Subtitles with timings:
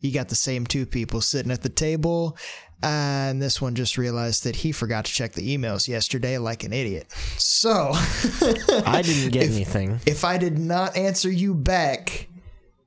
[0.00, 2.36] You got the same two people sitting at the table,
[2.82, 6.72] and this one just realized that he forgot to check the emails yesterday like an
[6.72, 7.10] idiot.
[7.36, 7.90] So,
[8.86, 10.00] I didn't get If- anything.
[10.06, 12.28] if I did not answer you back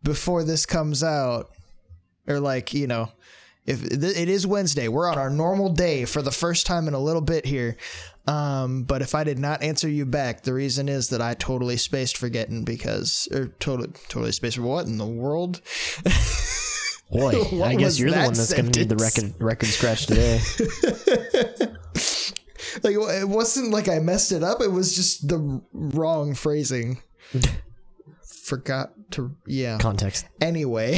[0.04, 1.52] before this comes out,
[2.28, 3.12] or like, you know,
[3.66, 6.94] if th- it is Wednesday, we're on our normal day for the first time in
[6.94, 7.76] a little bit here.
[8.28, 11.78] Um, but if I did not answer you back, the reason is that I totally
[11.78, 15.62] spaced forgetting because, or totally, totally spaced for what in the world?
[17.12, 20.40] Boy, I guess you're the one that's going to need the record record scratch today.
[22.84, 24.62] Like, it wasn't like I messed it up.
[24.62, 27.02] It was just the wrong phrasing.
[28.24, 29.78] Forgot to, yeah.
[29.78, 30.26] Context.
[30.40, 30.98] Anyway,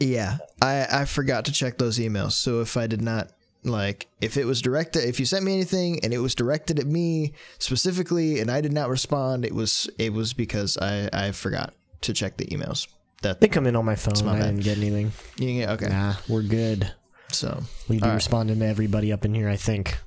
[0.00, 2.32] yeah, I I forgot to check those emails.
[2.32, 3.30] So if I did not
[3.62, 6.86] like if it was directed if you sent me anything and it was directed at
[6.86, 11.74] me specifically and I did not respond, it was it was because I I forgot
[12.02, 12.86] to check the emails.
[13.22, 14.14] That They come in on my phone.
[14.24, 14.46] my I bad.
[14.46, 15.12] didn't get anything.
[15.36, 15.88] you get okay.
[15.88, 16.90] Nah, we're good.
[17.32, 18.14] So We be right.
[18.14, 19.98] responding to everybody up in here, I think.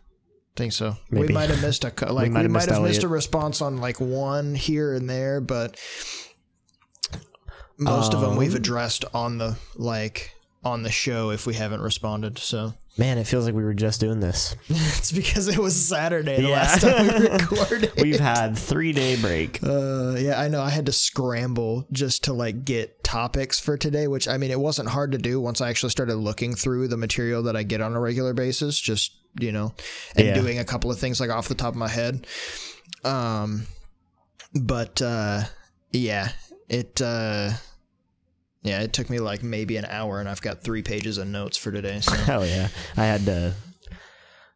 [0.56, 0.98] think so.
[1.12, 3.78] We might have missed a like we might have have, missed missed, a response on
[3.78, 5.80] like one here and there, but
[7.78, 10.32] most of them we've Um, addressed on the like
[10.64, 12.38] on the show if we haven't responded.
[12.40, 14.56] So Man, it feels like we were just doing this.
[14.70, 16.56] it's because it was Saturday the Yeah.
[16.56, 17.92] last time we recorded.
[18.00, 19.64] We've had three day break.
[19.64, 20.62] Uh, yeah, I know.
[20.62, 24.60] I had to scramble just to like get topics for today, which I mean, it
[24.60, 27.82] wasn't hard to do once I actually started looking through the material that I get
[27.82, 28.80] on a regular basis.
[28.80, 29.74] Just you know,
[30.16, 30.36] and Yeah.
[30.36, 32.28] doing a couple of things like off the top of my head.
[33.04, 33.66] Um,
[34.54, 35.46] but uh,
[35.92, 36.30] yeah,
[36.70, 37.50] it uh,
[38.64, 41.58] yeah, it took me like maybe an hour, and I've got three pages of notes
[41.58, 42.00] for today.
[42.00, 42.70] So Hell yeah.
[42.96, 43.54] I had to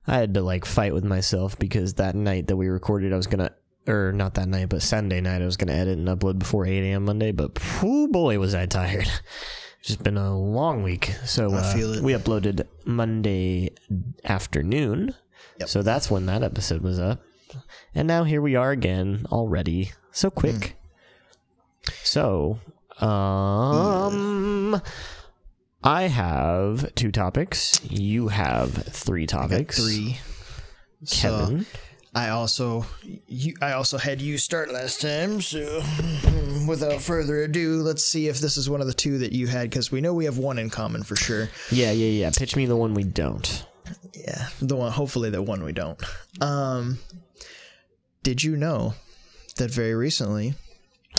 [0.08, 3.28] I had to like fight with myself because that night that we recorded I was
[3.28, 3.52] gonna
[3.86, 6.90] or not that night, but Sunday night I was gonna edit and upload before eight
[6.90, 9.08] AM Monday, but oh boy was I tired.
[9.80, 11.14] It's just been a long week.
[11.24, 12.04] So I uh, it.
[12.04, 13.70] we uploaded Monday
[14.26, 15.14] afternoon.
[15.60, 15.70] Yep.
[15.70, 17.22] So that's when that episode was up.
[17.94, 19.92] And now here we are again already.
[20.12, 20.76] So quick.
[21.86, 21.94] Hmm.
[22.04, 22.60] So
[23.02, 24.82] um
[25.84, 27.80] I have two topics.
[27.84, 29.78] You have three topics.
[29.78, 30.18] three.
[31.04, 31.66] So, Kevin.
[32.16, 32.86] I also
[33.28, 35.84] you I also had you start last time, so
[36.68, 39.70] without further ado, let's see if this is one of the two that you had
[39.70, 41.50] because we know we have one in common for sure.
[41.72, 42.32] Yeah, yeah, yeah.
[42.36, 43.66] Pitch me the one we don't.
[44.16, 46.02] Yeah, the one hopefully the one we don't.
[46.42, 46.98] Um
[48.24, 48.96] did you know
[49.58, 50.56] that very recently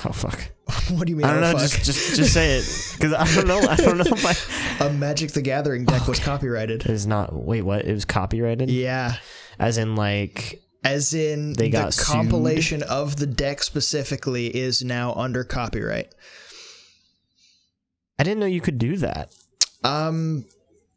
[0.05, 0.41] Oh fuck.
[0.91, 1.59] what do you mean I don't oh, know.
[1.59, 1.71] fuck?
[1.71, 3.59] Just, just, just say it, because I don't know.
[3.69, 4.85] I don't know if I.
[4.87, 6.83] a Magic the Gathering deck was copyrighted.
[6.83, 7.33] It is not.
[7.33, 7.85] Wait, what?
[7.85, 8.71] It was copyrighted.
[8.71, 9.17] Yeah.
[9.59, 12.07] As in, like, As in They the got sued?
[12.07, 16.15] compilation of the deck specifically is now under copyright.
[18.19, 19.35] I didn't know you could do that.
[19.85, 20.45] Um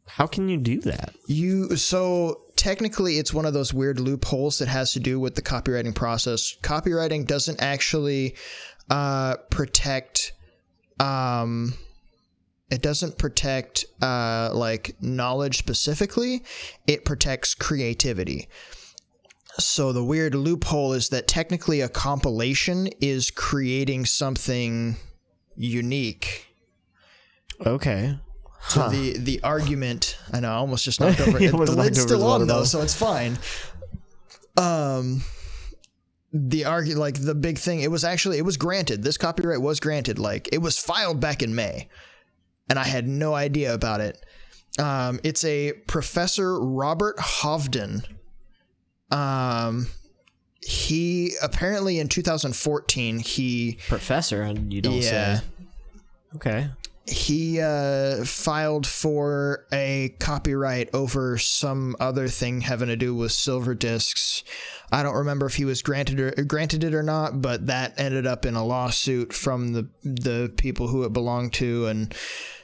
[0.06, 1.14] How can you do that?
[1.26, 5.42] You so technically it's one of those weird loopholes that has to do with the
[5.42, 6.56] copywriting process.
[6.62, 8.36] Copywriting doesn't actually
[8.90, 10.32] uh, protect
[11.00, 11.74] um
[12.70, 16.42] it doesn't protect uh like knowledge specifically.
[16.86, 18.48] It protects creativity.
[19.58, 24.96] So the weird loophole is that technically a compilation is creating something
[25.56, 26.46] unique.
[27.64, 28.18] Okay.
[28.68, 31.38] So the the argument, I know, I almost just knocked over.
[31.38, 31.50] It.
[31.50, 33.38] the lid's still on though, so it's fine.
[34.56, 35.22] Um,
[36.32, 37.80] the argue like the big thing.
[37.80, 39.02] It was actually it was granted.
[39.02, 40.18] This copyright was granted.
[40.18, 41.88] Like it was filed back in May,
[42.68, 44.24] and I had no idea about it.
[44.78, 48.04] Um, it's a Professor Robert Hovden.
[49.10, 49.88] Um,
[50.62, 55.38] he apparently in 2014 he Professor, and you don't Yeah.
[55.40, 55.44] say.
[56.36, 56.70] Okay.
[57.06, 63.74] He uh, filed for a copyright over some other thing having to do with silver
[63.74, 64.44] discs.
[64.92, 68.26] I don't remember if he was granted or granted it or not, but that ended
[68.26, 72.14] up in a lawsuit from the the people who it belonged to, and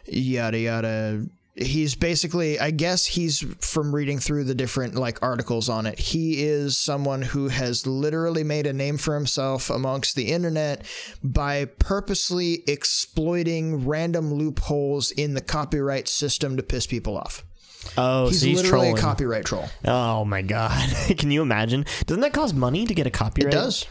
[0.07, 1.27] yada yada.
[1.61, 5.99] He's basically, I guess he's from reading through the different like articles on it.
[5.99, 10.87] He is someone who has literally made a name for himself amongst the internet
[11.23, 17.45] by purposely exploiting random loopholes in the copyright system to piss people off.
[17.97, 18.99] Oh, He's so he's literally trolling.
[18.99, 19.65] a copyright troll.
[19.85, 20.89] oh my god!
[21.19, 21.87] Can you imagine?
[22.07, 23.53] Doesn't that cost money to get a copyright?
[23.55, 23.87] It does.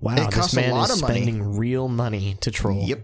[0.00, 1.22] Wow, It this costs a man lot is of money.
[1.22, 2.84] spending real money to troll.
[2.84, 3.00] Yep.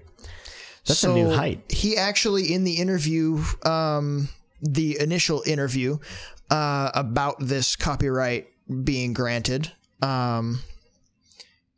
[0.88, 1.62] That's a new height.
[1.70, 4.28] He actually, in the interview, um,
[4.60, 5.98] the initial interview
[6.50, 8.48] uh, about this copyright
[8.84, 10.60] being granted, um,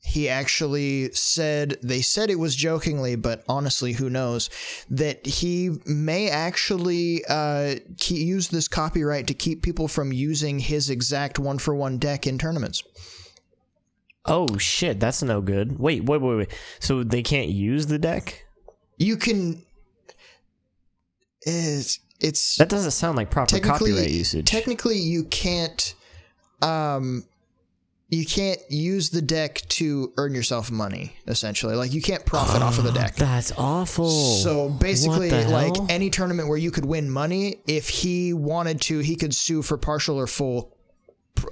[0.03, 4.49] he actually said they said it was jokingly, but honestly, who knows
[4.89, 10.89] that he may actually uh, ke- use this copyright to keep people from using his
[10.89, 12.83] exact one for one deck in tournaments.
[14.25, 15.79] Oh shit, that's no good.
[15.79, 16.55] Wait, wait, wait, wait.
[16.79, 18.47] So they can't use the deck?
[19.01, 19.63] You can.
[21.43, 24.47] It's it's That doesn't sound like proper copyright usage.
[24.47, 25.95] technically you can't
[26.61, 27.25] um
[28.11, 32.77] you can't use the deck to earn yourself money essentially like you can't profit off
[32.77, 34.11] of the deck That's awful.
[34.11, 35.87] so basically like hell?
[35.89, 39.79] any tournament where you could win money if he wanted to he could sue for
[39.79, 40.77] partial or full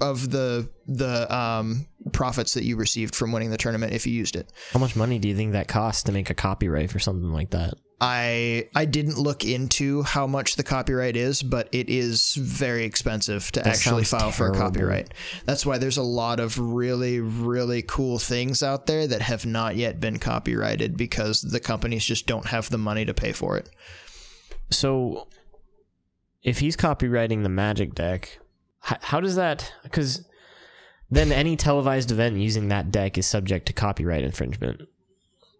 [0.01, 4.35] of the the um profits that you received from winning the tournament if you used
[4.35, 7.31] it How much money do you think that costs to make a copyright for something
[7.31, 7.73] like that?
[8.01, 13.51] I I didn't look into how much the copyright is, but it is very expensive
[13.53, 15.13] to actually sounds file for a copyright.
[15.45, 19.75] That's why there's a lot of really really cool things out there that have not
[19.75, 23.69] yet been copyrighted because the companies just don't have the money to pay for it.
[24.69, 25.27] So,
[26.41, 28.39] if he's copywriting the Magic deck,
[28.79, 29.73] how, how does that?
[29.83, 30.25] Because
[31.11, 34.81] then any televised event using that deck is subject to copyright infringement.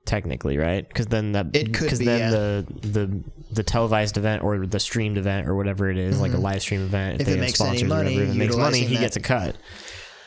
[0.05, 0.87] Technically, right?
[0.87, 2.29] Because then that It could because be, then yeah.
[2.31, 6.37] the the the televised event or the streamed event or whatever it is, like a
[6.37, 7.33] live stream event, if, Mm-hmm.
[7.33, 9.19] If they it makes any money, whatever, if it makes money, he that- gets a
[9.19, 9.55] cut.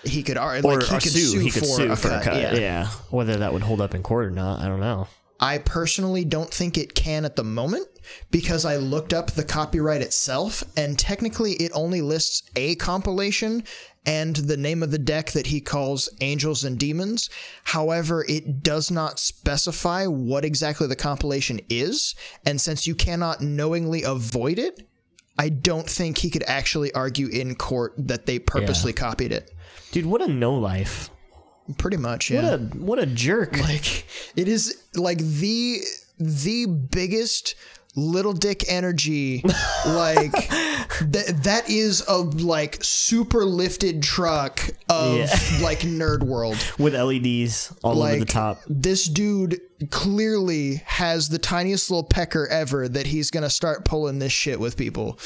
[0.04, 2.08] He could ar- Or, like he could sue, sue, he could for, sue a, for
[2.08, 2.40] cut, a cut.
[2.40, 2.54] Yeah.
[2.54, 5.06] yeah, whether that would hold up in court or not, I don't know.
[5.38, 7.86] I personally don't think it can at the moment
[8.30, 13.62] because I looked up the copyright itself and technically it only lists a compilation
[14.04, 17.30] and the name of the deck that he calls Angels and Demons.
[17.64, 22.14] However, it does not specify what exactly the compilation is,
[22.44, 24.88] and since you cannot knowingly avoid it,
[25.38, 29.50] I don't think he could actually argue in court that they purposely copied it.
[29.90, 31.10] Dude, what a no life.
[31.78, 32.42] Pretty much, yeah.
[32.42, 33.56] What a what a jerk.
[33.60, 34.06] like
[34.36, 35.80] it is like the
[36.18, 37.54] the biggest
[37.94, 39.42] little dick energy
[39.86, 40.32] like
[41.02, 45.26] that that is a like super lifted truck of Yeah.
[45.62, 48.60] like nerd world with LEDs all over the top.
[48.66, 49.60] this dude
[49.90, 54.76] clearly has the tiniest little pecker ever that he's gonna start pulling this shit with
[54.76, 55.18] people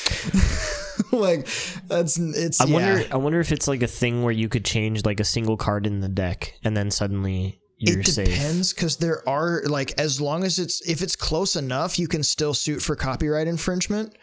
[1.12, 1.46] like
[1.88, 2.72] that's it's I yeah.
[2.72, 3.04] wonder.
[3.12, 5.86] I wonder if it's like a thing where you could change like a single card
[5.86, 10.44] in the deck, and then suddenly you're it depends because there are like as long
[10.44, 14.16] as it's if it's close enough you can still suit for copyright infringement.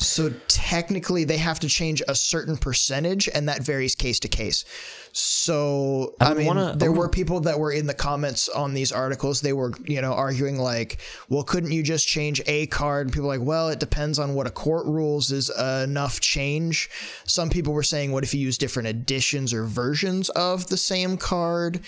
[0.00, 4.64] So technically they have to change a certain percentage and that varies case to case.
[5.12, 8.90] So i, would mean wanna- there were people that were in the comments on these
[8.90, 9.40] articles.
[9.40, 10.98] They were you know arguing like
[11.28, 13.06] well couldn't you just change a card?
[13.06, 16.20] And people were like well it depends on what a court rules is uh, enough
[16.20, 16.90] change.
[17.24, 21.16] Some people were saying what if you use different editions or versions of the same
[21.16, 21.80] card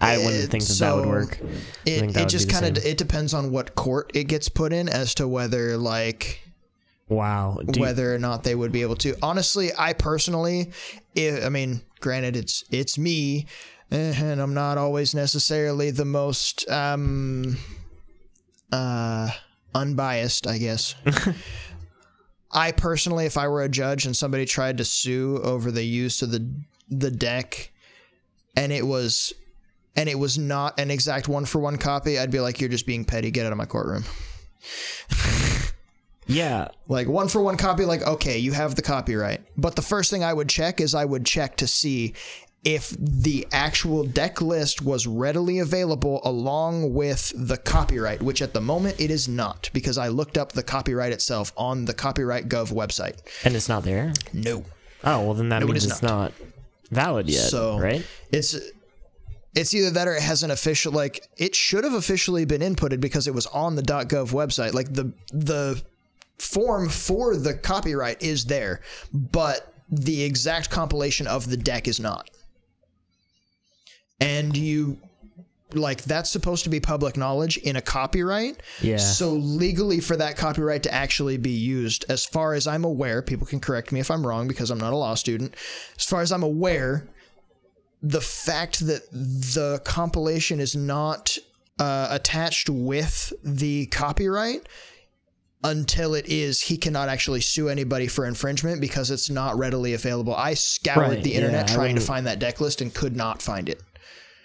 [0.00, 1.40] I wouldn't think that that would work.
[1.84, 5.14] It, it just kind of it depends on what court it gets put in as
[5.16, 6.40] to whether like
[7.08, 7.58] Wow.
[7.64, 9.16] Dude, whether or not they would be able to.
[9.22, 10.72] Honestly, I personally,
[11.16, 13.46] i I mean, granted, it's it's me,
[13.90, 17.56] eh, and I'm not always necessarily the most um
[18.72, 19.30] uh
[19.74, 20.94] unbiased, I guess.
[22.52, 26.20] I personally, if I were a judge and somebody tried to sue over the use
[26.20, 26.46] of the
[26.90, 27.72] the deck,
[28.54, 29.32] and it was
[29.98, 32.86] and it was not an exact one for one copy, I'd be like, "You're just
[32.86, 33.30] being petty.
[33.32, 34.04] Get out of my courtroom."
[36.26, 36.68] yeah.
[36.86, 39.42] Like one for one copy, like, okay, you have the copyright.
[39.56, 42.14] But the first thing I would check is I would check to see
[42.64, 48.60] if the actual deck list was readily available along with the copyright, which at the
[48.60, 52.72] moment it is not, because I looked up the copyright itself on the Copyright Gov
[52.72, 53.18] website.
[53.44, 54.12] And it's not there.
[54.32, 54.64] No.
[55.02, 56.32] Oh well, then that it means it's not
[56.90, 57.48] valid yet.
[57.48, 58.04] So right?
[58.32, 58.56] It's
[59.58, 63.26] it's either that or it hasn't official like it should have officially been inputted because
[63.26, 64.72] it was on the .gov website.
[64.72, 65.82] Like the the
[66.38, 68.80] form for the copyright is there,
[69.12, 72.30] but the exact compilation of the deck is not.
[74.20, 74.98] And you
[75.74, 78.62] like that's supposed to be public knowledge in a copyright.
[78.80, 78.98] Yeah.
[78.98, 83.46] So legally for that copyright to actually be used, as far as I'm aware, people
[83.46, 85.56] can correct me if I'm wrong because I'm not a law student.
[85.98, 87.08] As far as I'm aware,
[88.02, 91.36] the fact that the compilation is not
[91.78, 94.68] uh, attached with the copyright
[95.64, 100.32] until it is he cannot actually sue anybody for infringement because it's not readily available
[100.34, 103.42] i scoured Right, the internet yeah, trying to find that deck list and could not
[103.42, 103.82] find it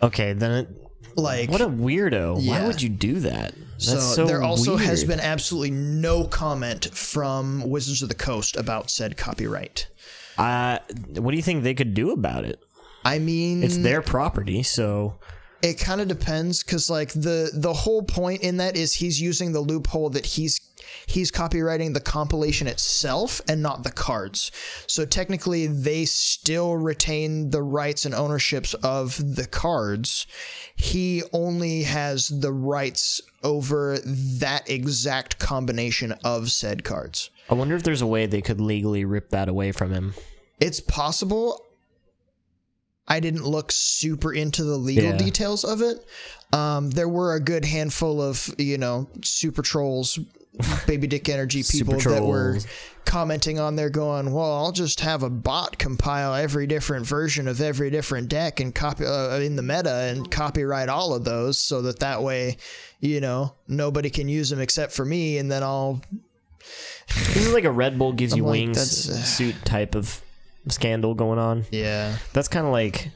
[0.01, 0.67] Okay, then it.
[1.15, 2.45] like What a weirdo!
[2.45, 3.53] Why would you do that?
[3.55, 8.57] That's so, so, there also has been absolutely no comment from wizards of the coast
[8.57, 9.87] about said copyright
[10.37, 10.79] Uh,
[11.15, 12.59] what do you think they could do about it?
[13.05, 15.19] I mean It's their property, so
[15.61, 19.53] it kind of depends because like the the whole point in that is he's using
[19.53, 20.59] the loophole that he's
[21.07, 24.51] he's copywriting the compilation itself and not the cards
[24.87, 30.27] so technically they still retain the rights and ownerships of the cards
[30.75, 37.83] he only has the rights over that exact combination of said cards I wonder if
[37.83, 40.13] there's a way they could legally rip that away from him.
[40.59, 41.62] it's possible.
[43.07, 45.17] I didn't look super into the legal Yeah.
[45.17, 46.05] details of it.
[46.53, 50.19] Um, there were a good handful of you know super trolls,
[50.87, 52.59] baby dick energy people that were
[53.05, 57.59] commenting on there, going, "Well, I'll just have a bot compile every different version of
[57.59, 61.81] every different deck and copy uh, in the meta and copyright all of those, so
[61.81, 62.57] that that way,
[62.99, 66.01] you know, nobody can use them except for me, and then I'll
[67.33, 70.21] This is like a Red Bull gives you like, wings uh, suit type of
[70.69, 71.65] scandal going on.
[71.71, 73.11] yeah." That's kind of like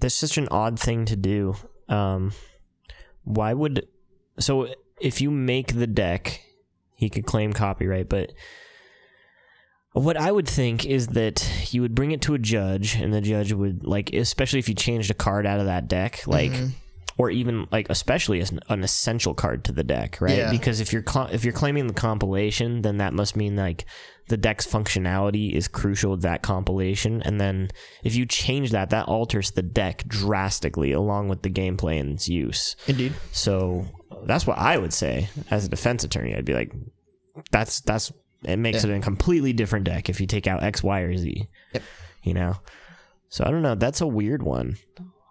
[0.00, 1.56] that's such an odd thing to do.
[1.88, 2.32] Um,
[3.24, 3.86] why would
[4.38, 4.68] so
[5.00, 6.42] if you make the deck,
[6.94, 8.32] he could claim copyright, but
[9.92, 13.20] what I would think is that you would bring it to a judge, and the
[13.20, 16.52] judge would like, especially if you changed a card out of that deck, like.
[16.52, 16.66] Mm-hmm.
[17.18, 20.36] Or even like, especially as an, an essential card to the deck, right?
[20.36, 20.50] Yeah.
[20.50, 23.86] Because if you're cl- if you're claiming the compilation, then that must mean like
[24.28, 27.22] the deck's functionality is crucial to that compilation.
[27.22, 27.70] And then
[28.04, 32.28] if you change that, that alters the deck drastically along with the gameplay and its
[32.28, 32.76] use.
[32.86, 33.14] Indeed.
[33.32, 33.86] So
[34.24, 36.34] that's what I would say as a defense attorney.
[36.34, 36.72] I'd be like,
[37.50, 38.12] that's that's
[38.44, 41.48] it makes it a completely different deck if you take out X, Y, or Z.
[41.72, 41.82] Yep.
[42.22, 42.56] You know.
[43.30, 43.74] So I don't know.
[43.74, 44.76] That's a weird one.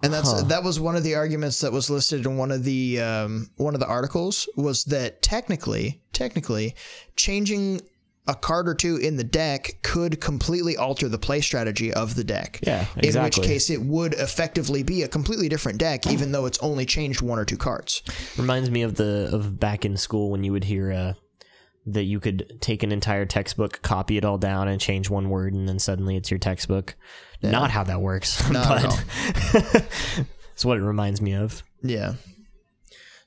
[0.04, 3.02] And that's that was one of the arguments that was listed in one of the
[3.02, 6.76] um, one of the articles was that technically, technically,
[7.16, 7.82] changing
[8.28, 12.24] a card or two in the deck could completely alter the play strategy of the
[12.24, 12.60] deck.
[12.64, 13.10] Yeah, exactly.
[13.10, 16.86] In which case, it would effectively be a completely different deck, even though it's only
[16.86, 18.02] changed one or two cards.
[18.38, 21.14] Reminds me of the of back in school when you would hear uh,
[21.86, 25.54] that you could take an entire textbook, copy it all down, and change one word,
[25.54, 26.96] and then suddenly it's your textbook.
[27.42, 28.82] Not how that works, Not
[29.54, 29.86] but
[30.54, 31.62] it's what it reminds me of.
[31.84, 32.14] Yeah.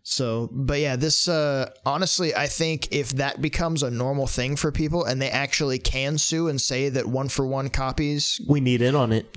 [0.02, 4.72] So, but yeah, this uh honestly, I think if that becomes a normal thing for
[4.72, 8.82] people and they actually can sue and say that one for one copies We need
[8.82, 9.26] in on it.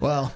[0.00, 0.34] Well,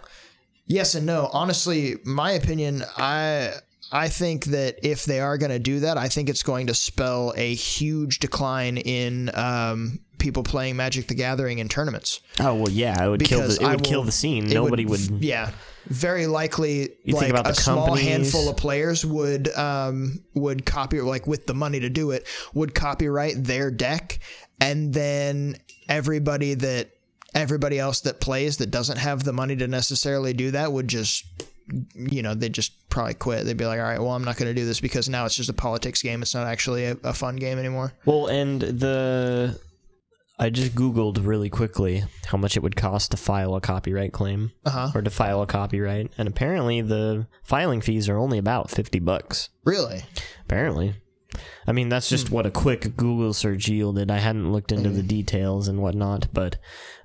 [0.67, 1.31] yes and no.
[1.33, 3.55] Honestly, my opinion, I
[3.95, 6.75] I think that if they are going to do that, I think it's going to
[6.75, 12.21] spell a huge decline in um, people playing Magic: The Gathering in tournaments.
[12.41, 14.49] oh well, yeah, it would kill the it would kill the scene.
[14.49, 15.01] Nobody would.
[15.23, 15.53] yeah.
[15.87, 21.01] Very likely, You like think about a small handful of players would um, would copy
[21.01, 24.19] like with the money to do it would copyright their deck,
[24.61, 25.57] and then
[25.89, 26.91] everybody that
[27.35, 31.25] everybody else that plays that doesn't have the money to necessarily do that would just
[31.95, 34.49] you know they'd just probably quit they'd be like all right well i'm not going
[34.49, 37.13] to do this because now it's just a politics game it's not actually a, a
[37.13, 39.59] fun game anymore Well, and the
[40.39, 44.53] I just googled really quickly how much it would cost to file a copyright claim
[44.67, 48.99] uh-huh or to file a copyright, and apparently the filing fees are only about fifty
[48.99, 49.49] bucks.
[49.65, 50.03] really
[50.45, 50.95] Apparently.
[51.67, 52.35] I mean, that's just hmm.
[52.35, 54.11] what a quick Google search yielded.
[54.11, 55.09] I hadn't looked into the hmm.
[55.09, 56.59] details and whatnot, but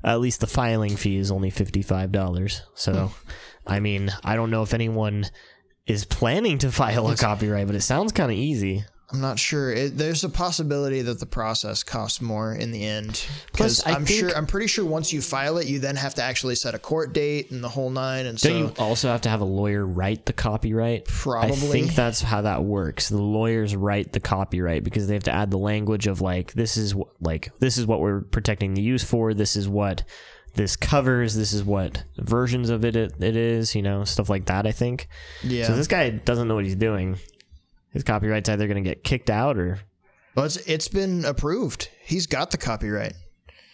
[0.03, 2.61] at least the filing fee is only $55.
[2.75, 3.29] So, hmm.
[3.69, 5.25] I mean, I don't know if anyone
[5.85, 8.83] is planning to file a copyright, but it sounds kind of easy.
[9.11, 9.71] I'm not sure.
[9.71, 13.25] It, there's a possibility that the process costs more in the end.
[13.53, 16.53] Plus, I'm sure, I'm pretty sure once you file it, you then have to actually
[16.53, 18.27] set a court date and the whole nine.
[18.27, 21.05] And so, Don't you also have to have a lawyer write the copyright?
[21.05, 21.49] Probably.
[21.49, 23.09] I think that's how that works.
[23.09, 26.77] The lawyers write the copyright because they have to add the language of like this
[26.77, 29.33] is wh- like this is what we're protecting the use for.
[29.33, 30.03] This is what
[30.53, 31.35] this covers.
[31.35, 33.75] This is what versions of it it, it is.
[33.75, 34.65] You know stuff like that.
[34.65, 35.07] I think.
[35.43, 35.65] yeah.
[35.65, 37.17] So this guy doesn't know what he's doing.
[37.91, 39.79] His copyright's either going to get kicked out or.
[40.35, 41.89] well, it's, it's been approved.
[42.03, 43.13] He's got the copyright.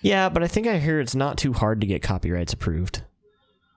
[0.02, 3.04] Yeah, but I think I hear it's not too hard to get copyrights approved.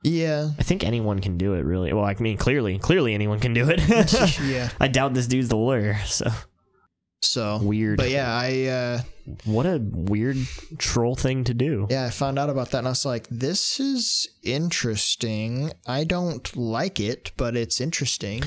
[0.04, 0.50] Yeah.
[0.58, 1.92] I think anyone can do it, really.
[1.92, 3.80] Well, I mean, clearly, clearly anyone can do it.
[4.42, 4.68] yeah.
[4.80, 5.98] I doubt this dude's the lawyer.
[6.06, 6.30] So
[7.20, 7.96] So Weird.
[7.96, 9.00] But yeah, I uh,
[9.44, 10.36] what a weird
[10.78, 11.86] troll thing to do.
[11.90, 15.72] yeah I found out about that and I was like, this is interesting.
[15.86, 18.42] I don't like it, but it's interesting.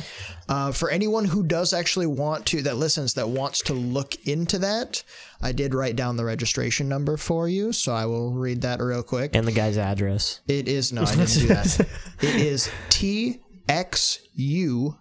[0.49, 4.59] Uh, for anyone who does actually want to that listens that wants to look into
[4.59, 5.03] that,
[5.41, 9.03] I did write down the registration number for you, so I will read that real
[9.03, 9.35] quick.
[9.35, 10.41] And the guy's address.
[10.47, 11.87] It is no, I didn't do that.
[12.21, 14.97] It is TXU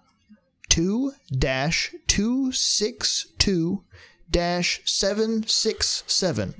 [0.70, 3.86] two dash two six two dash
[4.84, 6.54] seven six seven.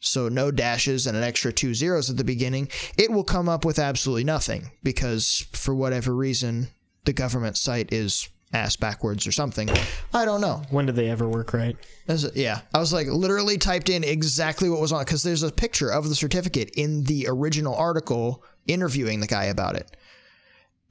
[0.00, 3.64] so no dashes and an extra two zeros at the beginning, it will come up
[3.64, 6.68] with absolutely nothing because for whatever reason
[7.04, 9.70] the government site is ass backwards or something.
[10.12, 10.62] I don't know.
[10.70, 11.76] When did they ever work right?
[12.08, 15.52] As- yeah, I was like literally typed in exactly what was on because there's a
[15.52, 19.96] picture of the certificate in the original article interviewing the guy about it,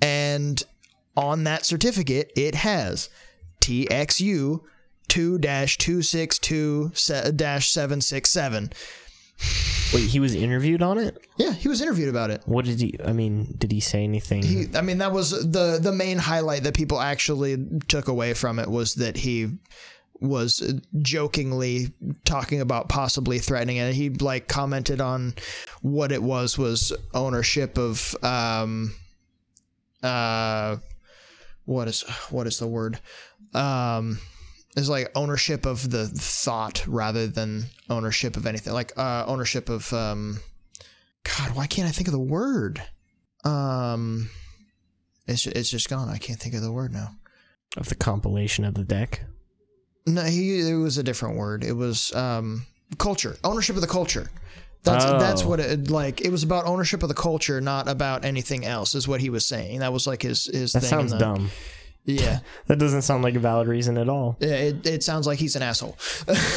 [0.02, 0.64] and
[1.18, 3.10] on that certificate it has
[3.60, 4.62] TXU
[5.10, 8.72] two two six two seven six seven.
[9.94, 11.18] Wait, he was interviewed on it.
[11.38, 12.44] Yeah, he was interviewed about it.
[12.46, 12.96] What did he?
[13.04, 14.44] I mean, did he say anything?
[14.44, 18.60] He, I mean, that was the the main highlight that people actually took away from
[18.60, 19.58] it was that he
[20.22, 21.92] was jokingly
[22.26, 23.96] talking about possibly threatening it.
[23.96, 25.34] He like commented on
[25.82, 28.94] what it was was ownership of um
[30.04, 30.78] uh
[31.66, 33.00] what is what is the word
[33.54, 34.20] um
[34.78, 38.74] is like ownership of the thought rather than ownership of anything.
[38.74, 40.40] Like uh ownership of um
[41.24, 42.82] god why can't i think of the word?
[43.44, 44.30] Um
[45.28, 46.10] it's it's just gone.
[46.10, 47.16] I can't think of the word now.
[47.78, 49.22] Of the compilation of the deck.
[50.08, 51.64] no he it was a different word.
[51.64, 52.66] It was um
[52.98, 53.38] culture.
[53.44, 54.30] Ownership of the culture.
[54.84, 55.20] That's Oh.
[55.20, 58.96] that's what it like it was about ownership of the culture not about anything else
[58.96, 59.80] is what he was saying.
[59.80, 61.50] That was like his his That thing sounds the- dumb.
[62.06, 64.38] Yeah That doesn't sound like a valid reason at all.
[64.40, 65.98] Yeah, It, it sounds like he's an asshole.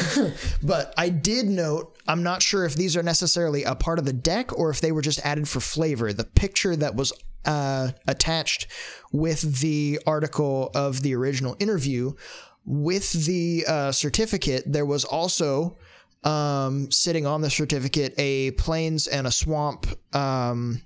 [0.63, 4.13] but I did note, I'm not sure if these are necessarily a part of the
[4.13, 6.13] deck or if they were just added for flavor.
[6.13, 7.13] The picture that was
[7.45, 8.67] uh, attached
[9.11, 12.13] with the article of the original interview,
[12.65, 15.77] with the uh, certificate, there was also
[16.23, 19.87] um, sitting on the certificate a plains and a swamp.
[20.15, 20.81] Um,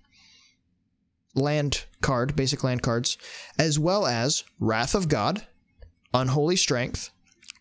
[1.38, 3.18] land card, basic land cards,
[3.58, 5.46] as well as Wrath of God,
[6.14, 7.12] Unholy Strength,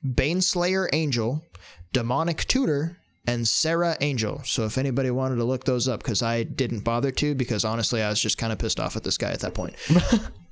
[0.04, 1.44] Baneslayer Angel,
[1.92, 4.40] Demonic Tutor, and Serra Angel.
[4.44, 8.02] So if anybody wanted to look those up, because I didn't bother to, because honestly
[8.02, 9.74] I was just kind of pissed off at this guy at that point.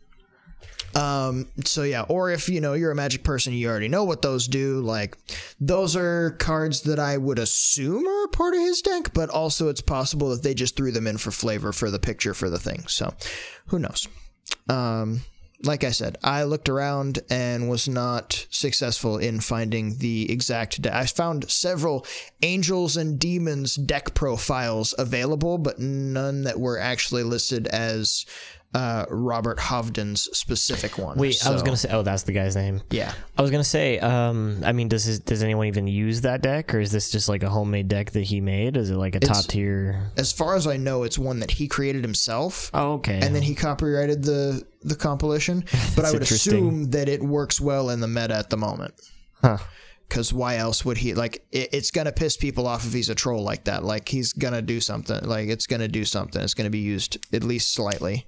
[0.96, 1.48] um.
[1.64, 4.46] So yeah, or if you know you're a magic person, you already know what those
[4.48, 4.80] do.
[4.80, 5.16] Like
[5.60, 9.80] those are cards that I would assume are part of his deck, but also it's
[9.80, 12.86] possible that they just threw them in for flavor for the picture for the thing.
[12.88, 13.14] So
[13.66, 14.08] who knows?
[14.68, 15.20] Um
[15.64, 20.82] like I said, I looked around and was not successful in finding the exact.
[20.82, 22.06] De- I found several
[22.42, 28.26] angels and demons deck profiles available, but none that were actually listed as
[28.74, 31.16] uh, Robert Hovden's specific one.
[31.16, 31.90] Wait, I was gonna say.
[31.92, 32.82] Oh, that's the guy's name.
[32.90, 33.12] Yeah.
[33.38, 34.00] I was gonna say.
[34.00, 37.28] Um, I mean, does his, does anyone even use that deck, or is this just
[37.28, 38.76] like a homemade deck that he made?
[38.76, 40.10] Is it like a top tier?
[40.16, 42.70] As far as I know, it's one that he created himself.
[42.74, 43.20] Oh, okay.
[43.22, 45.64] and then he copyrighted the the compilation.
[45.94, 48.94] But I would assume that it works well in the meta at the moment.
[49.40, 49.58] Huh.
[50.08, 51.46] Because why else would he like?
[51.52, 53.84] It, it's gonna piss people off if he's a troll like that.
[53.84, 55.22] Like he's gonna do something.
[55.24, 56.42] Like it's gonna do something.
[56.42, 58.26] It's gonna be used at least slightly.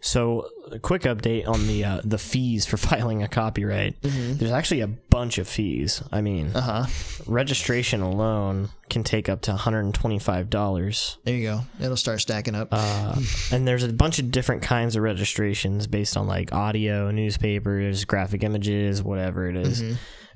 [0.00, 3.96] So, a quick update on the uh, the fees for filing a copyright.
[4.02, 6.02] There's actually a bunch of fees.
[6.12, 6.86] I mean, Uh huh.
[7.26, 11.18] registration alone can take up to 125 dollars.
[11.24, 11.60] There you go.
[11.80, 12.68] It'll start stacking up.
[12.72, 13.16] Uh,
[13.50, 18.42] and there's a bunch of different kinds of registrations based on like audio, newspapers, graphic
[18.42, 19.80] images, whatever it is.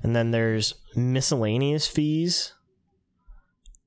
[0.03, 2.53] And then there's miscellaneous fees.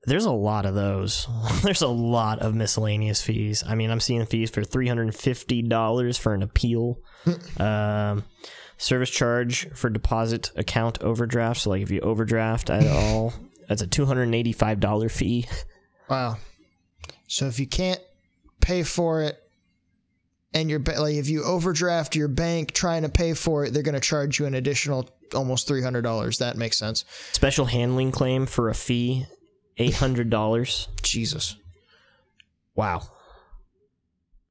[0.05, 1.27] There's a lot of those.
[1.63, 3.63] there's a lot of miscellaneous fees.
[3.65, 6.99] I mean, I'm seeing fees for $350 for an appeal.
[7.57, 8.23] um,
[8.77, 11.61] service charge for deposit account overdraft.
[11.61, 13.33] So, like, if you overdraft at all,
[13.67, 15.47] that's a $285 fee.
[16.09, 16.37] wow.
[17.27, 18.01] So if you can't
[18.59, 19.37] pay for it,
[20.53, 24.01] and you're like if you overdraft your bank trying to pay for it, they're gonna
[24.01, 26.39] charge you an additional almost three hundred dollars.
[26.39, 27.05] That makes sense.
[27.31, 29.25] Special handling claim for a fee,
[29.89, 30.87] $800.
[31.01, 31.55] Jesus.
[32.75, 33.01] Wow.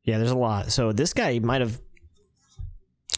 [0.05, 0.73] Yeah, there's a lot.
[0.73, 1.81] So this guy might have.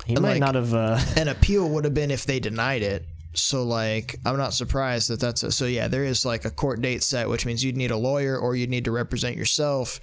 [0.06, 0.74] He And, might like- not have.
[0.74, 3.04] Uh, an appeal would have been if they denied it.
[3.34, 5.64] So like, I'm not surprised that that's a, so.
[5.64, 8.54] Yeah, there is like a court date set, which means you'd need a lawyer or
[8.56, 10.00] you'd need to represent yourself.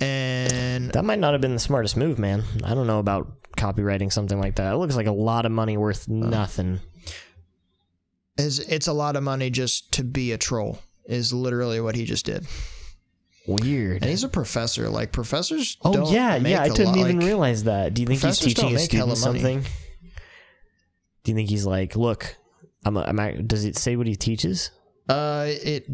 [0.00, 2.42] And that might not have been the smartest move, man.
[2.64, 4.72] I don't know about copywriting something like that.
[4.72, 6.80] It looks like a lot of money worth nothing.
[8.36, 10.78] is it's a lot of money just to be a troll.
[11.08, 12.46] Is literally what he just did.
[13.46, 14.02] Weird.
[14.02, 14.88] And he's a professor.
[14.90, 15.78] Like professors.
[15.82, 16.60] Oh don't yeah, yeah.
[16.62, 17.94] I didn't lot, even like- realize that.
[17.94, 19.62] Do you think he's teaching a student something?
[21.24, 22.36] Do you think he's like, look,
[22.84, 24.70] I'm, a, I'm a, does it say what he teaches?
[25.08, 25.86] Uh, it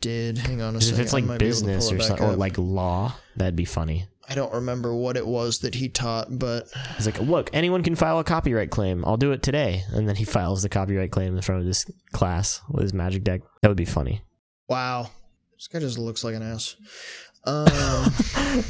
[0.00, 0.38] did.
[0.38, 0.98] Hang on a second.
[0.98, 3.56] if it's like might be able to business it or something, or like law, that'd
[3.56, 4.06] be funny.
[4.28, 7.94] I don't remember what it was that he taught, but He's like, look, anyone can
[7.94, 9.04] file a copyright claim.
[9.04, 9.84] I'll do it today.
[9.92, 13.22] And then he files the copyright claim in front of this class with his magic
[13.22, 13.42] deck.
[13.62, 14.22] That would be funny.
[14.68, 15.10] Wow,
[15.54, 16.76] this guy just looks like an ass.
[17.44, 17.66] Um,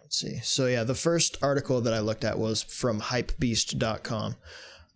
[0.00, 0.38] let's see.
[0.42, 4.36] So yeah, the first article that I looked at was from hypebeast.com.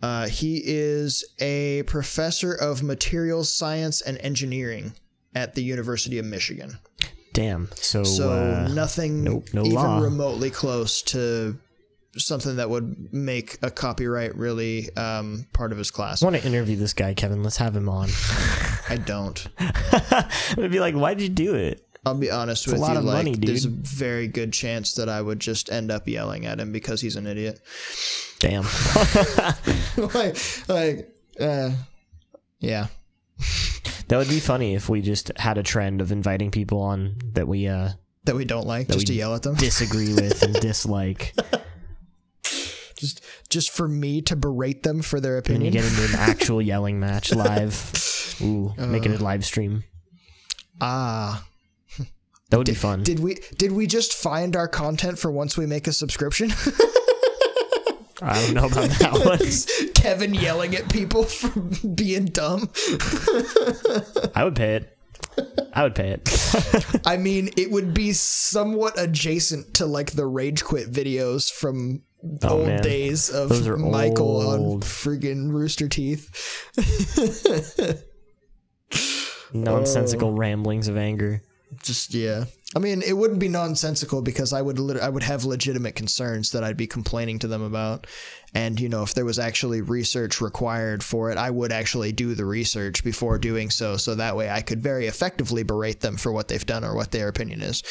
[0.03, 4.93] Uh, he is a professor of materials science and engineering
[5.35, 6.79] at the University of Michigan.
[7.33, 7.69] Damn.
[7.77, 10.01] So, So uh, nothing nope, no even law.
[10.01, 11.59] remotely close to
[12.19, 16.23] something that would make a copyright really um, part of his class.
[16.23, 17.43] I want to interview this guy, Kevin.
[17.43, 18.09] Let's have him on.
[18.89, 19.47] I don't.
[19.59, 21.83] I'd be like, why'd you do it?
[22.05, 22.99] I'll be honest a with lot you.
[22.99, 26.47] of like, money, there's a very good chance that I would just end up yelling
[26.47, 27.61] at him because he's an idiot.
[28.39, 28.63] Damn.
[29.97, 31.71] like, like, uh,
[32.61, 32.87] yeah.
[34.07, 37.49] that would be funny if we just had a trend of inviting people on that
[37.49, 37.89] we uh,
[38.25, 39.57] That we don't like, just to yell at them.
[39.57, 41.35] disagree with and dislike.
[43.15, 45.67] Just, just for me to berate them for their opinion.
[45.67, 48.37] And you get into an actual yelling match live.
[48.43, 49.85] Ooh, make it a live stream.
[50.81, 51.45] ah,
[52.51, 53.03] That would be fun.
[53.03, 56.51] did we did we just find our content for once we make a subscription?
[58.23, 59.93] I don't know about that one.
[59.95, 62.71] Kevin yelling at people for being dumb.
[64.35, 64.99] I would pay it.
[65.75, 67.03] I would pay it.
[67.05, 72.03] I mean, it would be somewhat adjacent to like the rage quit videos from
[72.43, 72.83] Oh, old man.
[72.83, 76.31] days of Those are Michael on friggin' Rooster Teeth.
[79.53, 80.33] Nonsensical oh.
[80.33, 81.43] ramblings of anger.
[81.83, 82.45] Just yeah.
[82.75, 86.51] I mean, it wouldn't be nonsensical because I would lit- I would have legitimate concerns
[86.53, 88.07] that I'd be complaining to them about,
[88.55, 92.35] and you know, if there was actually research required for it, I would actually do
[92.35, 96.33] the research before doing so, so that way I could very effectively berate them for
[96.33, 97.83] what they've done or what their opinion is.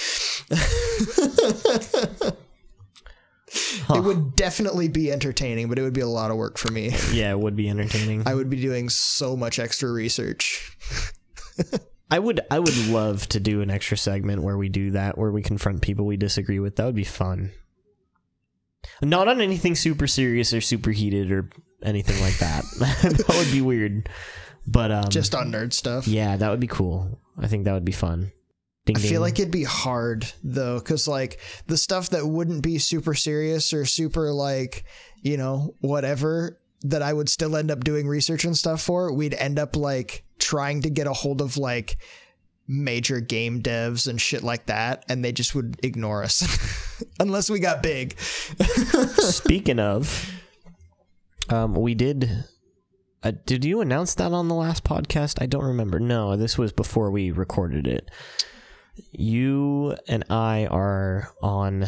[3.90, 6.92] It would definitely be entertaining, but it would be a lot of work for me.
[7.14, 8.24] Yeah, it would be entertaining.
[8.26, 10.78] I would be doing so much extra research.
[12.12, 15.32] I would I would love to do an extra segment where we do that, where
[15.32, 16.76] we confront people we disagree with.
[16.76, 17.52] That would be fun.
[19.02, 21.50] Not on anything super serious or super heated or
[21.84, 22.64] anything like that.
[22.80, 24.10] that would be weird.
[24.68, 26.08] But um Just on nerd stuff.
[26.08, 27.20] yeah, that would be cool.
[27.38, 28.32] I think that would be fun.
[28.86, 29.22] Ding, I feel ding.
[29.22, 33.86] like it'd be hard though, because like the stuff that wouldn't be super serious or
[33.86, 34.86] super like,
[35.22, 39.34] you know, whatever that I would still end up doing research and stuff for, we'd
[39.34, 41.98] end up like trying to get a hold of like
[42.68, 46.44] major game devs and shit like that, and they just would ignore us
[47.20, 48.20] unless we got big.
[48.20, 50.32] Speaking of,
[51.50, 52.46] um, we did.
[53.24, 55.42] Uh, did you announce that on the last podcast?
[55.42, 56.00] I don't remember.
[56.00, 58.10] No, this was before we recorded it.
[59.12, 61.86] You and I are on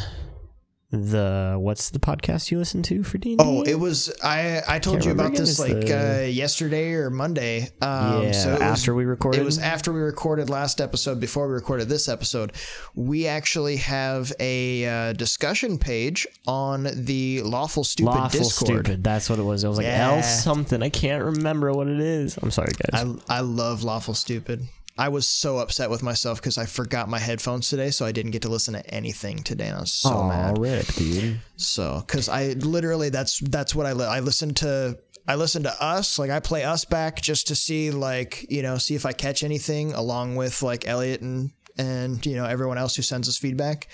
[0.89, 3.36] the what's the podcast you listen to for D?
[3.39, 4.62] Oh, it was I.
[4.65, 7.63] I told Can't you about this like the- uh, yesterday or Monday.
[7.82, 8.32] Um, yeah.
[8.32, 11.56] so it was- after we recorded, It was after we recorded last episode, before we
[11.56, 12.54] recorded this episode.
[12.96, 18.86] We actually have a uh, discussion page on the Lawful Stupid lawful Discord.
[18.86, 19.04] stupid.
[19.04, 19.65] That's what it was.
[19.65, 20.13] It was like Yeah.
[20.15, 20.82] L something.
[20.82, 22.38] I can't remember what it is.
[22.41, 23.04] I'm sorry, guys.
[23.30, 24.62] I I love Lawful Stupid.
[24.98, 28.32] I was so upset with myself because I forgot my headphones today, so I didn't
[28.32, 29.68] get to listen to anything today.
[29.68, 30.58] And I was so Aw, mad.
[30.58, 31.40] rip, dude.
[31.56, 34.98] So, because I literally that's that's what I li- I listen to.
[35.28, 38.78] I listen to us like I play us back just to see like you know
[38.78, 42.96] see if I catch anything along with like Elliot and and you know everyone else
[42.96, 43.88] who sends us feedback.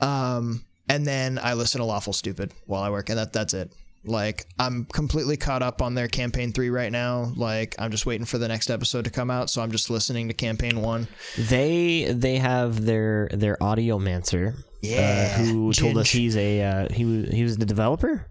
[0.00, 3.72] Um, and then I listen to Lawful Stupid while I work, and that that's it.
[4.04, 7.32] Like I'm completely caught up on their campaign three right now.
[7.36, 10.28] Like I'm just waiting for the next episode to come out, so I'm just listening
[10.28, 11.08] to campaign one.
[11.36, 14.56] They they have their their audiomancer.
[14.82, 18.26] Yeah, uh, who told us he's a uh, he was he was the developer.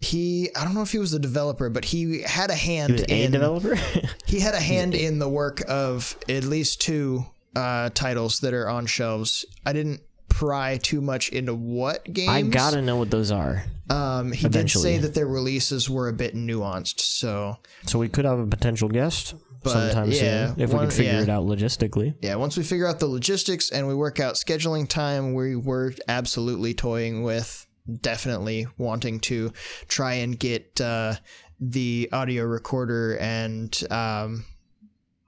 [0.00, 3.02] He I don't know if he was the developer, but he had a hand was
[3.02, 3.74] a in developer.
[4.26, 7.26] he had a hand in the work of at least two
[7.56, 9.44] uh, titles that are on shelves.
[9.66, 10.00] I didn't
[10.38, 12.30] pry too much into what games.
[12.30, 13.64] I gotta know what those are.
[13.90, 14.92] Um, he eventually.
[14.92, 18.46] did say that their releases were a bit nuanced, so So we could have a
[18.46, 21.22] potential guest But, sometime yeah, soon if we one- could figure yeah.
[21.22, 22.14] it out logistically.
[22.22, 22.36] yeah.
[22.36, 26.72] Once we figure out the logistics and we work out scheduling time, we were absolutely
[26.74, 27.66] toying with
[28.00, 29.50] definitely wanting to
[29.88, 31.14] try and get uh,
[31.58, 34.44] the audio recorder and um,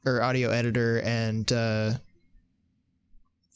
[0.07, 1.95] or audio editor and uh,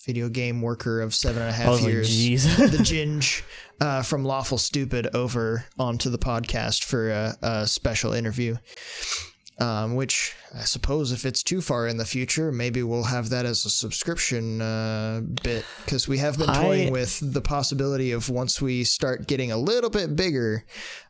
[0.04, 2.56] video game worker of seven and a half and a I half was like, years.
[2.56, 3.42] the Ginge
[3.80, 8.56] uh, from Lawful Stupid over onto the podcast for a, a special interview.
[9.60, 13.46] Um, which I suppose if it's too far in the future, maybe we'll have that
[13.46, 18.28] as a subscription uh, bit because we have been I- toying with the possibility of
[18.28, 20.64] once we start getting a little bit bigger,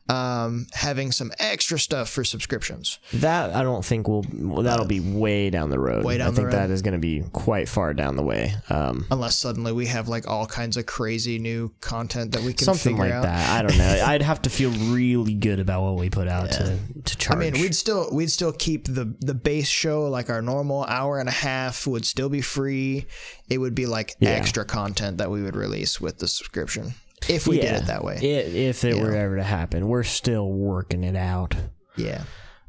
[0.09, 2.99] um, having some extra stuff for subscriptions.
[3.15, 4.23] That I don't think will.
[4.63, 6.05] That'll be way down the road.
[6.05, 8.55] Way down I think that is going to be quite far down the way.
[8.69, 12.67] Um, Unless suddenly we have like all kinds of crazy new content that we can
[12.67, 13.23] something figure like out.
[13.23, 13.59] that.
[13.59, 14.03] I don't know.
[14.07, 17.37] I'd have to feel really good about what we put out to to charge.
[17.39, 21.19] I mean, we'd still we'd still keep the the base show like our normal hour
[21.19, 23.07] and a half would still be free.
[23.49, 24.31] It would be like Yeah.
[24.31, 26.95] extra content that we would release with the subscription
[27.29, 28.17] if we did it that way.
[28.17, 28.25] I-
[28.71, 31.55] if it were ever to happen, we're still working it out.
[31.97, 32.25] yeah,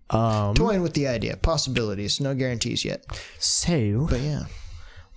[0.10, 3.06] Um, toying with the idea, possibilities, no guarantees yet.
[3.39, 4.44] so But yeah,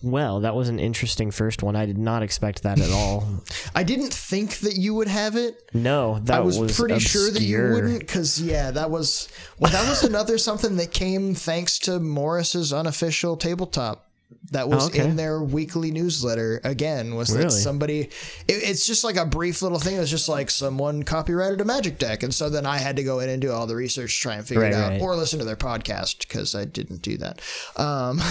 [0.02, 1.74] well, that was an interesting first one.
[1.74, 3.26] I did not expect that at all.
[3.74, 5.60] I didn't think that you would have it.
[5.74, 9.88] No, that I was, pretty sure that you wouldn't, because yeah, that was well, that
[9.88, 14.07] was another something that came thanks to Morrus's unofficial tabletop.
[14.50, 15.00] That was Oh, okay.
[15.04, 16.60] in their weekly newsletter.
[16.64, 18.00] Again, was that somebody?
[18.00, 18.10] It,
[18.48, 19.96] it's just like a brief little thing.
[19.96, 23.02] It was just like someone copyrighted a magic deck, and so then I had to
[23.04, 25.00] go in and do all the research to try and figure Right, it out, right.
[25.02, 27.40] or listen to their podcast because I didn't do that.
[27.76, 28.20] Um,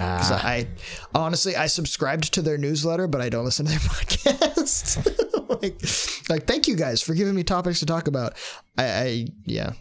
[0.00, 0.16] Ah.
[0.18, 0.68] 'cause I
[1.14, 5.04] honestly I subscribed to their newsletter, but I don't listen to their podcast.
[5.62, 8.32] like, like thank you guys for giving me topics to talk about.
[8.78, 9.72] I, I yeah,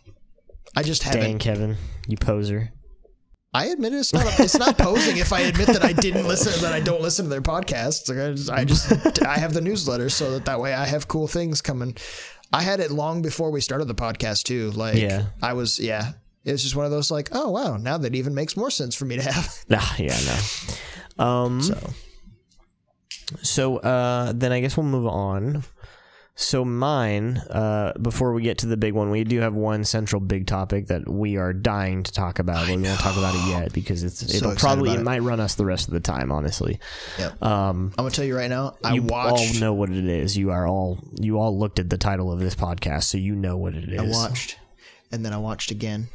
[0.75, 1.21] I just haven't.
[1.21, 2.71] Dang, Kevin, you poser.
[3.53, 4.39] I admit it's not.
[4.39, 7.29] It's not posing if I admit that I didn't listen, that I don't listen to
[7.29, 8.07] their podcasts.
[8.07, 8.63] Like I just, I
[9.03, 11.97] just, I have the newsletter so that that way I have cool things coming.
[12.53, 14.71] I had it long before we started the podcast too.
[14.71, 15.25] Like Yeah.
[15.41, 16.13] I was, yeah.
[16.45, 18.95] It was just one of those like, oh wow, now that even makes more sense
[18.95, 19.53] for me to have.
[19.71, 20.17] Ah, yeah,
[21.17, 21.23] no.
[21.23, 21.93] Um, So
[23.41, 25.63] So uh, then I guess we'll move on.
[26.35, 30.21] So mine, uh, before we get to the big one, we do have one central
[30.21, 33.49] big topic that we are dying to talk about, but we won't talk about it
[33.49, 35.03] yet because it's it'll probably it it.
[35.03, 36.79] might run us the rest of the time, honestly.
[37.41, 39.55] Um, I'm gonna tell you right now, I you watched.
[39.55, 40.37] all know what it is.
[40.37, 43.57] You are all you all looked at the title of this podcast, so you know
[43.57, 43.99] what it is.
[43.99, 44.57] I watched,
[45.11, 46.07] and then I watched again,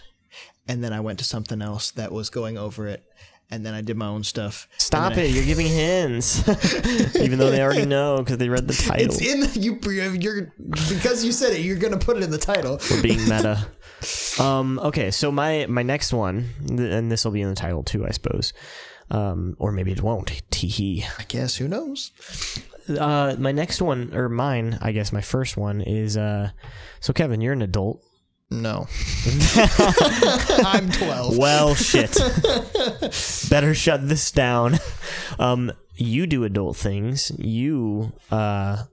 [0.67, 3.05] and then I went to something else that was going over it,
[3.51, 4.69] and then I did my own stuff.
[4.79, 5.35] Stop then I- it!
[5.35, 6.47] You're giving hints,
[7.17, 9.07] even though they already know because they read the title.
[9.07, 9.79] It's in the, you.
[10.19, 10.53] You're
[10.89, 11.61] because you said it.
[11.61, 12.81] You're gonna put it in the title.
[12.91, 13.67] We're being meta.
[14.41, 18.07] um, okay, so my my next one, and this will be in the title too,
[18.07, 18.53] I suppose,
[19.11, 20.43] um, or maybe it won't.
[20.51, 22.13] Tee I guess who knows?
[22.89, 26.51] Uh, my next one, or mine, I guess my first one is uh,
[27.01, 28.03] so Kevin, you're an adult.
[28.49, 28.87] No,
[30.65, 31.37] I'm 12.
[31.37, 32.13] Well, shit.
[33.51, 34.79] Better shut this down.
[35.39, 37.33] Um, you do adult things.
[37.39, 38.85] You uh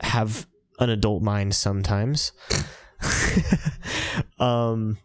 [0.00, 0.46] have
[0.78, 2.32] an adult mind sometimes.
[4.38, 4.98] um,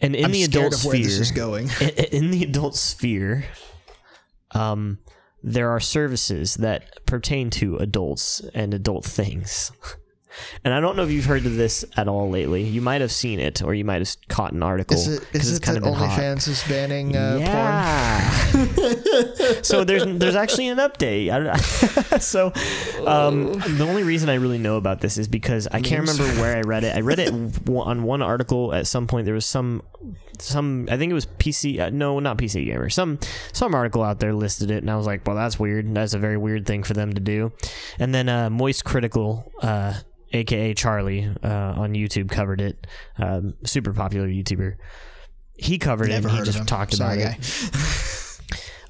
[0.00, 1.70] and in I'm the adult of where this sphere, is going.
[1.80, 3.44] in, in the adult sphere,
[4.52, 4.98] um,
[5.42, 9.70] there are services that pertain to adults and adult things.
[10.64, 12.62] And I don't know if you've heard of this at all lately.
[12.62, 15.22] You might have seen it, or you might have caught an article Is it?
[15.32, 16.18] Is it's it kind that of been hot.
[16.20, 18.30] OnlyFans is banning uh, Yeah.
[19.62, 21.30] so there's there's actually an update.
[21.30, 22.52] I- so
[23.06, 26.56] um, the only reason I really know about this is because I can't remember where
[26.56, 26.94] I read it.
[26.96, 29.24] I read it on one article at some point.
[29.24, 29.82] There was some
[30.38, 31.80] some I think it was PC.
[31.80, 32.88] Uh, no, not PC Gamer.
[32.90, 33.18] Some
[33.52, 35.94] some article out there listed it, and I was like, well, that's weird.
[35.94, 37.52] That's a very weird thing for them to do.
[37.98, 39.52] And then uh, Moist Critical.
[39.60, 39.94] Uh,
[40.32, 42.86] aka Charlie uh, on YouTube covered it.
[43.16, 44.76] Um, super popular YouTuber.
[45.54, 46.32] He covered Never it.
[46.34, 48.40] he just talked Sorry, about it.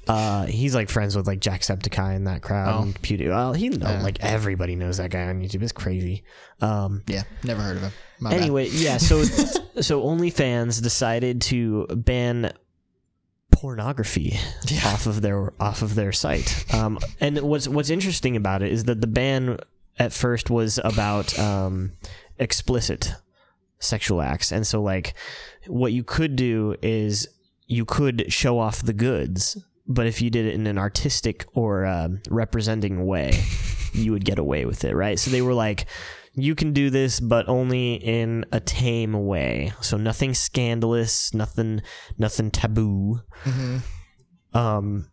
[0.07, 2.73] Uh, he's like friends with like Jacksepticeye and that crowd.
[2.75, 2.81] Oh.
[2.83, 3.27] And Pewdie.
[3.29, 4.01] Well, he know Yeah.
[4.01, 5.61] like everybody knows that guy on YouTube.
[5.61, 6.23] It's crazy.
[6.61, 7.91] Um, Yeah, never heard of him.
[8.19, 8.41] My bad.
[8.41, 8.97] anyway, yeah.
[8.97, 9.23] So
[9.81, 12.51] so OnlyFans decided to ban
[13.51, 14.87] pornography Yeah.
[14.87, 16.65] off of their off of their site.
[16.73, 19.57] Um, and what's what's interesting about it is that the ban
[19.99, 21.91] at first was about um,
[22.39, 23.13] explicit
[23.79, 25.13] sexual acts, and so like
[25.67, 27.27] what you could do is
[27.67, 29.57] you could show off the goods,
[29.87, 33.39] but if you did it in an artistic or um, representing way,
[33.93, 35.19] you would get away with it, right?
[35.19, 35.85] So they were like.
[36.35, 39.73] You can do this, but only in a tame way.
[39.81, 41.81] So nothing scandalous, nothing,
[42.17, 43.21] nothing taboo.
[43.43, 43.81] Mhm.
[44.53, 45.09] Um,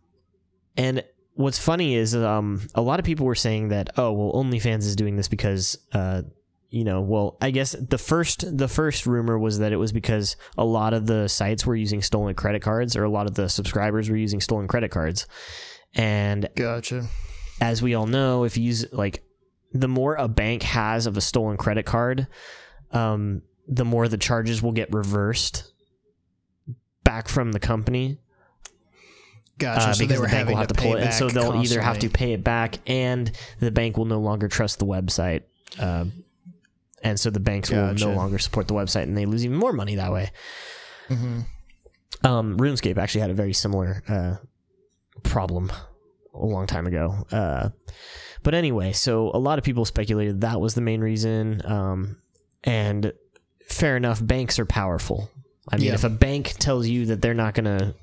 [0.77, 1.03] and
[1.37, 4.95] what's funny is um, a lot of people were saying that oh well OnlyFans is
[4.95, 6.23] doing this because uh,
[6.69, 10.35] you know well I guess the first the first rumor was that it was because
[10.57, 13.49] a lot of the sites were using stolen credit cards or a lot of the
[13.49, 15.27] subscribers were using stolen credit cards.
[15.93, 17.07] And Gotcha.
[17.61, 19.23] as we all know, if you use like
[19.71, 22.27] the more a bank has of a stolen credit card,
[22.91, 25.71] um, the more the charges will get reversed
[27.03, 28.17] back from the company
[29.57, 29.89] Gotcha.
[29.89, 31.81] uh, so they because the bank will have to, pull it, and so they'll either
[31.81, 35.43] have to pay it back, and the bank will no longer trust the website,
[35.79, 36.05] uh,
[37.03, 39.73] and so the banks will no longer support the website, and they lose even more
[39.73, 40.31] money that way.
[41.09, 41.45] Mhm.
[42.23, 44.35] Um, RuneScape actually had a very similar uh,
[45.23, 45.71] problem
[46.33, 47.25] a long time ago.
[47.31, 47.69] Uh,
[48.43, 51.61] but anyway, so a lot of people speculated that was the main reason.
[51.65, 52.17] Um,
[52.63, 53.13] and
[53.69, 55.29] fair enough, banks are powerful.
[55.71, 55.93] I mean, Yeah.
[55.95, 57.93] if a bank tells you that they're not going to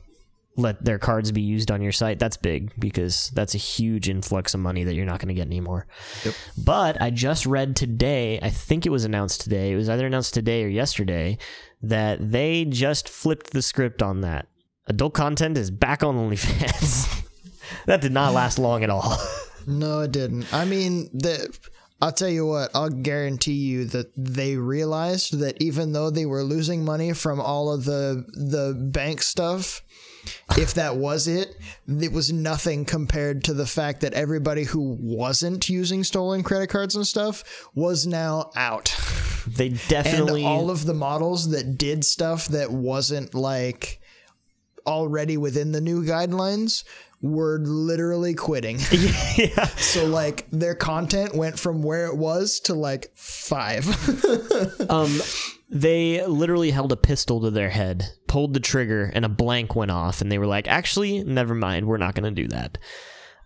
[0.57, 4.55] let their cards be used on your site, that's big because that's a huge influx
[4.55, 5.87] of money that you're not going to get anymore.
[6.25, 6.35] Yep.
[6.57, 10.35] But I just read today, I think it was announced today, it was either announced
[10.35, 11.39] today or yesterday,
[11.83, 14.47] that they just flipped the script on that.
[14.87, 17.25] Adult content is back on OnlyFans.
[17.87, 19.17] that did not last long at all.
[19.67, 20.53] No, it didn't.
[20.53, 21.57] I mean, the
[22.01, 26.43] I'll tell you what, I'll guarantee you that they realized that even though they were
[26.43, 29.83] losing money from all of the the bank stuff,
[30.57, 31.57] if that was it,
[31.89, 36.95] it was nothing compared to the fact that everybody who wasn't using stolen credit cards
[36.95, 38.95] and stuff was now out.
[39.47, 44.01] They definitely and all of the models that did stuff that wasn't like
[44.87, 46.85] already within the new guidelines
[47.25, 48.79] were literally quitting.
[49.37, 49.65] yeah.
[49.77, 54.31] so like their content went from where it was to like 5.
[54.91, 55.21] Um,
[55.71, 59.91] they literally held a pistol to their head, pulled the trigger, and a blank went
[59.91, 61.87] off, and they were like, "Actually, never mind.
[61.87, 62.79] We're not going to do that."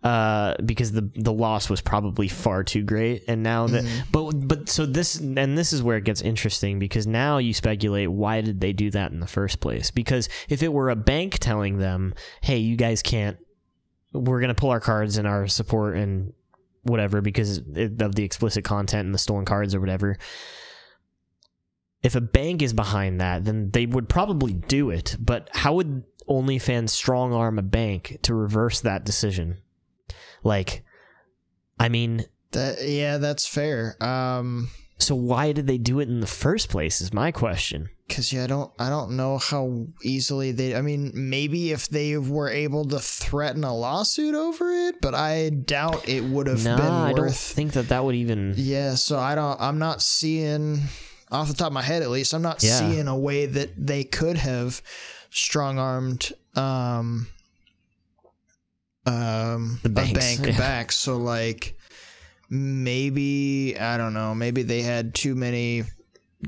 [0.02, 4.68] Uh, because the the loss was probably far too great, and now that but but
[4.68, 8.60] so this and this is where it gets interesting because now you speculate why did
[8.60, 9.90] they do that in the first place?
[9.90, 13.38] Because if it were a bank telling them, "Hey, you guys can't,
[14.12, 16.32] we're going to pull our cards and our support and
[16.82, 20.18] whatever because of the explicit content and the stolen cards or whatever."
[22.02, 25.16] if a bank is behind that, then they would probably do it.
[25.18, 29.58] But how would OnlyFans strong arm a bank to reverse that decision?
[30.44, 30.84] Like,
[31.78, 34.02] I mean, that yeah, that's fair.
[34.02, 37.00] Um so why did they do it in the first place?
[37.00, 37.88] Is my question.
[38.08, 42.16] Cuz yeah, I don't I don't know how easily they I mean, maybe if they
[42.18, 46.76] were able to threaten a lawsuit over it, but I doubt it would have No,
[46.76, 48.54] been I don't think that that would even.
[48.56, 50.80] Yeah, so I don't I'm not seeing
[51.30, 52.78] off the top of my head at least, I'm not Yeah.
[52.78, 54.80] seeing a way that they could have
[55.30, 57.28] strong armed um
[59.06, 60.56] um The banks, bank yeah.
[60.58, 60.92] back.
[60.92, 61.76] So like
[62.50, 65.84] maybe I don't know, maybe they had too many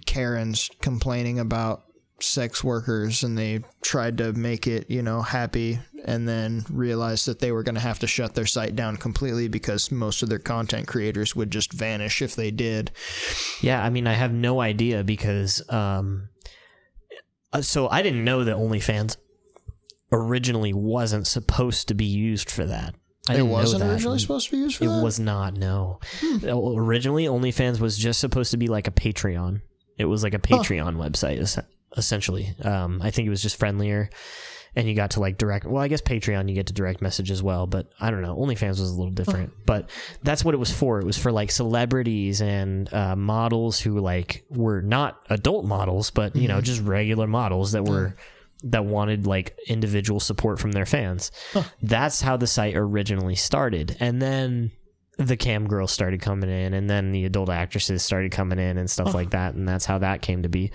[0.07, 1.85] Karens complaining about
[2.21, 7.39] sex workers and they tried to make it, you know, happy and then realized that
[7.39, 10.39] they were going to have to shut their site down completely because most of their
[10.39, 12.91] content creators would just vanish if they did.
[13.63, 15.63] Yeah, I mean, I have no idea because.
[15.71, 16.29] um
[17.53, 19.17] uh, So I didn't know that OnlyFans
[20.13, 22.95] originally wasn't supposed to be used for that.
[23.29, 23.93] I It wasn't that.
[23.93, 25.03] originally supposed to be used for It that?
[25.03, 25.55] was not.
[25.57, 26.01] No.
[26.43, 29.61] Uh, Originally, OnlyFans was just supposed to be like a Patreon.
[30.01, 31.59] It was like a Patreon website, es-
[31.97, 32.55] essentially.
[32.63, 34.11] Um, I think it was just friendlier,
[34.77, 35.67] and you got to like direct.
[35.67, 38.37] Well, I guess Patreon you get to direct message as well, but I don't know.
[38.37, 39.91] OnlyFans was a little different, but
[40.23, 41.01] that's what it was for.
[41.01, 46.35] It was for like celebrities and uh, models who like were not adult models, but
[46.37, 48.17] you know just regular models that were.
[48.63, 51.33] That wanted like individual support from their fans.
[51.81, 53.97] That's how the site originally started.
[54.01, 54.71] And then
[55.27, 58.91] the cam girls started coming in and then the adult actresses started coming in and
[58.91, 60.71] stuff like that and that's how that came to be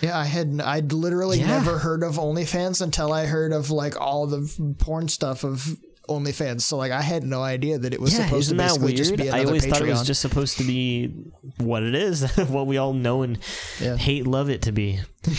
[0.00, 1.48] Yeah, I had I'd literally Yeah.
[1.48, 5.76] never heard of OnlyFans until I heard of like all the porn stuff of
[6.08, 6.62] OnlyFans.
[6.62, 9.16] So like I had no idea that it was supposed isn't to basically weird just
[9.16, 9.70] be another i always Patreon.
[9.70, 11.06] thought it was just supposed to be
[11.58, 13.38] what it is what we all know and
[13.80, 13.96] Yeah.
[13.96, 14.98] hate love it to be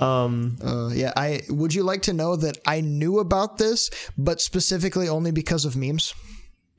[0.00, 4.40] um Uh, yeah, I would you like to know that I knew about this, but
[4.40, 6.14] specifically only because of memes.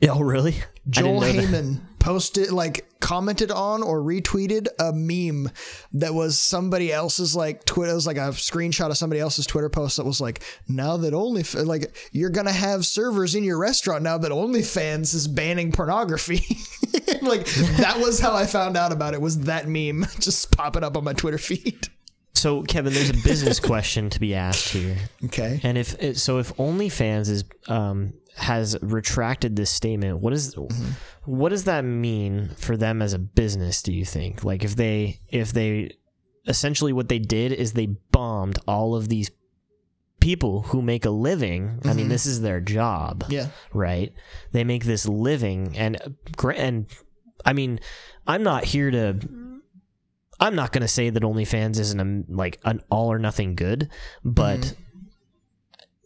[0.10, 0.56] oh really
[0.90, 1.46] Joel I that.
[1.46, 5.52] Heyman posted like commented on or retweeted a meme
[5.94, 7.92] that was somebody else's like Twitter.
[7.92, 11.14] It was like a screenshot of somebody else's Twitter post that was like, "Now that
[11.14, 16.58] only like you're gonna have servers in your restaurant now that OnlyFans is banning pornography."
[17.22, 17.46] like
[17.78, 19.22] that was how I found out about it.
[19.22, 21.88] Was that meme just popping up on my Twitter feed?
[22.42, 25.60] So kevin there's a business question to be asked here Okay.
[25.64, 30.92] And if so, if OnlyFans is um, has retracted this statement, what is mm-hmm.
[31.26, 33.82] what does that mean for them as a business?
[33.82, 34.44] Do you think?
[34.44, 35.98] Like if they if they
[36.48, 39.30] essentially what they did is they bombed all of these
[40.20, 41.80] people who make a living.
[41.84, 42.10] I mean, mm-hmm.
[42.10, 43.48] this is their job Yeah.
[43.74, 44.14] right?
[44.52, 46.88] They make this living, and uh, and
[47.46, 47.80] I mean,
[48.28, 49.20] I'm not here to.
[50.42, 53.90] I'm not going to say that OnlyFans isn't a, like an all or nothing good,
[54.26, 54.76] but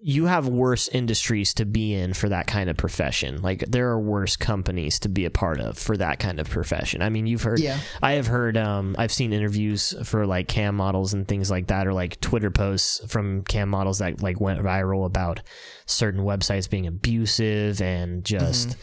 [0.07, 3.41] you have worse industries to be in for that kind of profession.
[3.41, 7.01] Like there are worse companies to be a part of for that kind of profession.
[7.01, 7.59] I mean, you've heard.
[7.59, 7.79] Yeah.
[8.03, 8.55] I have heard.
[8.55, 12.51] Um, I've seen interviews for like cam models and things like that, or like Twitter
[12.51, 15.41] posts from cam models that like went viral about
[15.87, 18.77] certain websites being abusive and just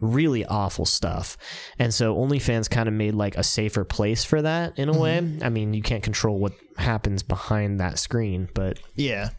[0.00, 1.36] really awful stuff.
[1.78, 5.18] And so OnlyFans kind of made like a safer place for that in a way.
[5.18, 5.44] Mm-hmm.
[5.44, 9.30] I mean, you can't control what happens behind that screen, but Yeah.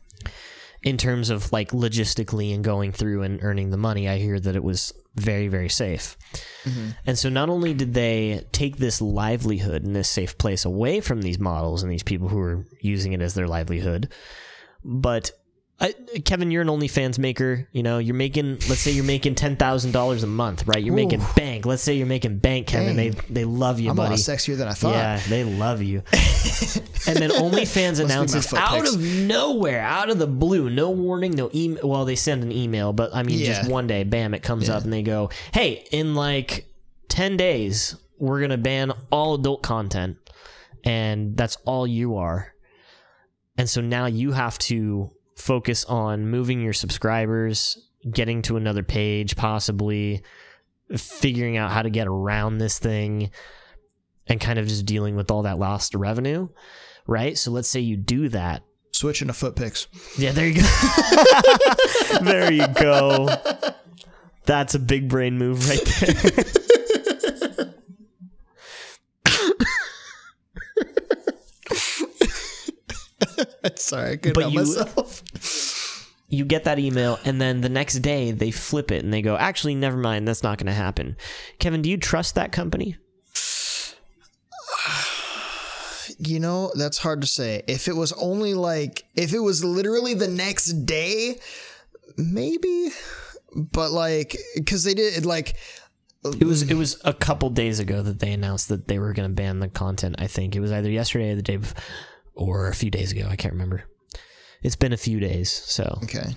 [0.84, 4.56] in terms of like logistically and going through and earning the money, I hear that
[4.56, 6.18] it was very, very safe.
[6.64, 6.90] Mm-hmm.
[7.06, 11.22] And so not only did they take this livelihood and this safe place away from
[11.22, 14.10] these models and these people who are using it as their livelihood,
[14.84, 15.32] but
[15.82, 15.94] I,
[16.26, 17.68] Kevin, you're an OnlyFans maker.
[17.72, 18.60] You know, you're making.
[18.68, 20.84] Let's say you're making ten thousand dollars a month, right?
[20.84, 21.66] You're making bank.
[21.66, 22.98] Let's say you're making bank, Kevin.
[22.98, 23.26] They Dang.
[23.30, 24.10] they love you, I'm a buddy.
[24.12, 24.96] lot sexier than I thought.
[24.96, 26.00] Yeah, they love you.
[27.08, 28.96] and then OnlyFans announces out pics.
[28.96, 31.88] of nowhere, out of the blue, no warning, no email.
[31.88, 34.84] Well, they send an email, but I mean, just one day, bam, it comes up
[34.84, 36.66] and they go, hey, in like
[37.08, 40.18] 10 days, we're going to ban all adult content.
[40.84, 42.54] And that's all you are.
[43.58, 47.78] And so now you have to focus on moving your subscribers,
[48.12, 50.22] getting to another page, possibly
[50.98, 53.32] figuring out how to get around this thing
[54.28, 56.48] and kind of just dealing with all that lost revenue,
[57.08, 57.38] right?
[57.38, 58.64] So let's say you do that.
[58.92, 59.88] Switching to foot pics.
[60.18, 60.68] Yeah, there you go.
[62.22, 63.30] there you go.
[64.46, 66.46] That's a big brain move right there.
[73.76, 75.24] Sorry, I couldn't But help you- myself.
[76.30, 79.36] You get that email, and then the next day they flip it and they go,
[79.36, 81.18] actually, never mind, that's not going to happen.
[81.58, 82.96] Kevin, do you trust that company?
[86.20, 87.64] You know, that's hard to say.
[87.68, 91.40] If it was only like, if it was literally the next day,
[92.18, 92.90] maybe.
[93.56, 95.56] But like, because they did like,
[96.24, 99.30] It was it was a couple days ago that they announced that they were going
[99.30, 100.16] to ban the content.
[100.20, 101.82] I think it was either yesterday or the day before,
[102.36, 103.26] or a few days ago.
[103.30, 103.86] I can't remember.
[104.62, 106.36] It's been a few days, so okay,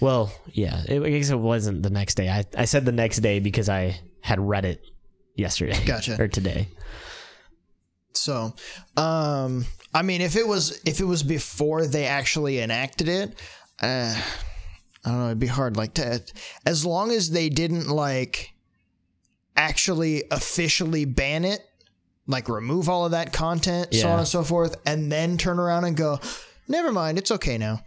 [0.00, 0.82] well, yeah.
[0.88, 2.28] It, I guess it wasn't the next day.
[2.28, 4.82] I I said the next day because I had read it
[5.36, 6.16] yesterday, Gotcha.
[6.20, 6.68] or today.
[8.12, 8.54] so,
[8.96, 13.38] um, I mean, if it was if it was before they actually enacted it,
[13.82, 14.20] uh,
[15.04, 15.26] I don't know.
[15.26, 15.76] It'd be hard.
[15.76, 16.22] Like to,
[16.66, 18.52] as long as they didn't like
[19.56, 21.60] actually officially ban it,
[22.26, 25.84] like remove all of that content, so on and so forth, and then turn around
[25.84, 26.18] and go,
[26.70, 27.82] never mind, it's okay now.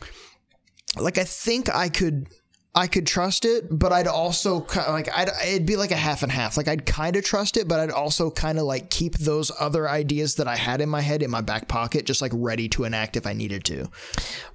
[0.98, 2.28] Like I think I could.
[2.76, 6.32] I could trust it, but I'd also like I'd it'd be like a half and
[6.32, 6.58] half.
[6.58, 9.88] Like I'd kind of trust it, but I'd also kind of like keep those other
[9.88, 12.86] ideas that I had in my head in my back pocket, just like ready to
[12.86, 13.86] enact if I needed to.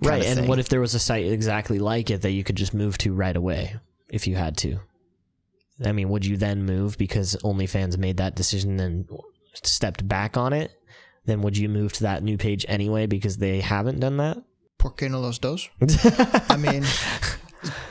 [0.02, 0.24] Right.
[0.24, 0.48] And thing.
[0.48, 3.12] what if there was a site exactly like it that you could just move to
[3.12, 3.76] right away
[4.08, 4.80] if you had to?
[5.84, 9.08] I mean, would you then move because OnlyFans made that decision and
[9.62, 10.72] stepped back on it?
[11.28, 14.38] Then would you move to that new page anyway because they haven't done that?
[14.78, 15.68] Por qué no los dos?
[16.48, 16.84] I mean,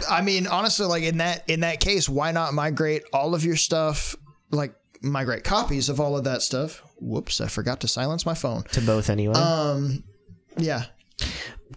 [0.10, 3.56] I mean, honestly, like in that in that case, why not migrate all of your
[3.56, 4.16] stuff,
[4.50, 4.74] like
[5.04, 6.82] migrate copies of all of that stuff?
[7.00, 8.64] Whoops, I forgot to silence my phone.
[8.72, 9.36] To both anyway.
[9.36, 10.04] Um,
[10.58, 10.86] yeah.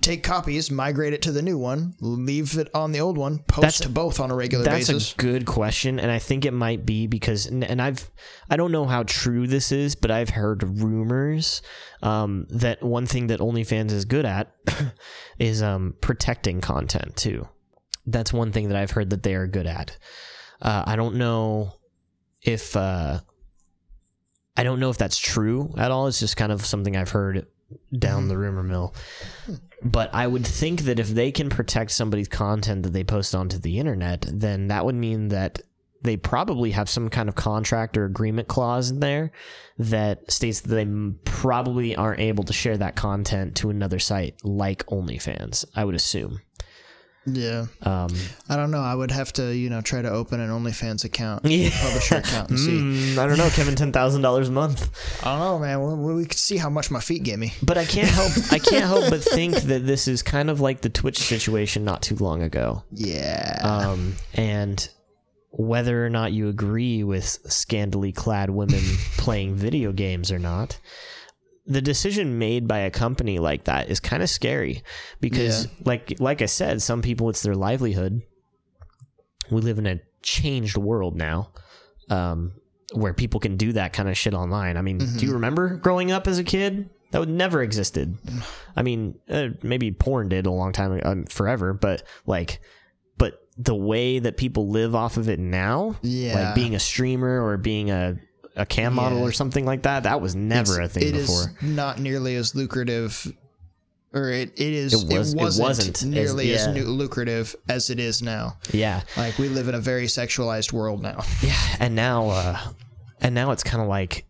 [0.00, 3.60] Take copies, migrate it to the new one, leave it on the old one, post
[3.60, 5.10] That's- to both on a regular That's basis.
[5.10, 8.10] That's a good question, and I think it might be because, and I've,
[8.48, 11.62] I don't know how true this is, but I've heard rumors
[12.02, 14.54] um, that one thing that OnlyFans is good at
[15.38, 17.48] is um, protecting content too.
[18.06, 19.96] That's one thing that I've heard that they are good at.
[20.62, 21.74] Uh, I don't know
[22.42, 23.20] if uh,
[24.56, 26.06] I don't know if that's true at all.
[26.06, 27.46] It's just kind of something I've heard
[27.96, 28.94] down the rumor mill.
[29.82, 33.58] But I would think that if they can protect somebody's content that they post onto
[33.58, 35.60] the internet, then that would mean that
[36.02, 39.32] they probably have some kind of contract or agreement clause in there
[39.78, 40.86] that states that they
[41.24, 45.64] probably aren't able to share that content to another site like OnlyFans.
[45.74, 46.40] I would assume.
[47.26, 47.66] Yeah.
[47.82, 48.08] Um,
[48.48, 48.80] I don't know.
[48.80, 51.70] I would have to, you know, try to open an OnlyFans account, Yeah.
[51.82, 52.70] publisher account, and see.
[52.78, 54.90] mm, I don't know, Kevin, ten thousand dollars a month.
[55.24, 56.02] I don't know, man.
[56.02, 57.52] We, we could see how much my feet get me.
[57.62, 60.80] But I can't help I can't help but think that this is kind of like
[60.80, 62.84] the Twitch situation not too long ago.
[62.92, 63.58] Yeah.
[63.62, 64.88] Um, and
[65.52, 68.80] whether or not you agree with scandally clad women
[69.18, 70.78] playing video games or not,
[71.70, 74.82] the decision made by a company like that is kind of scary
[75.20, 75.70] because Yeah.
[75.84, 78.22] like like I said, some people it's their livelihood.
[79.50, 81.52] We live in a changed world now.
[82.08, 82.52] Um
[82.92, 84.76] where people can do that kind of shit online.
[84.76, 86.90] I mean, do you remember growing up as a kid?
[87.12, 88.16] That would never existed.
[88.76, 92.60] I mean, uh, maybe porn did a long time, um, forever, but like,
[93.16, 96.34] but the way that people live off of it now, Yeah.
[96.46, 98.16] like being a streamer or being a
[98.56, 99.24] a cam model Yeah.
[99.24, 101.54] or something like that, that was never a thing It is before.
[101.62, 103.32] not nearly as lucrative,
[104.12, 104.92] or it, it is.
[104.92, 106.72] It was- it wasn't, nearly as, yeah.
[106.72, 108.56] nu- lucrative as it is now.
[108.72, 111.22] Yeah, Like we live in a very sexualized world now.
[111.42, 112.58] yeah, and now, uh,
[113.20, 114.24] and now it's kind of like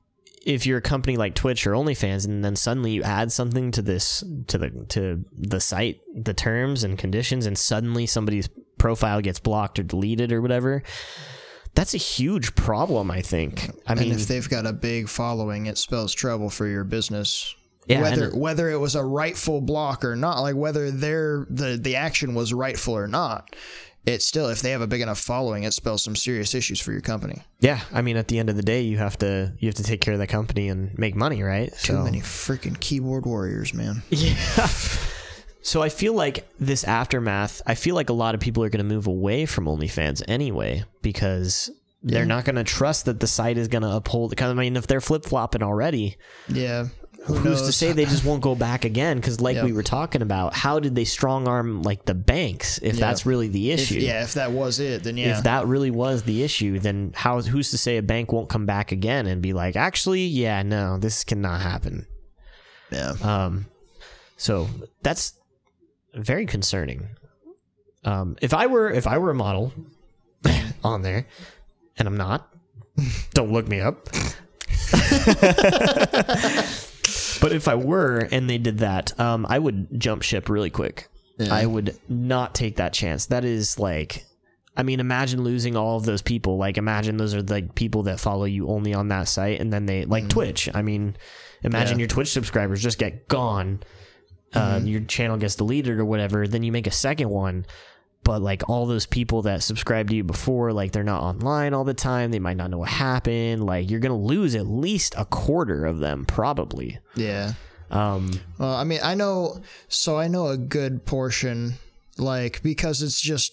[0.44, 3.82] if you're a company like Twitch or OnlyFans, and then suddenly you add something to
[3.82, 8.48] this to the to the site, the terms and conditions, and suddenly somebody's
[8.78, 10.82] profile gets blocked or deleted or whatever.
[11.74, 13.70] That's a huge problem, I think.
[13.86, 17.54] I mean, and if they've got a big following, it spells trouble for your business.
[17.86, 21.78] Yeah, whether and- whether it was a rightful block or not, like whether their the
[21.80, 23.54] the action was rightful or not,
[24.06, 26.92] it's still if they have a big enough following, it spells some serious issues for
[26.92, 27.42] your company.
[27.60, 29.82] yeah, I mean, at the end of the day, you have to you have to
[29.82, 31.72] take care of the company and make money, right?
[31.82, 34.02] Too many freaking keyboard warriors, man.
[34.10, 34.34] Yeah.
[35.62, 38.86] So I feel like this aftermath, I feel like a lot of people are going
[38.86, 41.70] to move away from OnlyFans anyway because
[42.02, 44.30] they're not going to trust that the site is going to uphold.
[44.30, 46.16] Because I mean, if they're flip flopping already,
[46.48, 46.86] Yeah.
[47.26, 47.66] Who who's knows?
[47.66, 49.18] to say they just won't go back again?
[49.18, 49.64] Because like Yep.
[49.66, 53.48] we were talking about, how did they strong arm like the banks if that's really
[53.48, 53.98] the If, issue?
[54.00, 55.36] yeah, if that was it, then yeah.
[55.36, 58.64] If that really was the issue, then how who's to say a bank won't come
[58.64, 62.06] back again and be like, actually, yeah, no, this cannot happen.
[62.90, 63.12] yeah.
[63.22, 63.66] Um,
[64.38, 64.70] so
[65.02, 65.34] that's
[66.14, 67.08] very concerning.
[68.04, 69.72] Um, if I were if I were a model
[70.84, 71.26] on there,
[71.98, 72.48] and I'm not,
[73.34, 74.08] don't look me up.
[77.40, 81.08] but if I were and they did that, um, I would jump ship really quick.
[81.50, 83.26] I would not take that chance.
[83.26, 84.26] That is like,
[84.76, 86.58] I mean, imagine losing all of those people.
[86.58, 89.86] Like, imagine those are like people that follow you only on that site, and then
[89.86, 90.68] they like Twitch.
[90.74, 91.16] I mean,
[91.62, 92.02] imagine Yeah.
[92.02, 93.82] your Twitch subscribers just get gone.
[94.53, 96.48] Uh, your channel gets deleted or whatever.
[96.48, 97.66] Then you make a second one,
[98.24, 101.84] but like all those people that subscribed to you before, like they're not online all
[101.84, 102.30] the time.
[102.32, 103.64] They might not know what happened.
[103.64, 106.98] Like you're gonna lose at least a quarter of them, probably.
[107.14, 107.53] Yeah.
[107.90, 111.74] Um, Well, I mean, I know, so I know a good portion,
[112.18, 113.53] like, because it's just,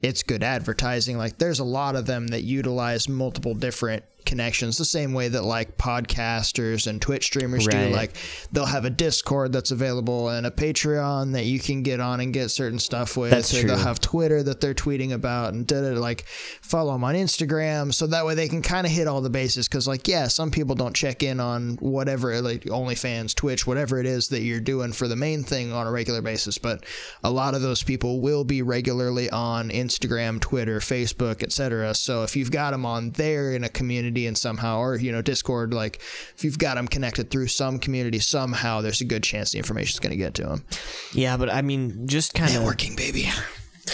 [0.00, 1.18] it's good advertising.
[1.18, 5.42] Like, there's a lot of them that utilize multiple different connections, the same way that,
[5.44, 7.88] like, podcasters and Twitch streamers Right.
[7.88, 7.94] do.
[7.94, 8.12] Like,
[8.52, 12.32] they'll have a Discord that's available and a Patreon that you can get on and
[12.32, 13.30] get certain stuff with.
[13.30, 13.68] That's or true.
[13.70, 16.24] they'll have Twitter that they're tweeting about and da da like
[16.60, 17.92] follow them on Instagram.
[17.94, 19.68] So that way they can kind of hit all the bases.
[19.68, 24.06] Cause, like, yeah, some people don't check in on whatever, like OnlyFans, Twitch, whatever it
[24.06, 26.58] is that you're doing for the main thing on a regular basis.
[26.58, 26.84] But
[27.24, 31.94] a lot of those people will be regularly on Instagram, Twitter, Facebook, etc.
[31.94, 35.20] So if you've got them on there in a community and somehow, or, you know,
[35.22, 35.96] Discord, like
[36.36, 39.98] if you've got them connected through some community somehow, there's a good chance the information's
[40.00, 40.64] going to get to them.
[41.12, 43.28] yeah, but I mean, just kind of Working, baby.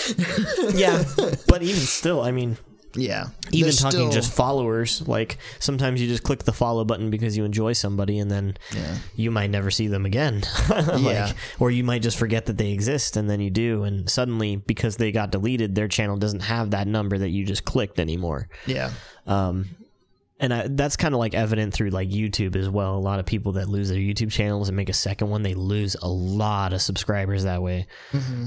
[0.75, 1.05] yeah.
[1.49, 2.57] But even still, I mean,
[2.97, 3.29] Yeah.
[3.51, 7.37] even There's talking still- just followers like sometimes you just click the follow button because
[7.37, 8.99] you enjoy somebody and then Yeah.
[9.17, 11.33] you might never see them again like, Yeah.
[11.59, 14.97] or you might just forget that they exist and then you do and suddenly because
[14.97, 18.93] they got deleted their channel doesn't have that number that you just clicked anymore Yeah.
[19.27, 19.67] um
[20.41, 22.97] and I, that's kind of like evident through like YouTube as well.
[22.97, 25.55] A lot of people that lose their YouTube channels and make a second one, they
[25.55, 27.87] lose a lot of subscribers that way,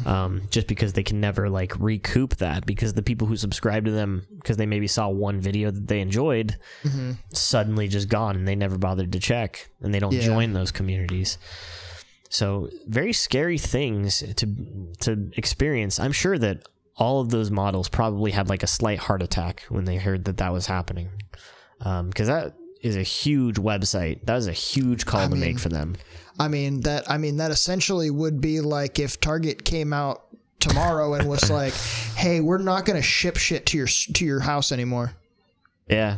[0.05, 2.65] um, just because they can never like recoup that.
[2.65, 6.01] Because the people who subscribe to them because they maybe saw one video that they
[6.01, 6.57] enjoyed,
[7.33, 10.21] suddenly just gone and they never bothered to check and they don't Yeah.
[10.25, 11.38] join those communities.
[12.29, 14.47] So very scary things to
[14.99, 15.99] to experience.
[15.99, 16.67] I'm sure that
[16.97, 20.38] all of those models probably had like a slight heart attack when they heard that
[20.38, 21.09] that was happening,
[21.80, 24.25] because that is a huge website.
[24.25, 25.95] That is a huge call to make for them.
[26.39, 30.23] I mean that I mean that essentially would be like if Target came out
[30.59, 31.73] tomorrow and was like,
[32.15, 35.13] "Hey, we're not going to ship shit to your to your house anymore."
[35.88, 36.17] Yeah.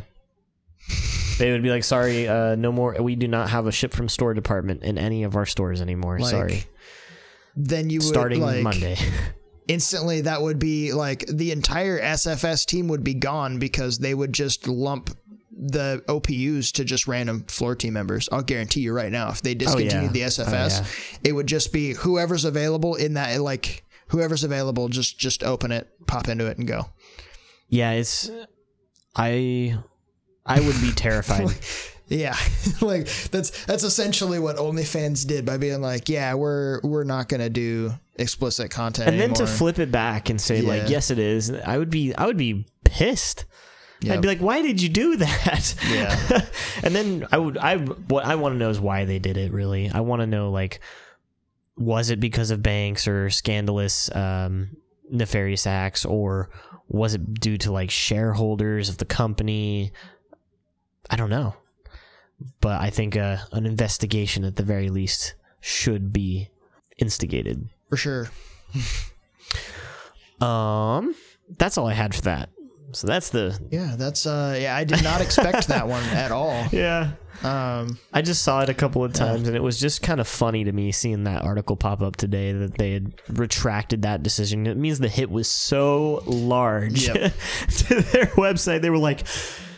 [1.38, 2.96] They would be like, "Sorry, uh, no more.
[3.00, 6.18] We do not have a ship from store department in any of our stores anymore.
[6.18, 6.64] Like, Sorry,
[7.56, 8.96] Then you would starting like Monday."
[9.68, 14.32] instantly that would be like the entire SFS team would be gone because they would
[14.32, 15.16] just lump
[15.62, 18.28] the OPUs to just random floor team members.
[18.32, 21.18] I'll guarantee you right now, if they discontinued the Oh, SFS, yeah.
[21.30, 25.86] it would just be whoever's available in that like whoever's available, just just open it,
[26.06, 26.86] pop into it, and go.
[27.68, 28.30] yeah, it's
[29.14, 29.78] I.
[30.46, 31.48] I would be terrified.
[32.12, 32.34] Yeah,
[32.80, 37.48] like that's that's essentially what OnlyFans did by being like, yeah, we're we're not gonna
[37.48, 41.50] do explicit content and then to flip it back and say like yes it is
[41.50, 43.44] i would be i would be pissed
[44.08, 46.46] I'd be like why did you do that Yeah.
[46.82, 49.52] and then i would i what i want to know is why they did it
[49.52, 50.80] really i want to know like
[51.76, 54.76] was it because of banks or scandalous um
[55.10, 56.50] nefarious acts or
[56.88, 59.92] was it due to like shareholders of the company
[61.10, 61.54] i don't know
[62.60, 66.48] but i think uh, an investigation at the very least should be
[66.98, 68.30] instigated for sure.
[70.40, 71.14] um,
[71.58, 72.50] that's all I had for that.
[72.92, 76.66] So that's the Yeah, that's uh, yeah, I did not expect that one at all.
[76.72, 77.12] yeah.
[77.42, 80.28] Um, I just saw it a couple of times, and it was just kind of
[80.28, 84.66] funny to me seeing that article pop up today that they had retracted that decision.
[84.66, 87.14] It means the hit was so large Yep.
[87.68, 88.82] to their website.
[88.82, 89.22] They were like,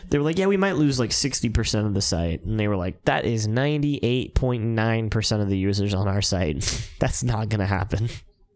[0.09, 2.67] they were like, yeah, we might lose like sixty percent of the site, and they
[2.67, 6.89] were like, that is ninety eight point nine percent of the users on our site.
[6.99, 8.09] That's not gonna happen.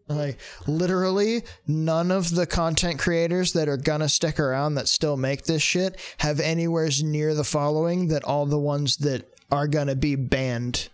[0.08, 5.44] Like literally none of the content creators that are gonna stick around that still make
[5.44, 10.14] this shit have anywhere near the following that all the ones that are gonna be
[10.14, 10.88] banned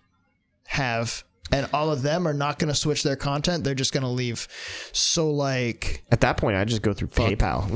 [0.66, 1.24] have.
[1.52, 4.48] And all of them are not gonna switch their content, they're just gonna leave.
[4.92, 7.70] So like At that point, I just go through PayPal.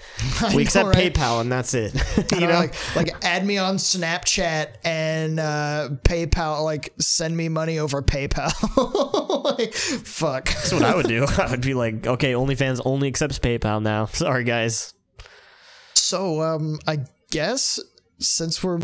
[0.50, 1.12] We know, accept right?
[1.12, 1.94] PayPal, and that's it.
[2.16, 7.36] you you know, know, like like add me on Snapchat and uh, PayPal, like send
[7.36, 8.52] me money over PayPal.
[9.58, 10.46] like, fuck.
[10.46, 11.26] That's what I would do.
[11.38, 14.06] I would be like, okay, OnlyFans only accepts PayPal now.
[14.06, 14.94] Sorry, guys.
[15.94, 17.00] So, um, I
[17.30, 17.80] guess
[18.18, 18.78] since we're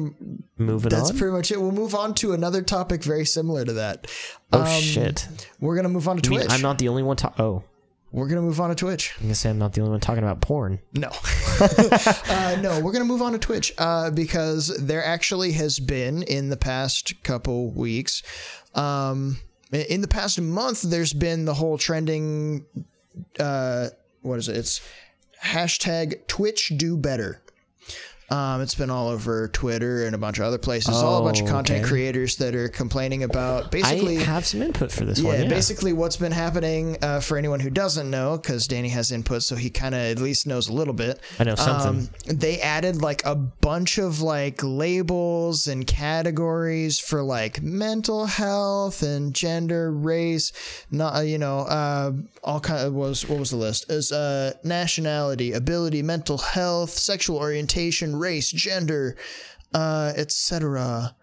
[0.59, 1.17] Moving that's on.
[1.19, 4.07] pretty much it, we'll move on to another topic very similar to that.
[4.53, 5.27] oh Um, shit!
[5.61, 6.53] We're gonna move on to mean, Twitch.
[6.53, 7.17] I'm not the only one.
[7.17, 7.65] Ta- oh,
[8.13, 9.15] we're gonna move on to Twitch.
[9.19, 10.79] I'm gonna say I'm not the only one talking about porn.
[10.95, 11.09] No,
[11.61, 16.49] uh, no, we're gonna move on to Twitch uh, because there actually has been in
[16.51, 18.23] the past couple weeks,
[18.75, 19.39] um,
[19.73, 22.67] in the past month, there's been the whole trending.
[23.41, 23.89] Uh,
[24.21, 24.57] what is it?
[24.57, 24.81] It's
[25.43, 27.42] hashtag Twitch do better.
[28.33, 30.95] Um, it's been all over Twitter and a bunch of other places.
[30.95, 31.89] all a bunch of Oh, content okay.
[31.89, 34.19] creators that are complaining about basically.
[34.19, 35.43] I have some input for this Yeah, one.
[35.43, 39.43] Yeah, basically what's been happening uh, for anyone who doesn't know, because Danny has input,
[39.43, 41.21] so he kind of at least knows a little bit.
[41.39, 41.89] I know something.
[41.89, 49.03] Um, they added like a bunch of like labels and categories for like mental health
[49.03, 50.53] and gender, race,
[50.91, 52.13] not uh, you know, uh,
[52.43, 53.91] all kind of was what was the list?
[53.91, 59.17] Is uh, nationality, ability, mental health, sexual orientation, race, gender,
[59.75, 61.15] uh, etc.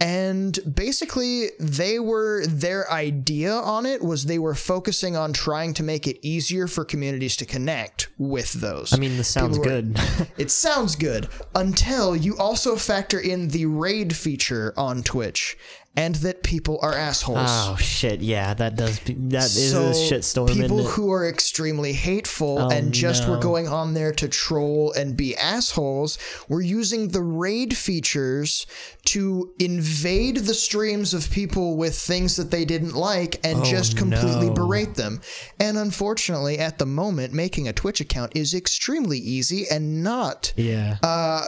[0.00, 5.84] And basically, they were their idea on it was they were focusing on trying to
[5.84, 8.92] make it easier for communities to connect with those.
[8.92, 9.96] I mean, this sounds were- good.
[10.38, 15.56] It sounds good until you also factor in the raid feature on Twitch
[15.94, 17.38] and that people are assholes.
[17.50, 18.20] oh shit!
[18.20, 18.98] Yeah, that does.
[19.00, 20.48] Be, that is so a shitstorm.
[20.48, 20.94] people isn't it?
[20.96, 25.36] who are extremely hateful Oh, and just were going on there to troll and be
[25.36, 26.18] assholes
[26.48, 28.66] were using the raid features
[29.06, 34.46] to invade the streams of people with things that they didn't like and just completely
[34.46, 34.54] Oh, no.
[34.54, 35.20] berate them.
[35.60, 40.96] And unfortunately, at the moment, making a Twitch account is extremely easy and not yeah.
[41.02, 41.44] uh,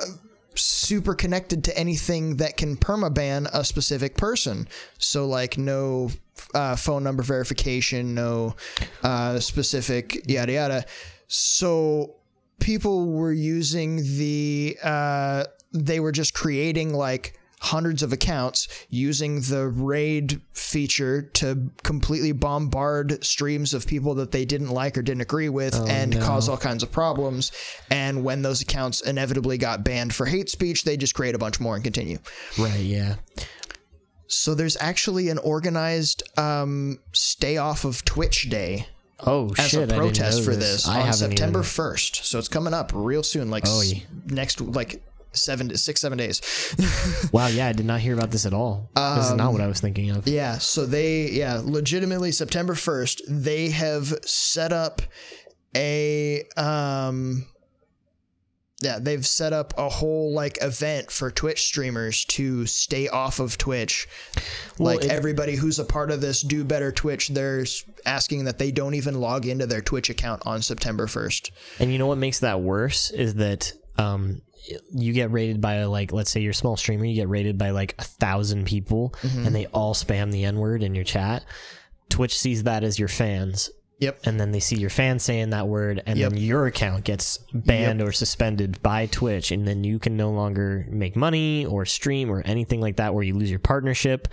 [0.55, 4.69] super connected to anything that can permaban a specific person.
[4.99, 6.11] So like no
[6.55, 8.57] uh, phone number verification, no
[9.03, 10.85] uh, specific yada yada.
[11.29, 12.17] So
[12.61, 19.67] people were using the uh, they were just creating like hundreds of accounts using the
[19.69, 25.49] raid feature to completely bombard streams of people that they didn't like or didn't agree
[25.49, 27.51] with and cause all kinds of problems
[27.91, 31.59] and when those accounts inevitably got banned for hate speech they just create a bunch
[31.59, 32.19] more and continue
[32.59, 32.81] right.
[32.81, 33.15] Yeah.
[34.27, 38.87] so there's actually an organized um, stay off of twitch day
[39.21, 39.79] Oh as shit!
[39.79, 42.25] a I didn't protest for this, I on September 1st.
[42.25, 44.01] So it's coming up real soon, like Oh, yeah.
[44.27, 45.03] next, like
[45.35, 46.41] seven to six, seven days.
[47.33, 47.47] Wow.
[47.49, 48.91] Yeah, I did not hear about this at all.
[48.95, 50.27] this is not what I was thinking of.
[50.29, 50.59] yeah.
[50.59, 55.03] So they, yeah, legitimately September 1st, they have set up
[55.77, 57.47] a, um,
[58.81, 63.57] yeah, they've set up a whole like event for Twitch streamers to stay off of
[63.57, 64.07] Twitch.
[64.79, 67.65] Well, like it- everybody who's a part of this do better Twitch, they're
[68.05, 71.51] asking that they don't even log into their Twitch account on September 1st.
[71.81, 74.41] And you know what makes that worse is that um,
[74.93, 77.71] you get rated by like let's say you're a small streamer, you get rated by
[77.71, 79.47] like a thousand people, Mm-hmm.
[79.47, 81.45] and they all spam the N word in your chat.
[82.09, 83.71] Twitch sees that as your fans,
[84.05, 84.21] Yep.
[84.25, 86.31] and then they see your fan saying that word, and Yep.
[86.33, 90.87] then your account gets banned or suspended by Twitch, and then you can no longer
[90.89, 94.29] make money or stream or anything like that, where you lose your partnership.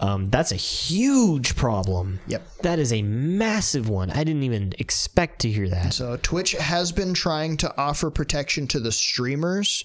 [0.00, 2.18] Um, that's a huge problem.
[2.22, 2.30] Mm-hmm.
[2.32, 2.48] Yep.
[2.62, 4.10] That is a massive one.
[4.10, 5.92] I didn't even expect to hear that.
[5.94, 9.84] So Twitch has been trying to offer protection to the streamers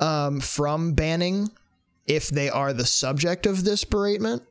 [0.00, 1.50] um, from banning
[2.06, 4.42] if they are the subject of this beratement.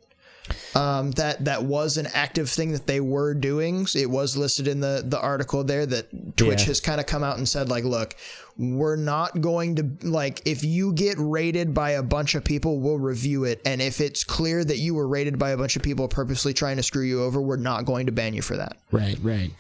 [0.76, 3.88] Um, that that was an active thing that they were doing.
[3.96, 6.68] It was listed in the the article there that Twitch Yeah.
[6.68, 8.16] has kind of come out and said like, look,
[8.58, 13.00] we're not going to like if you get rated by a bunch of people, we'll
[13.00, 16.08] review it, and if it's clear that you were rated by a bunch of people
[16.10, 18.76] purposely trying to screw you over, we're not going to ban you for that.
[18.92, 19.52] Right, right.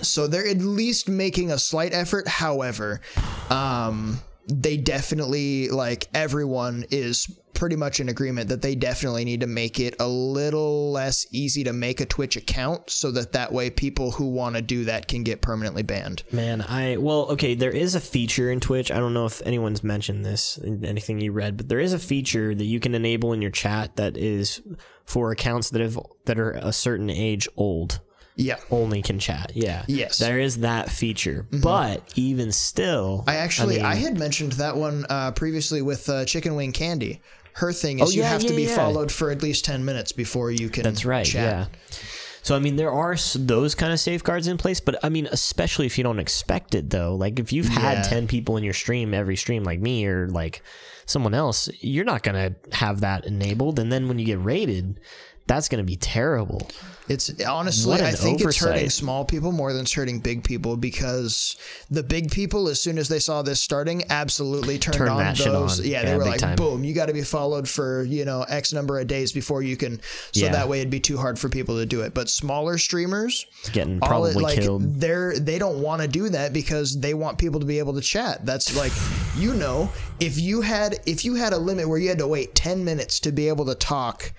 [0.00, 2.26] So they're at least making a slight effort.
[2.26, 3.02] However,
[3.50, 7.26] um, they definitely like everyone is
[7.62, 11.62] pretty much in agreement that they definitely need to make it a little less easy
[11.62, 15.06] to make a Twitch account so that that way people who want to do that
[15.06, 16.24] can get permanently banned.
[16.32, 18.90] Man, I well, okay, there is a feature in Twitch.
[18.90, 22.00] I don't know if anyone's mentioned this in anything you read, but there is a
[22.00, 24.60] feature that you can enable in your chat that is
[25.04, 28.00] for accounts that have that are a certain age old.
[28.34, 28.56] Yeah.
[28.72, 29.52] Only can chat.
[29.54, 29.84] Yeah.
[29.86, 30.16] Yes.
[30.16, 30.24] Mm-hmm.
[30.24, 31.46] There is that feature.
[31.52, 36.24] But even still I actually I, mean- had mentioned that one uh, previously with uh,
[36.24, 37.20] Chicken Wing Candy.
[37.54, 38.74] Her thing is Oh, you yeah, have to be yeah.
[38.76, 41.26] followed for at least 10 minutes before you can That's right.
[41.26, 41.68] chat.
[41.70, 41.98] Yeah.
[42.44, 45.86] So I mean, there are those kind of safeguards in place, but I mean, especially
[45.86, 47.14] if you don't expect it, though.
[47.14, 48.02] Like if you've had Yeah.
[48.02, 50.62] ten people in your stream every stream, like me or like
[51.06, 54.98] someone else, you're not gonna have that enabled, and then when you get rated,
[55.46, 56.68] that's gonna be terrible.
[57.08, 61.56] It's honestly, I think it's hurting small people more than it's hurting big people because
[61.90, 65.80] the big people, as soon as they saw this starting, absolutely turned Turned on those.
[65.80, 65.84] on.
[65.86, 66.54] Yeah, they were like, time.
[66.56, 69.76] boom, you got to be followed for you know X number of days before you
[69.76, 70.00] can.
[70.30, 70.52] So Yeah.
[70.52, 72.14] that way it'd be too hard for people to do it.
[72.14, 75.00] But smaller streamers, Getting probably it, like killed.
[75.00, 78.00] they're they don't want to do that because they want people to be able to
[78.00, 78.92] chat that's like
[79.36, 79.90] you know
[80.20, 83.18] if you had if you had a limit where you had to wait 10 minutes
[83.20, 84.32] to be able to talk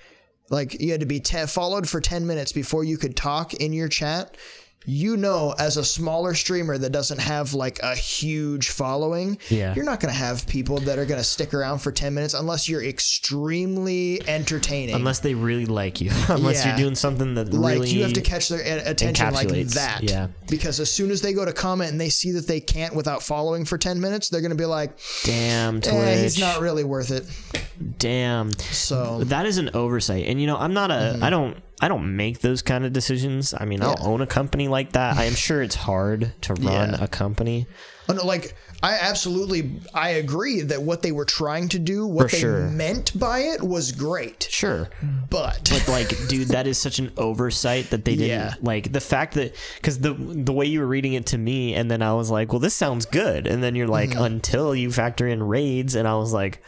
[0.50, 3.72] like you had to be te- followed for 10 minutes before you could talk in
[3.72, 4.36] your chat
[4.86, 9.74] you know as a smaller streamer that doesn't have like a huge following Yeah.
[9.74, 12.34] you're not going to have people that are going to stick around for 10 minutes
[12.34, 16.70] unless you're extremely entertaining Unless they really like you, unless Yeah.
[16.70, 20.28] you're doing something that like really you have to catch their attention like that yeah.
[20.48, 23.22] because as soon as they go to comment and they see that they can't without
[23.22, 25.94] following for 10 minutes they're going to be like damn Twitch.
[25.94, 27.24] eh, he's not really worth it
[27.98, 28.52] damn.
[28.58, 31.18] so That is an oversight, and you know, I'm not a.
[31.20, 31.56] I don't.
[31.73, 33.54] I don't make those kind of decisions.
[33.58, 34.06] I mean, I'll Mm-hmm.
[34.08, 35.16] Own a company like that.
[35.16, 37.04] I am sure it's hard to run Yeah.
[37.04, 37.66] a company.
[38.08, 42.28] Oh, no, like I absolutely I agree that what they were trying to do what
[42.30, 42.60] For they sure.
[42.68, 44.90] meant by it was great Sure,
[45.30, 48.54] but but like, dude, that is such an oversight that they didn't Yeah.
[48.60, 51.90] like the fact that because the the way you were reading it to me, and
[51.90, 54.22] then I was like, well, this sounds good, and then you're like, Mm-hmm.
[54.22, 56.62] until you factor in raids, and I was like.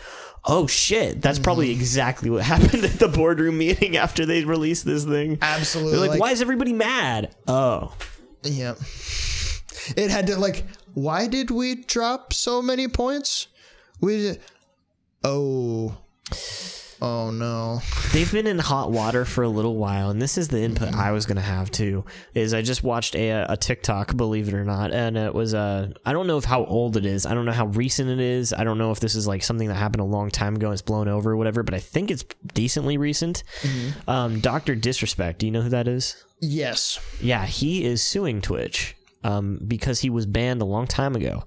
[0.48, 1.20] Oh shit!
[1.20, 1.44] That's Mm-hmm.
[1.44, 5.38] probably exactly what happened at the boardroom meeting after they released this thing.
[5.42, 7.94] absolutely They're like, like, "Why is everybody mad?" Oh,
[8.44, 8.74] yeah
[9.96, 13.46] it had to like why did we drop so many points
[14.00, 14.36] we
[15.24, 15.96] oh
[17.02, 17.80] oh no.
[18.12, 21.00] They've been in hot water for a little while and this is the input Mm-hmm.
[21.00, 24.64] i was gonna have too is i just watched a, a tiktok believe it or
[24.64, 27.26] not and it was uh i don't know if how old it is.
[27.26, 28.52] I don't know how recent it is.
[28.52, 30.72] I don't know if this is like something that happened a long time ago and
[30.74, 32.24] it's blown over or whatever but i think it's
[32.54, 33.42] decently recent.
[33.62, 34.08] Mm-hmm.
[34.10, 36.24] um dr disrespect do you know who that is?
[36.40, 36.98] Yes.
[37.20, 41.44] Yeah he is suing twitch um because he was banned a long time ago.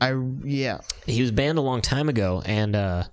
[0.00, 0.80] I yeah.
[1.06, 3.04] He was banned a long time ago and uh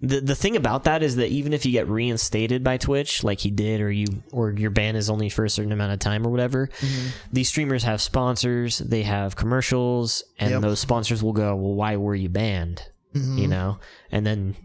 [0.00, 3.40] the the thing about that is that even if you get reinstated by Twitch like
[3.40, 6.26] he did or you or your ban is only for a certain amount of time
[6.26, 7.08] or whatever mm-hmm.
[7.32, 10.62] these streamers have sponsors they have commercials and Yep.
[10.62, 12.82] those sponsors will go well why were you banned?
[13.14, 13.38] Mm-hmm.
[13.38, 13.78] You know?
[14.10, 14.56] And then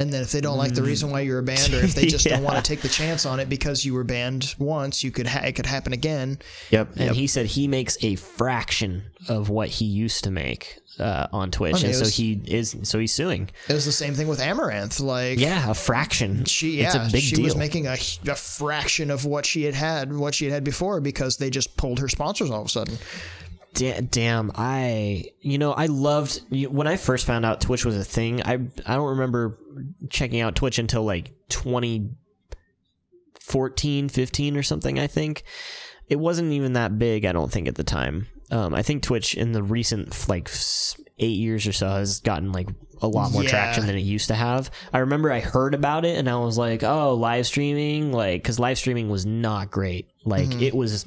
[0.00, 2.06] And then if they don't like the reason why you were banned, or if they
[2.06, 5.10] just don't want to take the chance on it because you were banned once, you
[5.10, 6.38] could ha- it could happen again.
[6.70, 6.90] Yep.
[6.96, 11.50] And he said he makes a fraction of what he used to make uh, on
[11.50, 13.50] Twitch, Okay, and it so he is so he's suing.
[13.68, 15.00] It was the same thing with Amouranth.
[15.00, 16.44] Like Yeah, a fraction.
[16.44, 17.44] she, yeah, it's a big she deal.
[17.44, 17.94] was making a,
[18.26, 21.76] a fraction of what she had had, what she had had before, because they just
[21.76, 22.98] pulled her sponsors all of a sudden.
[23.78, 28.04] Da- damn, I you know I loved when I first found out Twitch was a
[28.04, 28.42] thing.
[28.42, 28.54] I
[28.86, 29.58] I don't remember
[30.10, 34.98] checking out Twitch until like 2014, 15 or something.
[34.98, 35.44] I think
[36.08, 37.24] it wasn't even that big.
[37.24, 38.26] I don't think at the time.
[38.50, 40.50] Um, I think Twitch in the recent like
[41.18, 42.68] eight years or so has gotten like
[43.02, 43.50] a lot more Yeah.
[43.50, 44.70] traction than it used to have.
[44.92, 48.58] I remember I heard about it and I was like, oh, live streaming, like because
[48.58, 50.08] live streaming was not great.
[50.24, 50.62] Like Mm-hmm.
[50.62, 51.06] it was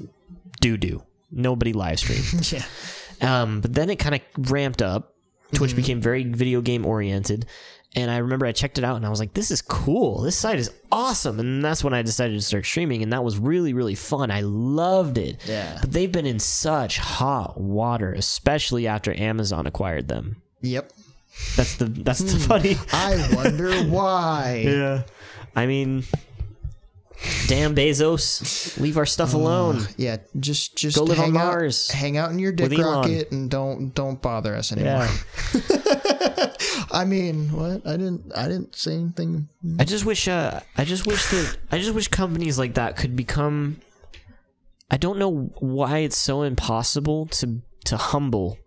[0.62, 1.04] doo doo.
[1.32, 2.52] Nobody live streamed.
[2.52, 2.64] Yeah.
[3.22, 5.14] Um, but then it kind of ramped up.
[5.54, 7.46] Twitch became very video game oriented.
[7.96, 10.22] And I remember I checked it out and I was like, this is cool.
[10.22, 11.40] This site is awesome.
[11.40, 13.04] And that's when I decided to start streaming.
[13.04, 14.32] And that was really, really fun.
[14.32, 15.38] I loved it.
[15.46, 15.78] Yeah.
[15.82, 20.42] But they've been in such hot water, especially after Amazon acquired them.
[20.62, 20.92] Yep.
[21.56, 22.78] That's the that's the funny.
[22.92, 24.64] I wonder why.
[24.66, 25.04] Yeah.
[25.56, 26.04] I mean,
[27.48, 29.86] damn Bezos, leave our stuff alone.
[29.98, 33.32] Yeah, just just Go live on hang out- Mars hang out in your dick rocket
[33.32, 35.08] and don't don't bother us anymore.
[35.54, 36.54] Yeah.
[36.92, 37.86] I mean, what?
[37.88, 39.48] I didn't I didn't say anything.
[39.80, 43.16] I just wish uh I just wish that I just wish companies like that could
[43.16, 43.82] become
[44.90, 48.58] I don't know why it's so impossible to to humble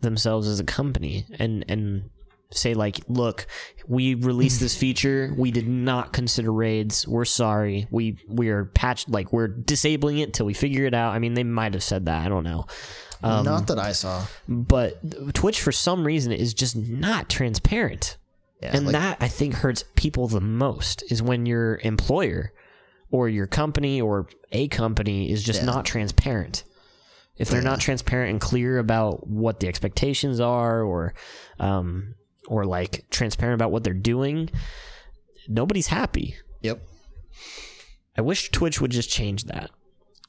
[0.00, 2.10] themselves as a company and and
[2.56, 3.46] say like look
[3.86, 5.34] we released this feature.
[5.36, 7.06] We did not consider raids.
[7.06, 7.86] We're sorry.
[7.90, 11.12] We we are patched like we're disabling it till we figure it out.
[11.14, 12.24] I mean they might have said that.
[12.24, 12.66] I don't know.
[13.22, 14.26] Um, Not that I saw.
[14.48, 18.16] but twitch for some reason is just not transparent.
[18.62, 22.52] Yeah, and like, that I think hurts people the most is when your employer
[23.10, 25.66] or your company or a company is just Yeah.
[25.66, 26.64] not transparent.
[27.36, 31.14] If they're not transparent and clear about what the expectations are or
[31.58, 32.14] um
[32.48, 34.50] or like transparent about what they're doing,
[35.48, 36.36] nobody's happy.
[36.62, 36.80] Yep.
[38.16, 39.70] I wish Twitch would just change that.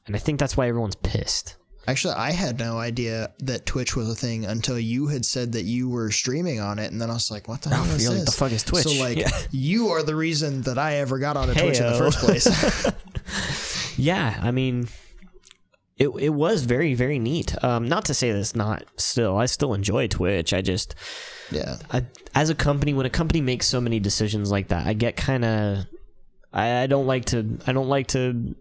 [0.06, 1.56] And I think that's why everyone's pissed.
[1.88, 5.62] Actually, I had no idea that Twitch was a thing until you had said that
[5.62, 8.02] you were streaming on it, and then I was like, "What the oh, hell is
[8.02, 8.18] you're this?
[8.22, 9.30] like, "The fuck is Twitch?" So like, Yeah.
[9.52, 12.46] you are the reason that I ever got onto Twitch in the first place.
[13.98, 14.88] Yeah, I mean,
[15.96, 17.62] it it was very very neat.
[17.64, 19.36] Um, not to say that it's not still.
[19.36, 20.52] I still enjoy Twitch.
[20.52, 20.94] I just
[21.50, 21.78] yeah.
[21.90, 25.16] I, as a company, when a company makes so many decisions like that, I get
[25.16, 25.86] kind of
[26.52, 28.54] I, I don't like to I don't like to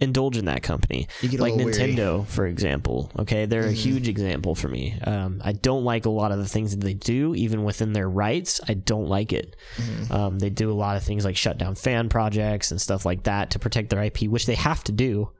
[0.00, 1.08] indulge in that company.
[1.22, 1.92] You get a like little weary.
[1.92, 1.98] Mm-hmm.
[1.98, 3.10] Nintendo, for example.
[3.20, 4.98] Okay, they're a huge example for me.
[5.04, 8.08] Um, I don't like a lot of the things that they do, even within their
[8.08, 8.60] rights.
[8.68, 9.56] I don't like it.
[9.76, 10.12] Mm-hmm.
[10.12, 13.22] Um, they do a lot of things like shut down fan projects and stuff like
[13.22, 15.30] that to protect their IP, which they have to do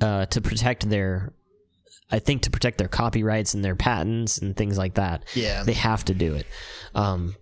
[0.00, 1.32] uh, to protect their.
[2.10, 5.24] I think to protect their copyrights and their patents and things like that.
[5.34, 5.62] Yeah.
[5.64, 6.46] They have to do it.
[6.94, 7.36] Um,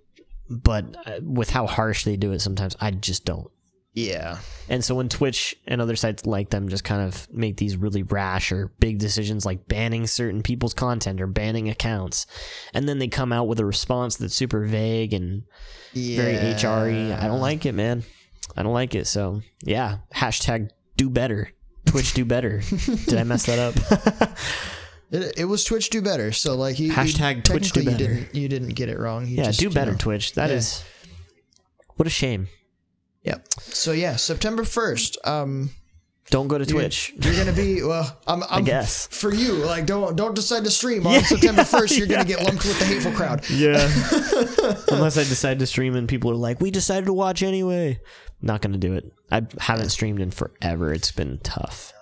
[0.51, 3.49] but uh, with how harsh they do it sometimes, I just don't.
[3.93, 4.39] Yeah.
[4.69, 8.03] And so when Twitch and other sites like them just kind of make these really
[8.03, 12.27] rash or big decisions like banning certain people's content or banning accounts,
[12.75, 15.45] and then they come out with a response that's super vague and
[15.93, 16.17] Yeah.
[16.23, 18.03] very HRE, I don't like it, man.
[18.57, 19.07] I don't like it.
[19.07, 21.53] So yeah, hashtag do better.
[21.87, 22.61] Twitch do better.
[23.07, 24.31] Did I mess that up?
[25.09, 26.33] It, it was Twitch do better.
[26.33, 27.93] So like you Hashtag you, Twitch do better.
[27.93, 29.25] You didn't you didn't get it wrong.
[29.27, 29.97] You yeah, just, do better, know.
[29.99, 30.33] Twitch.
[30.33, 30.57] That Yeah.
[30.57, 30.83] is
[31.95, 32.49] what a shame.
[33.23, 33.47] Yep.
[33.61, 35.17] So yeah, September first.
[35.25, 35.71] Um,
[36.31, 37.15] Don't go to Twitch.
[37.21, 38.19] you're gonna be well.
[38.27, 39.07] I'm, I'm guess.
[39.07, 39.53] for you.
[39.65, 41.97] Like don't don't decide to stream on September first.
[41.97, 43.49] You're gonna get lumped with the hateful crowd.
[43.49, 43.89] Yeah.
[44.91, 48.01] Unless I decide to stream and people are like, we decided to watch anyway.
[48.43, 49.13] Not going to do it.
[49.31, 50.93] I haven't streamed in forever.
[50.93, 51.93] It's been tough.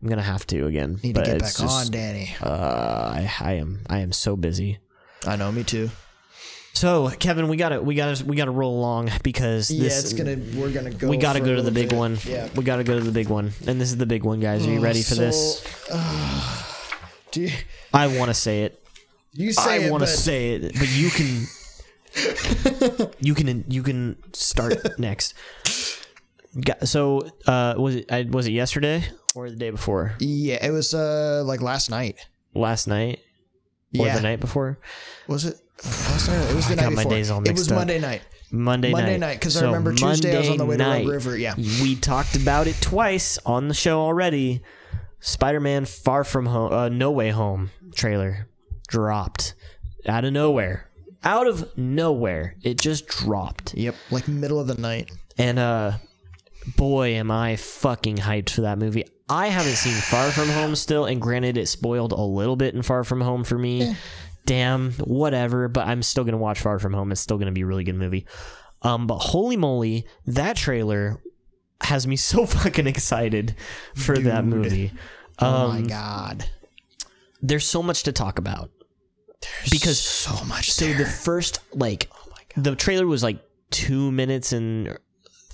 [0.00, 1.00] I'm going to have to again.
[1.02, 2.34] Need to get it's back just, on, Danny.
[2.40, 4.78] Uh, I, I am I am so busy.
[5.26, 5.90] I know, me too.
[6.74, 9.86] So, Kevin, we got to we got to we got to roll along because Yeah,
[9.86, 10.36] it's gonna.
[10.54, 11.08] We're gonna go.
[11.08, 11.98] we got to for go to the big bit.
[11.98, 12.18] one.
[12.26, 12.48] Yeah.
[12.54, 13.52] We got to go to the big one.
[13.66, 14.66] And this is the big one, guys.
[14.66, 15.64] Are you ready for So, this?
[15.90, 16.62] uh,
[17.32, 17.50] do you,
[17.94, 18.82] I want to say it.
[19.32, 21.46] you say I it, want to say it, but you can
[23.20, 25.34] you can you can start next.
[26.84, 30.14] So, uh, was it was it yesterday or the day before?
[30.20, 32.16] Yeah, it was uh like last night.
[32.54, 33.18] Last night
[33.98, 34.78] or Yeah, the night before?
[35.28, 36.50] was it last night?
[36.50, 37.76] It was the I night got my days all mixed it was up.
[37.78, 38.22] Monday night.
[38.52, 41.36] Monday, Monday night, 'cause I remember Tuesday I was on the way to Red River,
[41.36, 41.54] yeah.
[41.56, 44.62] we talked about it twice on the show already.
[45.18, 48.48] Spider-Man: Far From Home, uh, No Way Home trailer
[48.86, 49.54] dropped
[50.06, 50.85] out of nowhere.
[51.26, 53.74] Out of nowhere, it just dropped.
[53.74, 55.10] Yep, like middle of the night.
[55.36, 55.92] And uh
[56.76, 59.04] boy am I fucking hyped for that movie.
[59.28, 62.82] I haven't seen Far From Home still, and granted it spoiled a little bit in
[62.82, 63.94] Far From Home for me.
[64.44, 67.10] Damn, whatever, but I'm still gonna watch Far From Home.
[67.10, 68.24] It's still gonna be a really good movie.
[68.82, 71.20] Um, but holy moly, that trailer
[71.82, 73.56] has me so fucking excited
[73.96, 74.54] for that Dude.
[74.54, 74.92] movie.
[75.40, 76.48] Oh Um, my god.
[77.42, 78.70] there's so much to talk about.
[79.70, 80.98] Because so much so there.
[80.98, 82.26] the first like oh
[82.56, 83.38] the trailer was like
[83.70, 84.96] two minutes and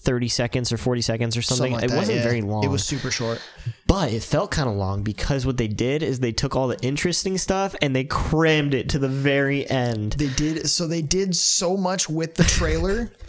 [0.02, 1.72] 30 seconds or 40 seconds or something.
[1.72, 2.24] Something like it that, wasn't yeah.
[2.24, 2.64] very long.
[2.64, 3.40] It was super short.
[3.86, 6.80] but it felt kind of long because what they did is they took all the
[6.82, 10.14] interesting stuff and they crammed it to the very end.
[10.14, 13.12] They did so they did so much with the trailer.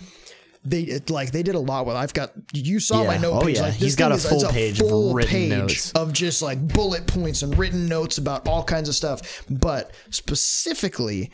[0.65, 1.95] they it, like they did a lot with.
[1.95, 3.21] I've got you saw my Yeah.
[3.21, 3.55] note Oh, page.
[3.57, 3.61] yeah.
[3.63, 5.91] Like, He's got a is- full page of full written page notes.
[5.91, 9.43] of just like bullet points and written notes about all kinds of stuff.
[9.49, 11.31] But specifically,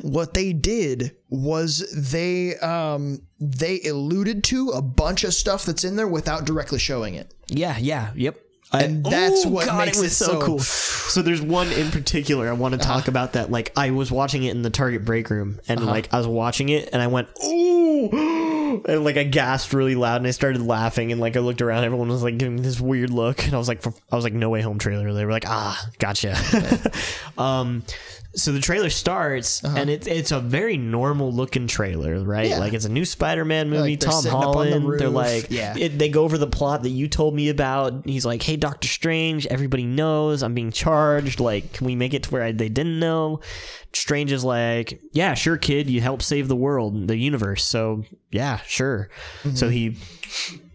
[0.00, 5.96] what they did was they um they alluded to a bunch of stuff that's in
[5.96, 7.34] there without directly showing it.
[7.48, 8.38] Yeah, yeah, yep.
[8.72, 10.58] And that's what God, makes it was it so, cool.
[10.58, 13.50] So there's one in particular I want to talk about that.
[13.50, 16.70] Like I was watching it in the Target break room, and like I was watching
[16.70, 21.12] it, and I went ooh, and like I gasped really loud, and I started laughing,
[21.12, 23.58] and like I looked around, everyone was like giving me this weird look, and I
[23.58, 25.12] was like, I was like, No Way Home trailer.
[25.12, 26.36] They were like, Ah, gotcha.
[27.38, 27.82] um,
[28.34, 29.76] so the trailer starts, uh-huh.
[29.78, 32.48] and it's it's a very normal looking trailer, right?
[32.48, 32.58] Yeah.
[32.58, 33.92] Like it's a new Spider-Man movie.
[33.92, 35.00] Like, Tom on the Holland.
[35.00, 35.76] they're like, Yeah.
[35.76, 38.06] it, they go over the plot that you told me about.
[38.06, 41.40] He's like, "Hey, Doctor Strange, everybody knows I'm being charged.
[41.40, 43.40] Like, can we make it to where I, they didn't know?"
[43.92, 45.90] Strange is like, "Yeah, sure, kid.
[45.90, 47.64] You helped save the world, the universe.
[47.64, 49.10] So yeah, sure."
[49.54, 49.70] So mm-hmm.
[49.70, 49.96] he.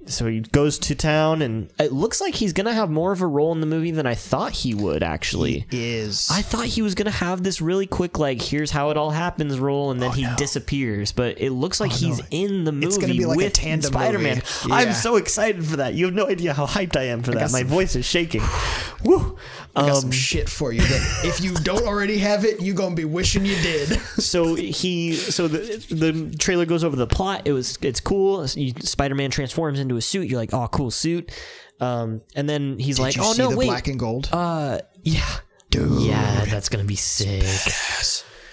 [0.09, 3.27] So he goes to town, and it looks like he's gonna have more of a
[3.27, 5.03] role in the movie than I thought he would.
[5.03, 8.97] Actually, Is I thought he was gonna have this really quick, like, here's how it
[8.97, 11.11] all happens role, and then oh, he disappears.
[11.11, 13.43] But it looks like oh, he's in the movie Oh, It's gonna be like a
[13.43, 14.35] with tandem Spider-Man.
[14.37, 14.71] movie.
[14.71, 15.93] I'm so excited for that.
[15.93, 17.51] You have no idea how hyped I am for that.
[17.51, 18.41] My voice is shaking.
[19.03, 19.37] Woo!
[19.77, 22.75] I got Um, some shit for you that if you don't already have it, you're
[22.75, 23.89] gonna be wishing you did.
[24.17, 25.59] so he, so the
[25.93, 27.43] the trailer goes over the plot.
[27.45, 28.47] It was, it's cool.
[28.47, 30.27] Spider-Man transforms into a suit.
[30.27, 31.31] You're like, oh, cool suit.
[31.79, 34.29] Um, and then he's like, Did you oh see no, the wait, black and gold?
[34.31, 35.27] Uh, yeah.
[35.69, 36.01] Dude.
[36.01, 37.43] Yeah, that's gonna be sick.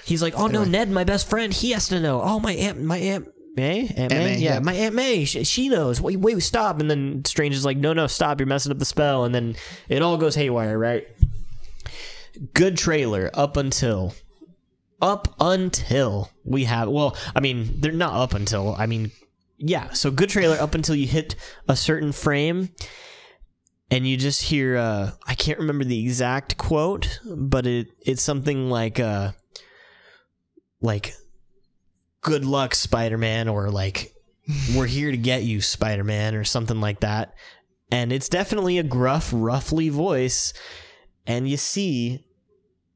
[0.04, 2.20] He's like, oh no, Ned, my best friend, he has to know.
[2.22, 4.62] Oh, my aunt, my aunt May, Aunt May, May, yeah, yep.
[4.62, 6.00] my Aunt May, she, she knows.
[6.00, 6.80] Wait, wait, stop!
[6.80, 8.40] And then Strange is like, no, no, stop!
[8.40, 9.24] You're messing up the spell.
[9.24, 9.56] And then
[9.88, 11.06] it all goes haywire, right?
[12.52, 14.14] Good trailer up until,
[15.00, 16.88] up until we have.
[16.88, 18.74] Well, I mean, they're not up until.
[18.74, 19.12] I mean,
[19.58, 19.92] yeah.
[19.92, 21.36] So good trailer up until you hit
[21.68, 22.70] a certain frame
[23.90, 28.68] and you just hear uh I can't remember the exact quote, but it it's something
[28.68, 29.32] like uh
[30.80, 31.14] like
[32.24, 34.12] good luck Spider-Man or like
[34.74, 37.34] we're here to get you Spider-Man or something like that.
[37.92, 40.52] And it's definitely a gruff, roughly voice
[41.26, 42.24] and you see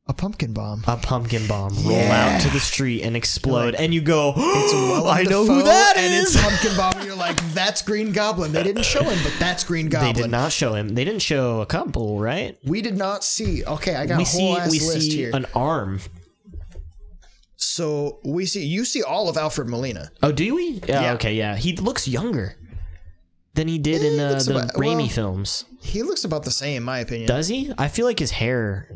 [0.07, 0.83] a pumpkin bomb.
[0.89, 2.37] a pumpkin bomb roll Yeah.
[2.37, 5.95] out to the street and explode and you go It's Willem I know who that
[5.99, 6.35] and is.
[6.35, 6.95] it's pumpkin bomb.
[6.97, 8.53] And you're like, that's Green Goblin.
[8.53, 10.13] They didn't show him, but that's Green Goblin.
[10.15, 10.95] they did not show him.
[10.95, 12.57] They didn't show a couple, right?
[12.65, 13.65] We did not see.
[13.65, 15.31] Okay, I got we a whole see ass we list see here.
[15.35, 16.01] an arm
[17.61, 20.11] so we see you see all of Alfred Molina.
[20.23, 20.81] Oh, do we?
[20.89, 21.13] Yeah, Yeah.
[21.15, 21.35] Okay.
[21.35, 21.57] Yeah.
[21.57, 22.57] He looks younger
[23.55, 25.65] than he did in uh, the about- Raimi well- films.
[25.81, 27.29] He looks about the same, in my opinion.
[27.29, 27.73] Does he?
[27.79, 28.91] I feel like his hair,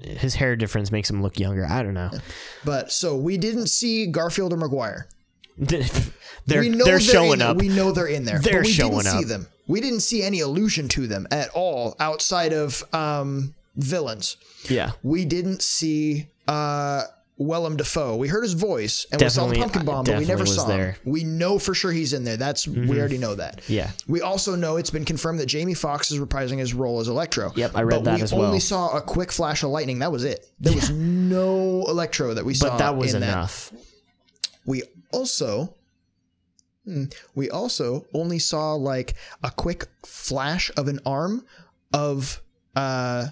[0.00, 1.66] his hair difference makes him look younger.
[1.66, 2.10] I don't know.
[2.64, 5.08] But so we didn't see Garfield or Maguire.
[5.58, 7.48] they're we know they're in showing there.
[7.48, 7.56] up.
[7.56, 8.38] We know they're in there.
[8.38, 9.46] They're we showing didn't see them.
[9.66, 14.36] We didn't see any allusion to them at all outside of um, villains.
[14.68, 14.92] yeah.
[15.02, 17.02] We didn't see uh,
[17.38, 18.16] Willem Dafoe.
[18.16, 20.92] We heard his voice and we saw the pumpkin bomb, but we never saw there.
[20.92, 21.00] him.
[21.04, 22.36] We know for sure he's in there.
[22.36, 23.62] That's we already know that.
[23.68, 23.92] Yeah.
[24.08, 27.52] We also know it's been confirmed that Jamie Foxx is reprising his role as Electro.
[27.54, 28.46] Yep, I read but that we as well.
[28.46, 30.00] only saw a quick flash of lightning.
[30.00, 30.50] That was it.
[30.58, 32.70] There was no Electro that we saw.
[32.70, 33.72] But that was enough.
[34.66, 34.82] we
[35.12, 35.74] also
[36.84, 37.04] hmm,
[37.36, 39.14] we also only saw like
[39.44, 41.46] a quick flash of an arm
[41.92, 42.42] of
[42.74, 43.28] uh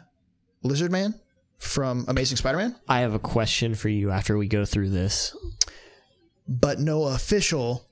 [0.63, 1.15] Lizard Man
[1.59, 5.35] from Amazing Spider-Man, I have a question for you after we go through this.
[6.49, 7.85] but no official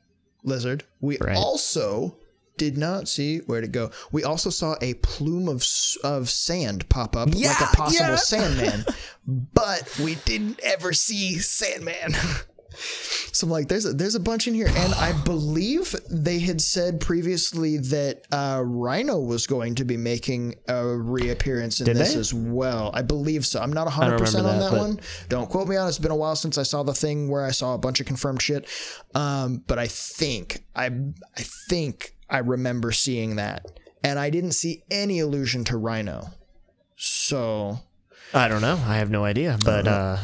[0.44, 0.84] lizard.
[1.00, 1.36] We Right.
[1.36, 2.16] also
[2.56, 3.90] did not see where to go.
[4.12, 5.66] We also saw a plume of
[6.04, 8.14] of sand pop up like a possible yeah.
[8.30, 8.84] Sandman,
[9.26, 12.14] but we didn't ever see Sandman.
[12.76, 16.60] so I'm like, there's a, there's a bunch in here, and I believe they had
[16.60, 22.14] said previously that uh, Rhino was going to be making a reappearance in Did this
[22.14, 22.20] they?
[22.20, 22.90] as well.
[22.94, 23.60] I believe so.
[23.60, 25.00] I'm not 100 percent on that, that one.
[25.28, 25.88] Don't quote me on it.
[25.88, 28.06] It's been a while since I saw the thing where I saw a bunch of
[28.06, 28.68] confirmed shit.
[29.14, 33.66] Um, but I think I I think I remember seeing that,
[34.02, 36.30] and I didn't see any allusion to Rhino.
[36.96, 37.78] So
[38.32, 38.80] I don't know.
[38.86, 39.58] I have no idea.
[39.64, 40.18] But uh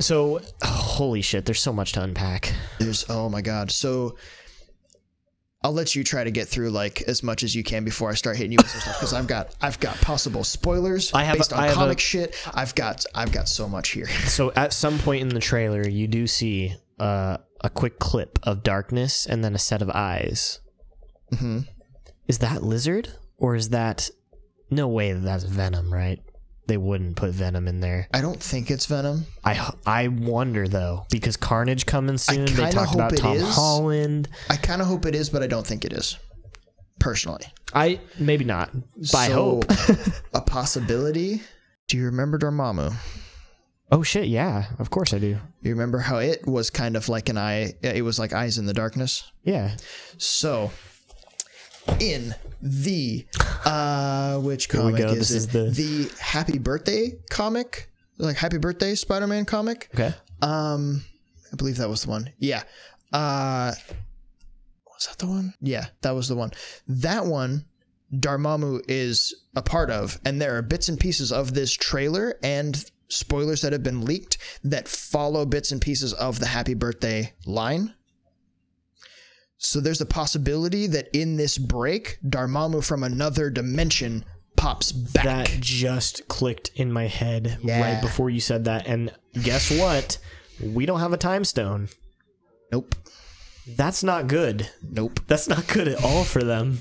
[0.00, 2.52] so holy shit, there's so much to unpack.
[2.78, 3.70] there's oh my god.
[3.70, 4.16] So
[5.62, 8.14] I'll let you try to get through like as much as you can before I
[8.14, 11.34] start hitting you with some stuff because I've got I've got possible spoilers I have
[11.34, 12.34] a- based on I have a- comic shit.
[12.54, 14.06] I've got I've got so much here.
[14.26, 18.62] So at some point in the trailer, you do see uh, a quick clip of
[18.62, 20.60] darkness and then a set of eyes.
[21.38, 21.60] hmm
[22.26, 24.08] Is that lizard or is that
[24.70, 26.20] no way that that's venom, right?
[26.70, 28.06] They wouldn't put venom in there.
[28.14, 29.26] I don't think it's Venom.
[29.44, 32.44] I I wonder though because Carnage coming soon.
[32.44, 33.42] They talked about Tom is.
[33.56, 34.28] Holland.
[34.48, 36.16] I kind of hope it is, but I don't think it is.
[37.00, 37.44] Personally,
[37.74, 38.70] I maybe not.
[39.12, 39.64] I So, hope.
[40.32, 41.42] a possibility.
[41.88, 42.94] Do you remember Dormammu?
[43.90, 44.28] Oh shit!
[44.28, 45.38] Yeah, of course I do.
[45.62, 47.74] You remember how it was kind of like an eye?
[47.82, 49.24] It was like eyes in the darkness.
[49.42, 49.74] Yeah.
[50.18, 50.70] So,
[51.98, 53.26] in the
[53.64, 55.36] uh, which we comic go, is this it?
[55.36, 59.88] is the- the Happy Birthday comic, like Happy Birthday Spider-Man comic.
[59.94, 60.14] Okay.
[60.42, 61.02] Um,
[61.52, 62.32] I believe that was the one.
[62.38, 62.62] Yeah.
[63.12, 63.72] Uh,
[64.86, 65.54] was that the one?
[65.60, 66.52] Yeah, that was the one.
[66.86, 67.64] That one,
[68.14, 72.84] Dormammu is a part of, and there are bits and pieces of this trailer and
[73.08, 77.94] spoilers that have been leaked that follow bits and pieces of the Happy Birthday line.
[79.62, 84.24] So there's a possibility that in this break, Dormammu from another dimension
[84.56, 85.24] pops back.
[85.24, 87.80] That just clicked in my head Yeah.
[87.80, 90.16] right before you said that, and guess what?
[90.62, 91.88] We don't have a time stone.
[92.72, 92.94] nope.
[93.76, 94.70] That's not good.
[94.82, 95.20] Nope.
[95.26, 96.80] That's not good at all for them.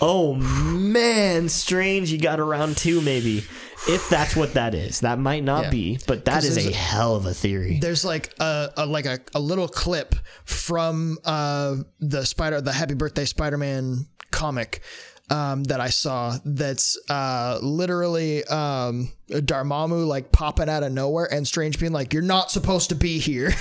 [0.00, 2.12] Oh man, strange.
[2.12, 3.44] You got around two, maybe.
[3.88, 5.70] If that's what that is, that might not Yeah.
[5.70, 7.78] be, but that is a hell of a theory.
[7.80, 10.14] there's like a, a like a, a little clip
[10.44, 14.82] from uh the spider the happy birthday spider-man comic
[15.30, 21.46] um, that I saw that's uh, literally um, Dormammu like popping out of nowhere and
[21.46, 23.50] Strange being like, "You're not supposed to be here."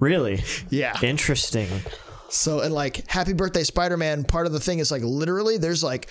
[0.00, 0.98] Really yeah.
[1.02, 1.68] interesting.
[2.30, 6.08] So and like Happy Birthday Spider-Man, part of the thing is like literally there's like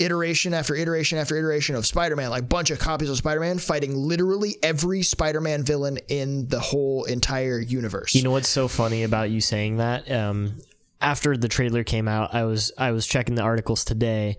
[0.00, 4.56] iteration after iteration after iteration of Spider-Man, like bunch of copies of Spider-Man fighting literally
[4.62, 8.14] every Spider-Man villain in the whole entire universe.
[8.14, 10.10] You know what's so funny about you saying that?
[10.10, 10.58] Um,
[11.00, 14.36] after the trailer came out, I was I was checking the articles today,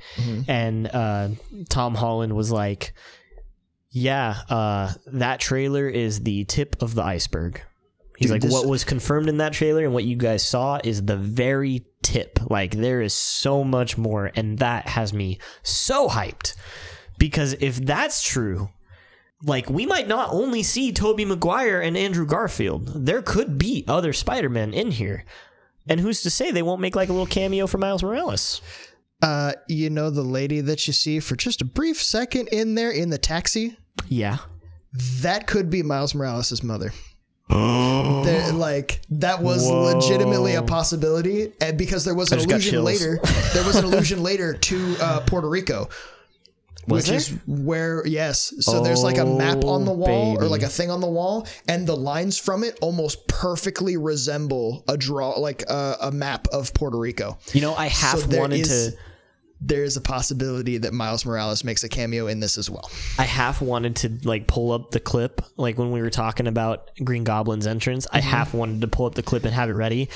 [0.48, 1.30] and uh,
[1.70, 2.94] Tom Holland was like,
[3.90, 7.62] "Yeah, uh, that trailer is the tip of the iceberg."
[8.22, 10.80] He's Dude, like, this- "What was confirmed in that trailer and what you guys saw
[10.84, 12.40] is the very tip.
[12.50, 16.56] Like, there is so much more, and that has me so hyped
[17.18, 18.70] because if that's true."
[19.44, 23.06] like we might not only see Tobey Maguire and Andrew Garfield.
[23.08, 25.26] There could be other Spider-Men in here.
[25.90, 28.62] And who's to say they won't make like a little cameo for Miles Morales?
[29.22, 32.92] Uh, you know the lady that you see for just a brief second in there
[32.92, 33.76] in the taxi?
[34.08, 34.38] Yeah.
[35.22, 36.94] That could be Miles Morales' mother.
[38.26, 42.72] There- like that was legitimately a possibility, and because there was an just got allusion
[42.72, 42.86] chills.
[42.86, 43.20] later,
[43.54, 45.90] there was an allusion later to uh, Puerto Rico,
[46.88, 47.16] Was which there?
[47.18, 48.54] is where yes.
[48.60, 51.08] So there's like a map on the Oh, wall or like a thing on the
[51.10, 56.48] wall, and the lines from it almost perfectly resemble a draw, like a, a map
[56.50, 57.38] of Puerto Rico.
[57.54, 58.98] You know, I half So wanted is- to
[59.64, 62.90] There is a possibility that Miles Morales makes a cameo in this as well.
[63.20, 66.90] I half wanted to like pull up the clip like when we were talking about
[67.04, 68.08] Green Goblin's entrance.
[68.12, 70.10] I half wanted to pull up the clip and have it ready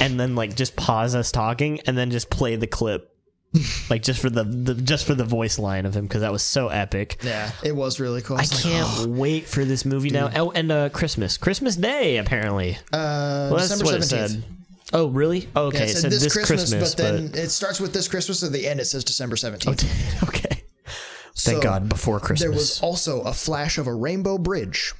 [0.00, 3.12] and then like just pause us talking and then just play the clip.
[3.90, 6.42] like just for the, the just for the voice line of him because that was
[6.42, 7.18] so epic.
[7.22, 8.36] Yeah, it was really cool.
[8.36, 10.30] I like, can't wait for this movie now.
[10.34, 12.76] Oh, and uh, Christmas, Christmas Day, apparently.
[12.92, 14.42] Uh, Well, that's December what it seventeenth.
[14.44, 14.55] said.
[14.92, 15.48] Oh, really?
[15.56, 17.92] Oh, okay, Yeah, it it said said this, Christmas, Christmas, but then it starts with
[17.92, 18.42] this Christmas.
[18.42, 19.84] At the end, it says December seventeenth.
[20.28, 20.62] okay.
[21.38, 22.40] Thank God, before Christmas.
[22.40, 24.94] There was also a flash of a rainbow bridge,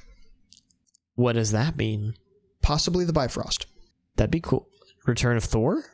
[1.15, 2.13] what does that mean?
[2.61, 3.65] possibly the Bifrost.
[4.17, 4.67] That'd be cool.
[5.05, 5.85] Return of Thor?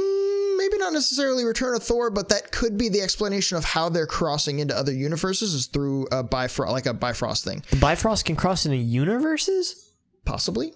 [0.00, 3.90] Mm, maybe not necessarily Return of Thor, but that could be the explanation of how
[3.90, 7.62] they're crossing into other universes is through a Bifrost, like a Bifrost thing.
[7.70, 9.92] The Bifrost can cross into universes?
[10.24, 10.72] Possibly.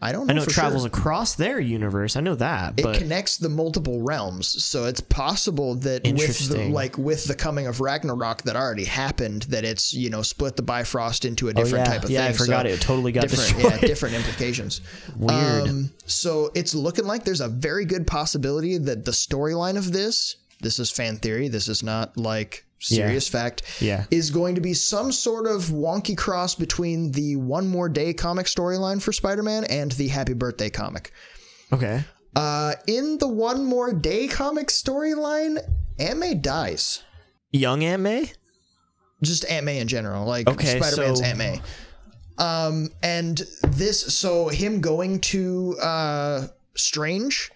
[0.00, 0.32] I don't know.
[0.32, 0.88] I know it travels Sure.
[0.88, 2.16] across their universe.
[2.16, 6.98] I know that, It connects the multiple realms, so it's possible that with the, like
[6.98, 11.24] with the coming of Ragnarok that already happened, that it's you know split the Bifrost
[11.24, 11.94] into a different Oh, yeah.
[11.94, 12.14] type of thing.
[12.14, 12.36] Yeah, I thing.
[12.38, 13.72] so forgot it totally got different, destroyed.
[13.82, 14.80] yeah, different implications.
[15.16, 15.68] Weird.
[15.68, 20.36] Um, so it's looking like there's a very good possibility that the storyline of this,
[20.60, 24.04] this is fan theory, this is not like serious fact, Yeah.
[24.10, 28.46] is going to be some sort of wonky cross between the One More Day comic
[28.46, 31.12] storyline for Spider-Man and the Happy Birthday comic.
[31.72, 32.04] okay.
[32.34, 35.58] Uh, in the One More Day comic storyline,
[35.98, 37.02] Aunt May dies.
[37.50, 38.30] Young Aunt May?
[39.22, 41.60] Just Aunt May in general, like Okay, Spider-Man's so- Aunt May.
[42.38, 46.46] Um, and this, so him going to uh,
[46.76, 47.50] Strange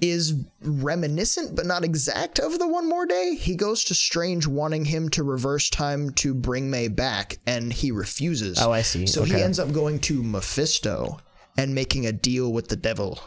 [0.00, 3.36] is reminiscent but not exact of the One More Day.
[3.36, 7.90] He goes to Strange wanting him to reverse time to bring May back, and he
[7.90, 8.58] refuses.
[8.60, 9.06] Oh, I see.
[9.06, 11.18] So he ends up going to Mephisto
[11.56, 13.20] and making a deal with the devil.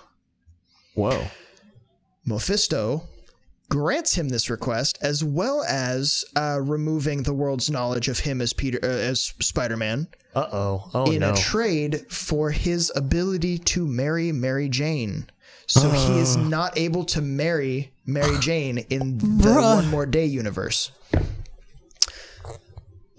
[0.95, 1.27] Whoa.
[2.26, 3.03] Mephisto
[3.69, 8.53] grants him this request as well as uh, removing the world's knowledge of him as
[8.53, 10.89] Peter uh, as Spider-Man Uh oh.
[10.94, 11.34] Oh in no.
[11.34, 15.30] a trade for his ability to marry Mary Jane.
[15.68, 16.41] So he is uh.
[16.48, 20.91] not able to marry Mary Jane in the One More Day universe.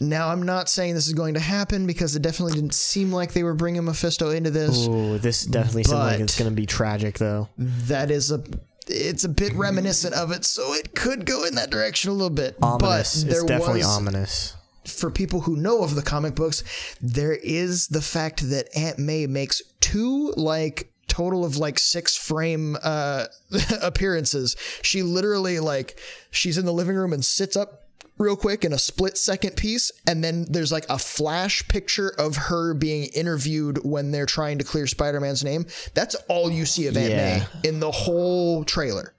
[0.00, 3.32] Now, I'm not saying this is going to happen because it definitely didn't seem like
[3.32, 4.86] they were bringing Mephisto into this.
[4.86, 7.48] Ooh, this definitely seems like But- it's gonna be tragic though.
[7.58, 8.40] That is a,
[8.86, 12.30] it's a bit reminiscent of it, so it could go in that direction a little
[12.30, 12.56] bit.
[12.62, 13.24] Ominous.
[13.24, 14.54] But there It's definitely was, ominous.
[14.86, 16.62] for people who know of the comic books,
[17.00, 22.76] there is the fact that Aunt May makes two like total of like six frame
[22.82, 23.26] uh
[23.82, 24.56] appearances.
[24.82, 25.98] She literally like
[26.30, 27.88] she's in the living room and sits up
[28.18, 32.36] real quick in a split second piece and then there's like a flash picture of
[32.36, 35.66] her being interviewed when they're trying to clear Spider-Man's name.
[35.94, 37.44] That's all you see of Aunt Yeah.
[37.62, 39.14] May in the whole trailer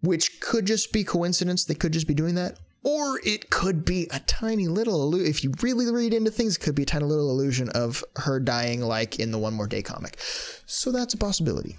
[0.00, 1.64] which could just be coincidence.
[1.64, 2.58] They could just be doing that.
[2.84, 6.74] Or it could be a tiny little, if you really read into things, it could
[6.74, 10.16] be a tiny little illusion of her dying like in the One More Day comic.
[10.66, 11.76] So that's a possibility.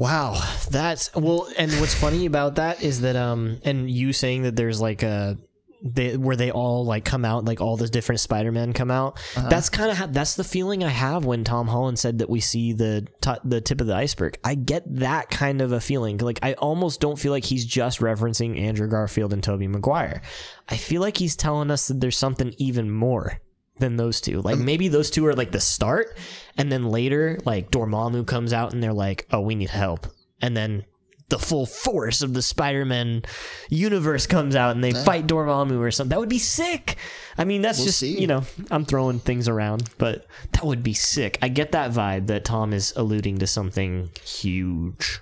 [0.00, 1.46] Wow, that's well.
[1.58, 5.36] And what's funny about that is that um, and you saying that there's like a.
[5.82, 9.18] They, where they all like come out like all the different spider-men come out.
[9.34, 9.48] Uh-huh.
[9.48, 12.38] That's kind of ha- that's the feeling i have when tom holland said that we
[12.40, 14.38] see the t- the tip of the iceberg.
[14.44, 16.18] I get that kind of a feeling.
[16.18, 20.20] Like i almost don't feel like he's just referencing andrew garfield and tobey maguire.
[20.68, 23.40] I feel like he's telling us that there's something even more
[23.78, 24.42] than those two.
[24.42, 26.16] Like um, maybe those two are like the start,
[26.56, 30.06] and then later, like Dormammu comes out and they're like, "Oh, we need help,"
[30.42, 30.84] and then
[31.30, 33.22] the full force of the Spider-Man
[33.68, 36.10] universe comes out and they fight Dormammu or something.
[36.10, 36.96] That would be sick.
[37.38, 38.20] I mean, that's just see.
[38.20, 41.38] you know, I'm throwing things around, but that would be sick.
[41.40, 45.20] I get that vibe that Tom is alluding to something huge.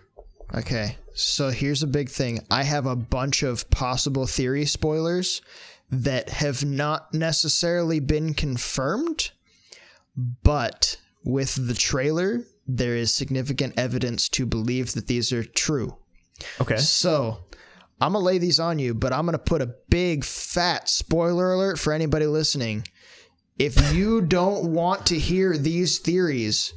[0.55, 2.41] Okay, so here's a big thing.
[2.51, 5.43] I have a bunch of possible theory spoilers
[5.91, 9.31] that have not necessarily been confirmed,
[10.17, 15.98] but with the trailer, there is significant evidence to believe that these are true.
[16.61, 16.77] Okay.
[16.77, 17.39] So
[18.01, 21.79] I'm gonna lay these on you, but I'm gonna put a big fat spoiler alert
[21.79, 22.87] for anybody listening.
[23.59, 26.75] If you don't want to hear these theories,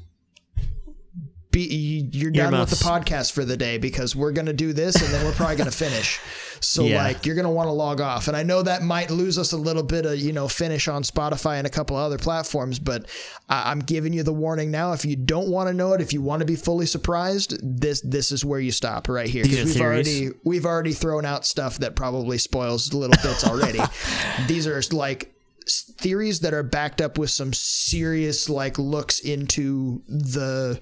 [1.51, 5.13] be you're done with the podcast for the day because we're gonna do this and
[5.13, 6.19] then we're probably gonna finish.
[6.63, 7.03] So Yeah.
[7.03, 9.57] like you're gonna want to log off, and I know that might lose us a
[9.57, 13.07] little bit of you know finish on Spotify and a couple other platforms, but
[13.49, 14.93] I- I'm giving you the warning now.
[14.93, 18.01] If you don't want to know it, if you want to be fully surprised, this
[18.01, 19.79] this is where you stop right here are we've theories?
[19.81, 23.79] already we've already thrown out stuff that probably spoils little bits already.
[24.47, 25.33] These are like
[25.67, 30.79] theories that are backed up with some serious like looks into the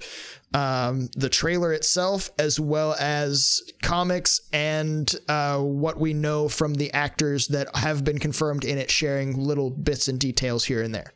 [0.54, 6.92] um, the trailer itself as well as comics and uh, what we know from the
[6.92, 11.12] actors that have been confirmed in it sharing little bits and details here and there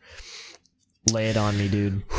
[1.12, 2.02] Lay it on me, dude.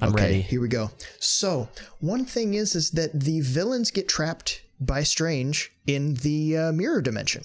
[0.00, 0.40] I'm Okay, ready.
[0.42, 0.90] here we go.
[1.18, 1.68] So
[2.00, 7.00] one thing is, is that the villains get trapped by Strange in the uh, mirror
[7.02, 7.42] dimension.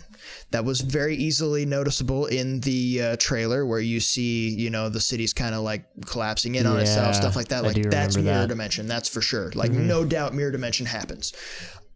[0.51, 4.99] That was very easily noticeable in the uh, trailer, where you see, you know, the
[4.99, 7.63] city's kind of like collapsing in on Yeah, itself, stuff like that.
[7.63, 8.49] Like that's remember mirror that.
[8.49, 8.87] dimension.
[8.87, 9.51] That's for sure.
[9.55, 11.33] Like no doubt, mirror dimension happens.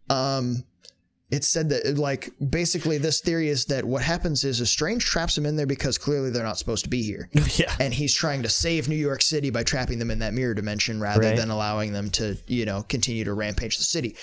[0.08, 0.64] Um,
[1.28, 5.36] it's said that like basically this theory is that what happens is a strange traps
[5.36, 7.74] him in there because clearly they're not supposed to be here yeah.
[7.80, 11.00] and he's trying to save New York City by trapping them in that mirror dimension
[11.00, 11.36] rather Right.
[11.36, 14.14] than allowing them to, you know, continue to rampage the city.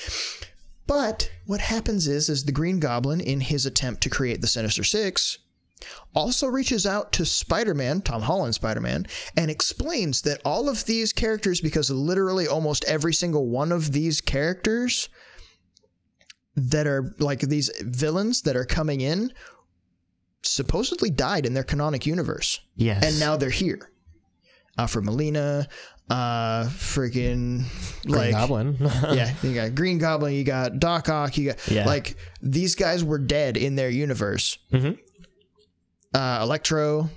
[0.88, 4.84] But what happens is is the Green Goblin in his attempt to create the Sinister
[4.84, 5.38] 6
[6.16, 9.06] also reaches out to Spider-Man, Tom Holland Spider-Man,
[9.36, 14.22] and explains that all of these characters because literally almost every single one of these
[14.22, 15.10] characters
[16.56, 19.34] that are like these villains that are coming in
[20.44, 23.04] supposedly died in their canonic universe Yes.
[23.04, 23.90] and now they're here.
[24.78, 25.68] Alfred Molina,
[26.10, 27.64] uh, freaking
[28.06, 28.78] Green like Goblin.
[28.80, 31.86] yeah, you got Green Goblin, you got Doc Ock, you got Yeah.
[31.86, 34.58] like these guys were dead in their universe.
[34.72, 34.98] Mhm.
[36.14, 37.10] Uh, Electro,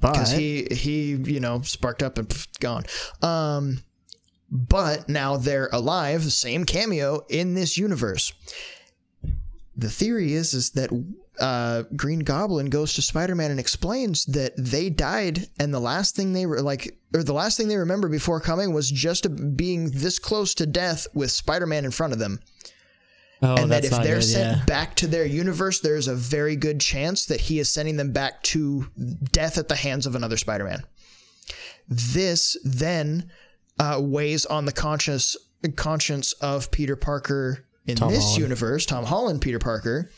[0.00, 2.84] because he he you know sparked up and pff, gone.
[3.22, 3.82] Um,
[4.50, 8.32] but now they're alive, same cameo in this universe.
[9.76, 10.90] The theory is is that
[11.40, 16.14] uh, Green Goblin goes to Spider Man and explains that they died, and the last
[16.14, 19.90] thing they were like, or the last thing they remember before coming was just being
[19.90, 22.40] this close to death with Spider Man in front of them
[23.42, 24.64] oh, and that if they're good, sent yeah.
[24.64, 28.42] back to their universe, there's a very good chance that he is sending them back
[28.42, 28.86] to
[29.32, 30.82] death at the hands of another Spider-Man.
[31.88, 33.30] This then
[33.78, 35.36] uh, weighs on the conscious
[35.76, 38.42] conscience of Peter Parker in Tom this Holland.
[38.42, 40.10] universe, Tom Holland, Peter Parker,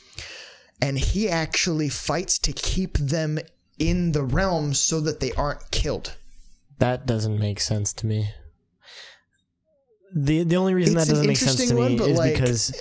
[0.82, 3.38] and he actually fights to keep them
[3.78, 6.16] in the realm so that they aren't killed.
[6.78, 8.28] That doesn't make sense to me.
[10.14, 12.72] The the only reason It's that doesn't make sense to interesting me is like- because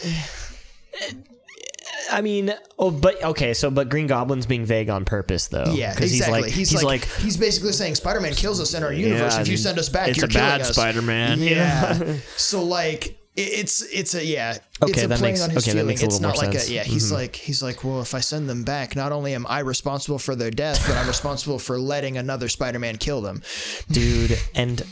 [2.12, 5.72] I mean, oh, but okay, so but Green Goblin's being vague on purpose though.
[5.74, 6.52] Yeah, 'Cause exactly.
[6.52, 9.36] He's like, he's, like, he's basically saying Spider-Man kills us in our universe.
[9.36, 10.66] Yeah, if you send us back, it's you're a bad.
[10.66, 11.40] Spider-Man.
[11.40, 12.16] Yeah.
[12.36, 14.52] so like it's it's a yeah.
[14.82, 15.88] it's Okay, a that playing makes- on his okay, that feeling.
[15.88, 16.66] makes a it's not like sense.
[16.66, 16.72] Mm-hmm.
[16.74, 16.84] a yeah.
[16.84, 20.20] He's like he's like well, if I send them back, not only am I responsible
[20.20, 23.42] for their death, but I'm responsible for letting another Spider-Man kill them.
[23.90, 24.84] dude, and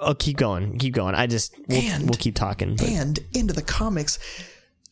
[0.00, 1.14] I'll keep going, keep going.
[1.14, 2.76] I just we'll, And- we'll keep talking.
[2.76, 4.18] But and into the comics.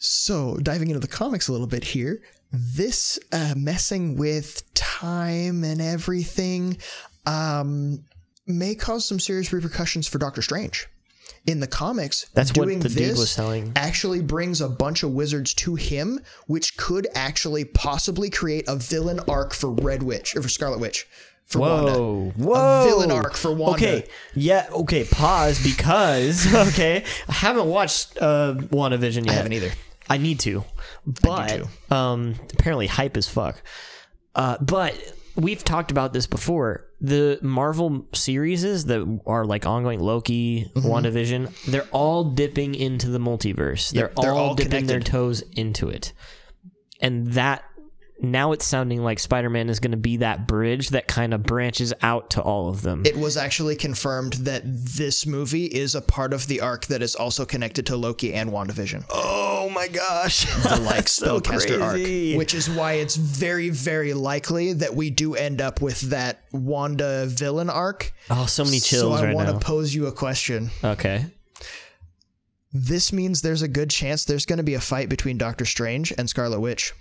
[0.02, 2.22] So, diving into the comics a little bit here,
[2.52, 6.78] this uh, messing with time and everything
[7.26, 8.04] um,
[8.46, 10.86] may cause some serious repercussions for Doctor Strange.
[11.46, 13.72] In the comics, That's what doing the dude this was telling.
[13.74, 19.20] actually brings a bunch of wizards to him, which could actually possibly create a villain
[19.26, 21.06] arc for Red Witch or for Scarlet Witch.
[21.46, 21.92] For Wanda.
[21.92, 22.84] Whoa, whoa!
[22.84, 23.74] villain arc for Wanda.
[23.76, 25.04] Okay, yeah, okay.
[25.04, 29.30] Pause because okay, I haven't watched uh, WandaVision yet.
[29.30, 29.70] I haven't either.
[30.08, 30.62] I need to,
[31.22, 33.62] but um, apparently hype as fuck.
[34.34, 34.94] Uh, but
[35.36, 36.86] we've talked about this before.
[37.00, 40.88] The Marvel series that are like ongoing Loki, Mm-hmm.
[40.88, 43.90] WandaVision, they're all dipping into the multiverse.
[43.90, 46.12] They're, they're all, all dipping their toes into it.
[47.00, 47.64] And that
[48.22, 51.92] now it's sounding like Spider-Man is going to be that bridge that kind of branches
[52.02, 53.02] out to all of them.
[53.06, 57.14] It was actually confirmed that this movie is a part of the arc that is
[57.14, 59.04] also connected to Loki and WandaVision.
[59.10, 60.46] oh my gosh.
[60.70, 62.32] The like so spellcaster crazy.
[62.34, 62.38] arc.
[62.38, 67.26] Which is why it's very, very likely that we do end up with that Wanda
[67.26, 68.12] villain arc.
[68.30, 69.58] oh, so many chills so I right want now.
[69.58, 70.70] to pose you a question.
[70.84, 71.26] okay.
[72.72, 76.12] This means there's a good chance there's going to be a fight between Doctor Strange
[76.16, 76.92] and Scarlet Witch.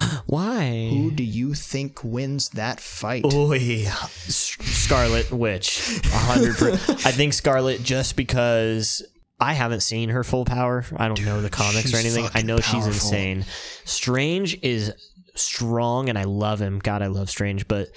[0.26, 0.88] Why?
[0.90, 3.24] Who do you think wins that fight?
[3.32, 6.56] Oy, S- Scarlet Witch, a hundred.
[6.56, 9.04] per- I think Scarlet just because
[9.40, 10.84] I haven't seen her full power.
[10.96, 12.26] I don't know the comics or anything.
[12.34, 13.44] I know she's insane.
[13.84, 14.92] Strange is
[15.34, 16.78] strong, and I love him.
[16.78, 17.88] God, I love Strange, but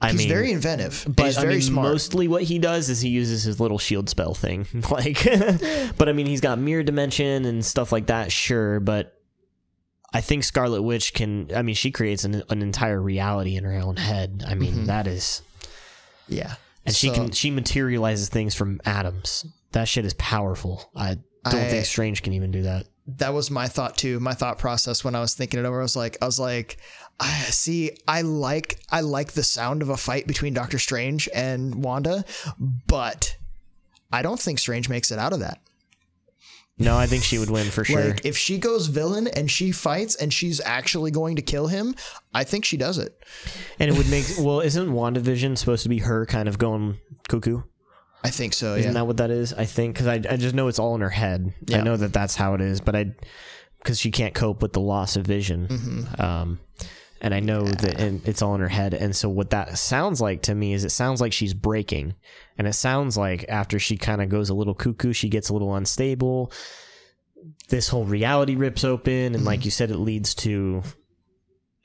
[0.00, 1.04] I He's mean, very inventive.
[1.08, 1.88] but he's I very mean, smart.
[1.88, 4.66] mostly what he does is he uses his little shield spell thing.
[4.90, 5.24] Like,
[5.96, 8.30] but I mean, he's got mirror dimension and stuff like that.
[8.30, 9.15] Sure, but
[10.16, 11.50] I think Scarlet Witch can.
[11.54, 14.42] I mean, she creates an, an entire reality in her own head.
[14.46, 15.42] I mean, that is,
[16.28, 16.54] yeah.
[16.86, 17.22] and she Mm-hmm.
[17.24, 19.44] Can she materializes things from atoms.
[19.72, 20.90] That shit is powerful.
[20.96, 21.18] I
[21.50, 22.86] don't I- think Strange can even do that.
[23.18, 24.18] that was my thought too.
[24.20, 26.78] My thought process when I was thinking it over, I was like, I was like,
[27.20, 31.84] I see, I like, I like the sound of a fight between Doctor Strange and
[31.84, 32.24] Wanda,
[32.86, 33.36] but
[34.12, 35.60] I don't think Strange makes it out of that.
[36.78, 38.08] No, I think she would win for sure.
[38.10, 41.94] Like, if she goes villain and she fights and she's actually going to kill him,
[42.34, 43.18] I think she does it.
[43.78, 46.98] and it would make well, isn't WandaVision supposed to be her kind of going
[47.28, 47.62] cuckoo?
[48.22, 48.74] I think so.
[48.74, 49.00] Isn't Yeah.
[49.00, 49.52] that what that is?
[49.54, 51.54] I think because I, I just know it's all in her head.
[51.72, 53.14] I know that that's how it is, but I
[53.78, 55.68] because she can't cope with the loss of vision.
[55.68, 56.20] Mm-hmm.
[56.20, 56.60] Um,
[57.20, 58.94] and I know that and it's all in her head.
[58.94, 62.14] And so what that sounds like to me is it sounds like she's breaking,
[62.58, 65.52] and it sounds like after she kind of goes a little cuckoo, she gets a
[65.52, 66.52] little unstable.
[67.68, 69.44] This whole reality rips open, and Mm-hmm.
[69.46, 70.82] like you said, it leads to.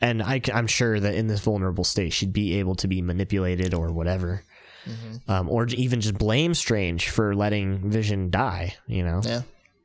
[0.04, 3.74] And I, am sure that in this vulnerable state, she'd be able to be manipulated
[3.76, 4.44] or whatever
[4.90, 5.32] Mm-hmm.
[5.32, 8.74] um, or even just blame Strange for letting Vision die.
[8.88, 9.42] You know, Yeah.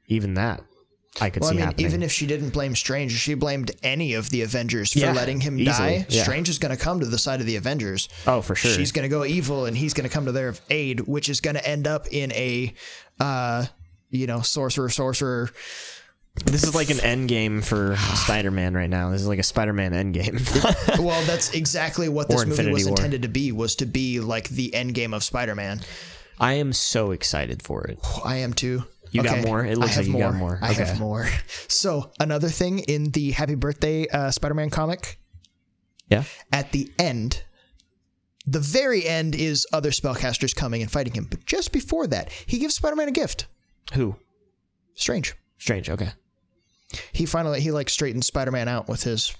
[0.08, 0.62] even that
[1.20, 1.86] I could Well, I mean, happening.
[1.86, 5.40] even if she didn't blame Strange, she blamed any of the Avengers for Yeah, letting
[5.40, 6.22] him easily, die, yeah.
[6.22, 8.08] Strange is going to come to the side of the Avengers.
[8.26, 8.70] oh, for sure.
[8.70, 11.40] She's going to go evil, and he's going to come to their aid, which is
[11.40, 12.74] going to end up in a,
[13.20, 13.66] uh,
[14.10, 15.50] you know, sorcerer, sorcerer.
[16.44, 19.10] this is like an end game for Spider-Man right now.
[19.10, 20.38] This is like a Spider-Man end game.
[20.98, 22.96] well, that's exactly what this Or movie Infinity was War.
[22.96, 23.52] intended to be.
[23.52, 25.80] Was to be like the end game of Spider-Man.
[26.38, 27.98] I am so excited for it.
[28.22, 28.84] I am too.
[29.16, 29.64] You got more?
[29.64, 30.22] It looks like you more.
[30.22, 30.58] got more.
[30.62, 31.28] I have more.
[31.68, 35.18] So another thing in the Happy Birthday uh, Spider-Man comic,
[36.08, 36.24] Yeah.
[36.52, 37.42] at the end,
[38.46, 41.26] the very end is other spellcasters coming and fighting him.
[41.30, 43.46] But just before that, he gives Spider-Man a gift.
[43.94, 44.16] Who?
[44.94, 45.34] Strange.
[45.58, 45.90] Strange.
[45.90, 46.10] Okay.
[47.12, 49.34] He finally he like straightens Spider-Man out with his.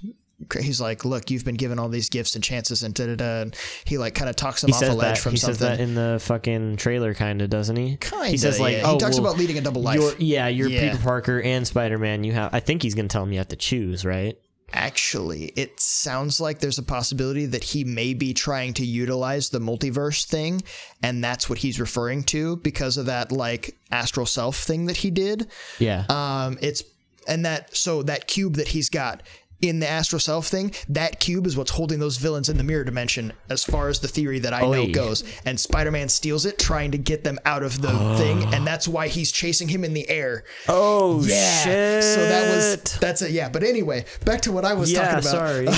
[0.61, 3.41] He's like, look, you've been given all these gifts and chances, and da da da.
[3.43, 3.57] And
[3.87, 5.19] he like kind of talks him He off a ledge that.
[5.19, 5.55] from He something.
[5.57, 7.97] says that in the fucking trailer, kind of, doesn't he?
[7.97, 8.83] Kinda, He says like, yeah.
[8.85, 9.99] oh, he talks well, about leading a double life.
[9.99, 10.91] You're, yeah, you're Yeah.
[10.93, 12.23] Peter Parker and Spider-Man.
[12.25, 12.53] You have.
[12.55, 14.37] I think he's gonna tell him you have to choose, right?
[14.73, 19.61] actually, it sounds like there's a possibility that he may be trying to utilize the
[19.61, 20.61] multiverse thing,
[21.03, 25.11] and that's what he's referring to because of that like astral self thing that he
[25.11, 25.47] did.
[25.79, 26.05] Yeah.
[26.09, 26.83] Um, it's
[27.29, 29.23] and that so that cube that he's got
[29.63, 32.85] in the astral self thing, that cube is what's holding those villains in the mirror
[32.85, 35.25] dimension, as far as the theory that I know goes.
[35.45, 37.89] And Spider-Man steals it, trying to get them out of the
[38.19, 40.45] thing, and that's why he's chasing him in the air.
[40.69, 41.63] oh Yeah.
[41.65, 42.05] shit.
[42.05, 43.31] So that was that's it.
[43.33, 43.49] Yeah.
[43.49, 45.21] But anyway, back to what I was yeah.
[45.21, 45.77] talking about.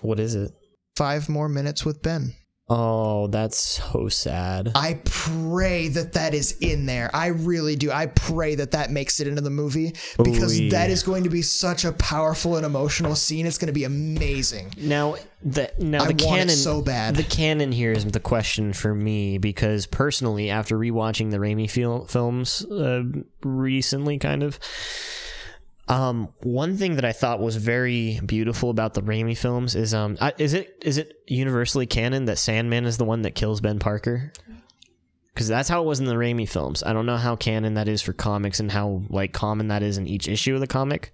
[0.00, 0.50] what is it?
[0.96, 2.34] Five more minutes with Ben.
[2.74, 4.72] Oh, that's so sad.
[4.74, 7.10] I pray that that is in there.
[7.12, 7.92] I really do.
[7.92, 10.70] I pray that that makes it into the movie because Ooh.
[10.70, 13.44] that is going to be such a powerful and emotional scene.
[13.44, 14.72] It's going to be amazing.
[14.78, 17.14] Now the now I the want it canon so bad.
[17.16, 22.06] The canon here is the question for me because personally, after rewatching the Raimi fil-
[22.06, 23.02] films uh,
[23.42, 24.58] recently, kind of.
[25.92, 30.16] Um, one thing that I thought was very beautiful about the Raimi films is um,
[30.22, 33.78] I, is it is it universally canon that Sandman is the one that kills Ben
[33.78, 34.32] Parker?
[35.34, 36.82] Because that's how it was in the Raimi films.
[36.82, 39.98] I don't know how canon that is for comics and how like common that is
[39.98, 41.12] in each issue of the comic.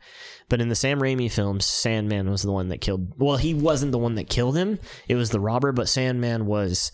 [0.49, 3.19] But in the Sam Raimi films, Sandman was the one that killed.
[3.19, 4.79] Well, he wasn't the one that killed him.
[5.09, 6.93] It was the robber, but Sandman was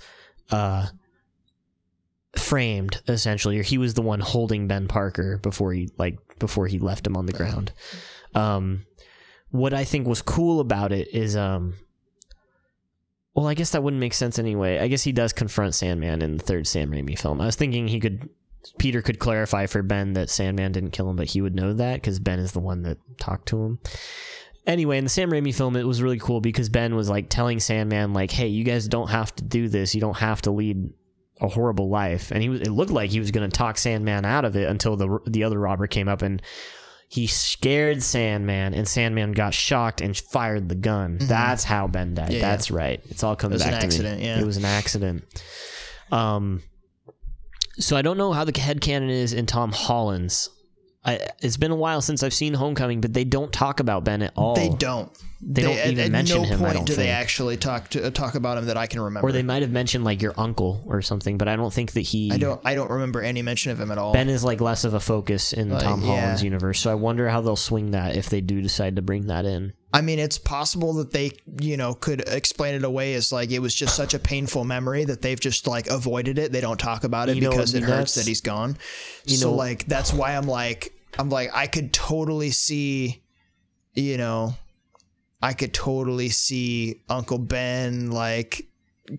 [0.51, 0.87] uh
[2.35, 6.79] framed essentially, or he was the one holding Ben Parker before he like before he
[6.79, 7.73] left him on the ground.
[8.35, 8.87] Um,
[9.51, 11.75] what I think was cool about it is um.
[13.35, 14.79] Well, I guess that wouldn't make sense anyway.
[14.79, 17.41] I guess he does confront Sandman in the third Sam Raimi film.
[17.41, 18.29] I was thinking he could
[18.79, 21.97] Peter could clarify for Ben that Sandman didn't kill him, but he would know that
[21.97, 23.79] because Ben is the one that talked to him.
[24.67, 27.61] Anyway, in the Sam Raimi film, it was really cool because Ben was like telling
[27.61, 29.95] Sandman, like, "Hey, you guys don't have to do this.
[29.95, 30.91] You don't have to lead
[31.45, 34.25] a horrible life." And he was, it looked like he was going to talk Sandman
[34.25, 36.43] out of it until the the other robber came up and
[37.09, 41.19] he scared Sandman, and Sandman got shocked and fired the gun.
[41.21, 42.25] That's how Ben died.
[42.25, 42.33] Mm-hmm.
[42.33, 42.51] Yeah, yeah.
[42.51, 43.01] That's right.
[43.09, 44.27] It's all coming was back an to accident, me.
[44.27, 44.41] yeah.
[44.41, 45.25] It was an accident.
[46.11, 46.63] Um,
[47.79, 50.49] so I don't know how the head canon is in Tom Holland's.
[51.05, 54.23] I, it's been a while since I've seen Homecoming, but they don't talk about Ben
[54.23, 54.55] at all.
[54.55, 55.11] They don't.
[55.47, 57.91] They don't at- even at mention no him, I point don't do they actually talk
[57.91, 59.29] to uh, talk about him that I can remember.
[59.29, 62.01] Or they might have mentioned like your uncle or something, but I don't think that
[62.01, 62.33] he.
[62.33, 62.61] I don't.
[62.65, 64.15] I don't remember any mention of him at all.
[64.15, 66.07] Ben is like less of a focus in Tom yeah.
[66.07, 69.27] Holland's universe, so I wonder how they'll swing that if they do decide to bring
[69.27, 69.75] that in.
[69.95, 71.31] I mean, it's possible that they,
[71.61, 75.05] you know, could explain it away as like it was just such a painful memory
[75.05, 76.51] that they've just like avoided it.
[76.51, 78.77] They don't talk about it You because it hurts that he's gone.
[79.25, 83.23] You so know- like that's why I'm like I'm like I could totally see,
[83.95, 84.57] you know,
[85.41, 88.67] I could totally see Uncle Ben like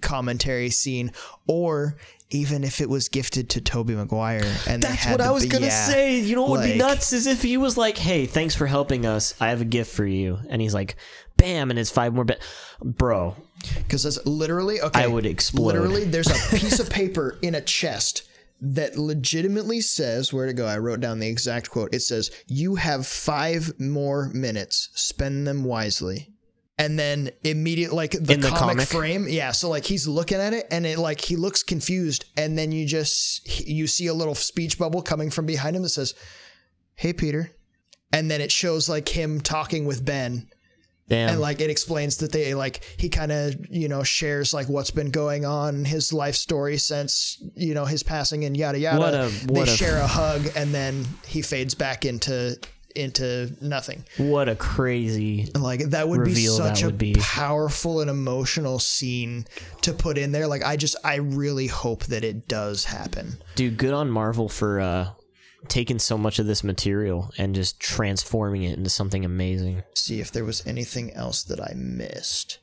[0.02, 1.14] commentary scene
[1.47, 1.95] or
[2.36, 5.68] even if it was gifted to Tobey Maguire and That's what the I was gonna
[5.68, 6.20] yeah, say.
[6.20, 9.06] You know what would be nuts is if he was like, "Hey, thanks for helping
[9.06, 9.34] us.
[9.40, 10.98] I have a gift for you," and he's like,
[11.38, 12.26] "Bam!" and it's five more.
[12.26, 12.40] But,
[12.84, 13.36] bro,
[13.78, 15.03] Because that's literally okay.
[15.03, 15.66] I would explode.
[15.66, 18.24] Literally, there's a piece of paper in a chest
[18.62, 20.66] that legitimately says where to go.
[20.66, 21.94] I wrote down the exact quote.
[21.94, 24.90] It says, "You have five more minutes.
[24.94, 26.35] Spend them wisely."
[26.77, 28.88] And then immediate like the, In the comic, comic?
[28.89, 29.52] frame, yeah.
[29.53, 32.85] So like he's looking at it, and it like he looks confused, and then you
[32.85, 36.14] just you see a little speech bubble coming from behind him that says,
[36.95, 37.49] "Hey, Peter,"
[38.11, 40.49] and then it shows like him talking with Ben,
[41.07, 41.30] damn.
[41.30, 44.91] and like it explains that they like he kind of you know shares like what's
[44.91, 49.14] been going on his life story since you know his passing and yada yada What
[49.14, 52.57] a- they a- share a hug and then he fades back into
[52.95, 55.49] into nothing what a crazy.
[55.55, 57.15] like that would be such a be.
[57.19, 59.45] powerful and emotional scene
[59.81, 63.77] to put in there like i just i really hope that it does happen Dude,
[63.77, 65.09] good on Marvel for uh,
[65.67, 69.84] taking so much of this material and just transforming it into something amazing.
[69.93, 72.59] see if there was anything else that i missed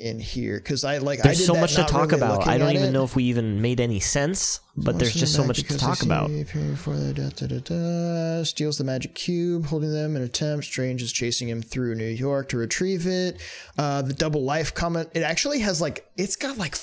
[0.00, 2.46] in here because i like I There's did so much to talk really about.
[2.48, 2.92] I don't even it.
[2.92, 6.28] know if we even made any sense, but there's just so much to talk about.
[6.28, 10.64] Before the da, da, da, steals the magic cube, holding them in attempt.
[10.64, 13.40] Strange is chasing him through New York to retrieve it.
[13.76, 15.10] Uh, the double life comment.
[15.14, 16.76] It actually has like it's got like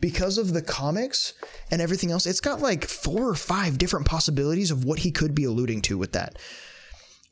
[0.00, 1.34] because of the comics
[1.70, 2.26] and everything else.
[2.26, 5.98] It's got like four or five different possibilities of what he could be alluding to
[5.98, 6.38] with that.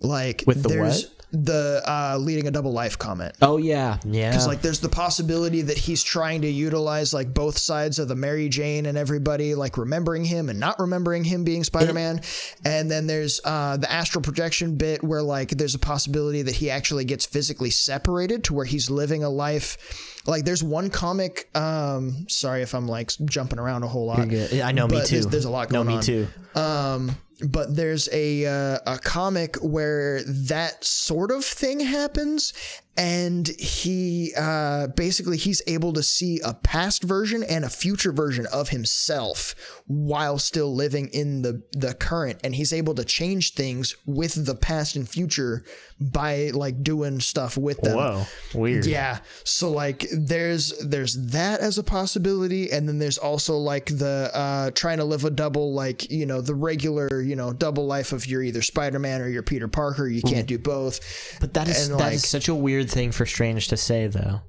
[0.01, 1.16] Like With the there's what?
[1.45, 3.35] The uh, leading a double life comment.
[3.43, 4.31] Oh yeah, yeah.
[4.31, 8.15] Because like there's the possibility that he's trying to utilize like both sides of the
[8.17, 12.21] Mary Jane and everybody like remembering him and not remembering him being Spider-Man.
[12.65, 16.71] and then there's uh the astral projection bit where like there's a possibility that he
[16.71, 19.77] actually gets physically separated to where he's living a life
[20.27, 21.49] Like there's one comic.
[21.55, 24.19] Um, sorry if I'm like jumping around a whole lot.
[24.19, 25.07] I know, me too.
[25.21, 25.87] there's- there's a lot going on.
[25.87, 26.03] no, me on.
[26.03, 26.27] too.
[26.55, 32.53] Um, but there's a uh, a comic where that sort of thing happens,
[32.97, 38.47] and he uh, basically he's able to see a past version and a future version
[38.53, 39.55] of himself
[39.87, 44.55] while still living in the the current, and he's able to change things with the
[44.55, 45.65] past and future
[46.01, 47.97] by like doing stuff with them.
[47.97, 48.25] Whoa,
[48.55, 48.87] weird.
[48.87, 49.19] Yeah.
[49.45, 54.71] So like there's there's that as a possibility and then there's also like the uh
[54.73, 58.27] trying to live a double like, you know, the regular, you know, double life of
[58.27, 60.07] you're either Spider-Man or you're Peter Parker.
[60.09, 61.01] You can't do both.
[61.41, 64.07] But that is And, that like- is such a weird thing for Strange to say,
[64.07, 64.41] though.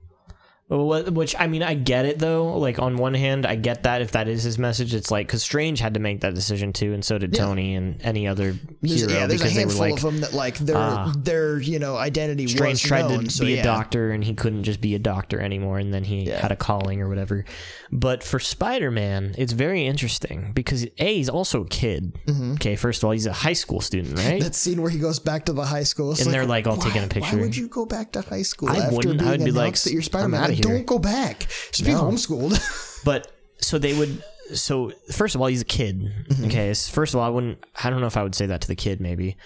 [0.69, 2.57] Which I mean, I get it though.
[2.57, 5.41] Like on one hand, I get that if that is his message, it's like because
[5.41, 8.99] Strange had to make that decision too, and so did Tony and any other There's,
[8.99, 11.14] hero yeah, there's a because they were handful like of them that like their Ah.
[11.18, 13.61] their, you know, identity Strange tried known, to so be yeah.
[13.61, 16.57] a doctor and he couldn't just be a doctor anymore, and then he had a
[16.57, 17.45] calling or whatever.
[17.89, 22.18] But for Spider Man, it's very interesting because a he's also a kid.
[22.56, 24.41] Okay, first of all, he's a high school student, right?
[24.44, 26.84] That scene where he goes back to the high school, And they're, like, all why-
[26.88, 27.38] taking a picture.
[27.38, 29.19] Why would you go back to high school I after wouldn't.
[29.19, 30.56] being I would be like, that you're "I'm Spider-Man?
[30.57, 31.47] Here." don't go back.
[31.71, 32.03] Just be No.
[32.03, 32.59] homeschooled.
[33.05, 34.21] But so they would.
[34.53, 36.01] So first of all, he's a kid.
[36.29, 36.45] Mm-hmm.
[36.45, 36.73] Okay.
[36.73, 37.63] so First of all, I wouldn't.
[37.84, 39.38] I don't know if I would say that to the kid, maybe.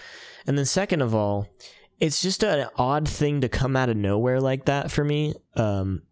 [0.46, 1.46] And then second of all,
[2.00, 5.34] it's just an odd thing to come out of nowhere like that for me.
[5.54, 6.02] Um,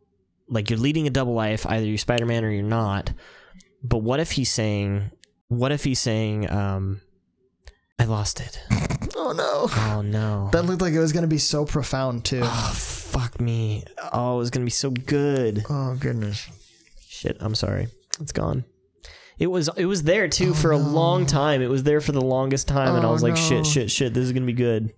[0.49, 3.13] like you're leading a double life, either you're Spider Man or you're not.
[3.83, 5.11] But what if he's saying?
[5.49, 6.49] What if he's saying?
[6.51, 7.01] Um,
[7.99, 8.61] I lost it.
[9.17, 9.69] Oh no.
[9.97, 10.49] Oh no.
[10.53, 12.41] That looked like it was going to be so profound too.
[12.43, 13.85] Oh fuck me.
[14.13, 15.65] Oh, it was gonna be so good.
[15.69, 16.49] Oh goodness.
[17.09, 17.89] Shit, I'm sorry.
[18.21, 18.65] It's gone.
[19.39, 21.61] It was it was there too for a long time.
[21.63, 23.41] It was there for the longest time, and I Oh, was like, no.
[23.41, 24.15] shit, shit, shit.
[24.15, 24.93] This is gonna be good.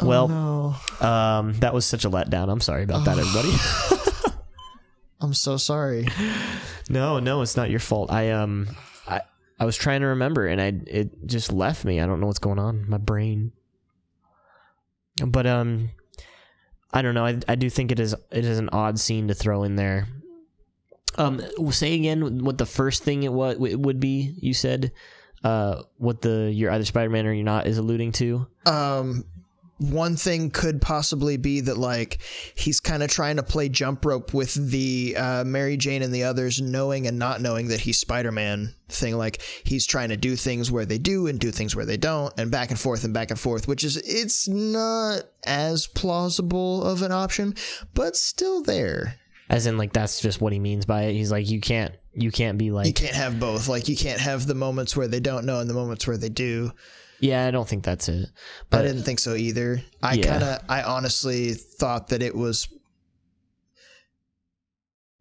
[0.00, 1.06] Oh, well, no.
[1.06, 2.50] um, that was such a letdown.
[2.50, 3.52] I'm sorry about that, everybody.
[5.20, 6.06] I'm so sorry.
[6.90, 8.10] no, no, it's not your fault.
[8.10, 8.68] I um,
[9.58, 12.00] I was trying to remember, and I it just left me.
[12.00, 12.88] I don't know what's going on.
[12.88, 13.52] My brain.
[15.24, 15.90] But um,
[16.92, 17.24] I don't know.
[17.24, 20.08] I I do think it is it is an odd scene to throw in there.
[21.16, 24.34] Um, say again what the first thing it it would be.
[24.38, 24.92] You said,
[25.42, 28.46] uh, what the you're either Spider Man or you're not is alluding to.
[28.66, 29.24] Um
[29.78, 32.18] one thing could possibly be that like
[32.54, 36.24] he's kind of trying to play jump rope with the uh, Mary Jane and the
[36.24, 39.16] others knowing and not knowing that he's Spider-Man thing.
[39.18, 42.32] Like he's trying to do things where they do and do things where they don't
[42.38, 47.02] and back and forth and back and forth which is it's not as plausible of
[47.02, 47.54] an option
[47.94, 49.16] but still there.
[49.48, 51.12] As in, like that's just what he means by it.
[51.12, 53.68] He's like, you can't, you can't be like, you can't have both.
[53.68, 56.28] Like you can't have the moments where they don't know and the moments where they
[56.28, 56.72] do
[57.20, 58.28] yeah, I don't think that's it.
[58.72, 59.80] I didn't think so either.
[60.02, 60.26] I Yeah.
[60.26, 62.68] kind of, I honestly thought that it was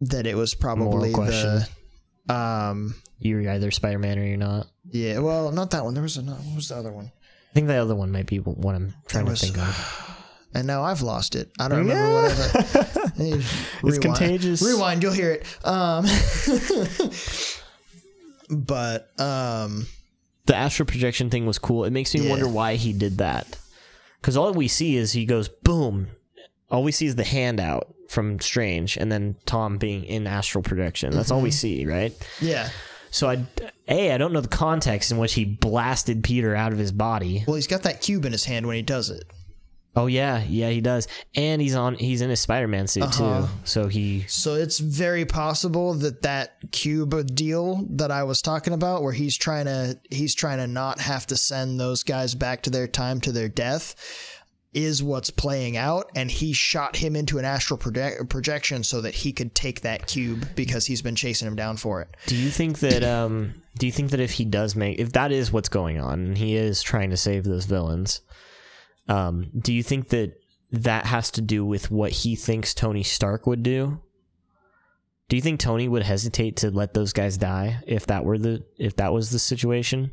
[0.02, 1.68] that it was probably the,
[2.30, 4.68] um, you're either Spider Man or you're not.
[4.92, 5.20] yeah.
[5.20, 5.94] Well, not that one.
[5.94, 6.42] There was another.
[6.42, 7.12] What was the other one?
[7.52, 10.02] I think the other one might be what I'm trying to think of.
[10.54, 11.52] And now I've lost it.
[11.60, 13.10] I don't remember whatever.
[13.84, 14.62] it's contagious.
[14.62, 15.04] Rewind.
[15.04, 15.46] You'll hear it.
[15.68, 16.06] Um,
[18.50, 19.86] but um,
[20.46, 21.86] the astral projection thing was cool.
[21.86, 22.30] It makes me Yeah.
[22.30, 23.58] wonder why he did that.
[24.22, 26.08] Because all we see is he goes boom.
[26.70, 31.12] All we see is the handout from Strange, and then Tom being in astral projection.
[31.12, 31.54] That's all we mm-hmm.
[31.54, 32.14] see, right?
[32.42, 32.70] yeah.
[33.12, 33.46] So I,
[33.88, 37.46] a, I don't know the context in which he blasted Peter out of his body.
[37.48, 39.24] Well, he's got that cube in his hand when he does it.
[39.98, 41.96] Oh yeah, yeah, he does, and he's on.
[41.96, 43.42] He's in his Spider-Man suit Uh-huh.
[43.44, 43.48] too.
[43.64, 49.04] So he, So it's very possible that that cube deal that I was talking about,
[49.04, 52.70] where he's trying to he's trying to not have to send those guys back to
[52.70, 53.96] their time to their death,
[54.74, 56.12] is what's playing out.
[56.14, 60.08] And he shot him into an astral project- projection so that he could take that
[60.08, 62.10] cube because he's been chasing him down for it.
[62.28, 63.02] do you think that?
[63.04, 66.20] Um, do you think that if he does make, if that is what's going on,
[66.20, 68.20] and he is trying to save those villains,
[69.08, 70.34] um, do you think that
[70.72, 74.02] that has to do with what he thinks Tony Stark would do?
[75.30, 78.64] Do you think Tony would hesitate to let those guys die if that were the
[78.78, 80.12] if that was the situation?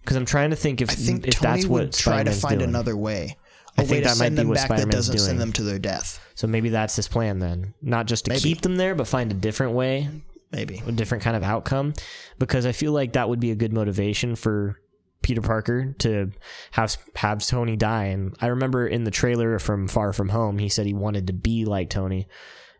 [0.00, 2.32] Because I'm trying to think if I think if Tony that's would what try to
[2.32, 2.68] Spider-Man's find doing.
[2.70, 3.36] another way.
[3.76, 5.16] I A think way to that might send be them what back that Spider-Man's doesn't
[5.16, 5.26] doing.
[5.26, 6.20] send them to their death.
[6.34, 8.40] So maybe that's his plan then, not just to Maybe.
[8.40, 10.08] keep them there, but find a different way,
[10.50, 10.82] Maybe.
[10.86, 11.94] a different kind of outcome.
[12.38, 14.80] Because I feel like that would be a good motivation for
[15.22, 16.30] Peter Parker to
[16.72, 18.04] have have Tony die.
[18.06, 21.32] And I remember in the trailer from Far From Home, he said he wanted to
[21.32, 22.26] be like Tony,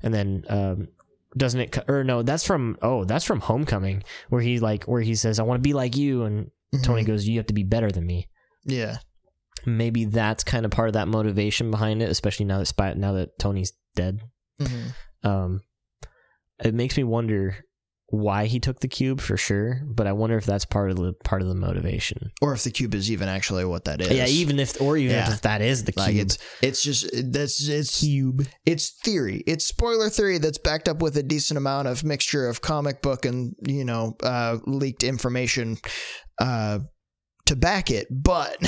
[0.02, 0.44] and then.
[0.48, 0.89] Um,
[1.36, 5.15] doesn't it or no that's from oh that's from homecoming where he like where he
[5.15, 6.51] says i want to be like you and
[6.82, 8.27] tony goes you have to be better than me
[8.65, 8.97] Yeah.
[9.66, 13.39] maybe that's kind of part of that motivation behind it especially now that now that
[13.39, 14.23] tony's dead
[14.59, 14.86] hmm
[15.23, 15.60] Um,
[16.65, 17.56] it makes me wonder
[18.11, 21.13] why he took the cube for sure, but I wonder if that's part of the
[21.25, 22.31] part of the motivation.
[22.41, 24.11] Or if the cube is even actually what that is.
[24.11, 25.31] Yeah, even if or even Yeah.
[25.31, 26.27] if that is the like cube.
[26.27, 28.47] it's it's just that's it's cube.
[28.65, 29.43] it's theory.
[29.47, 33.27] It's spoiler theory that's backed up with a decent amount of mixture of comic book
[33.27, 35.77] and you know uh, leaked information
[36.41, 36.79] uh,
[37.45, 38.07] to back it.
[38.11, 38.57] But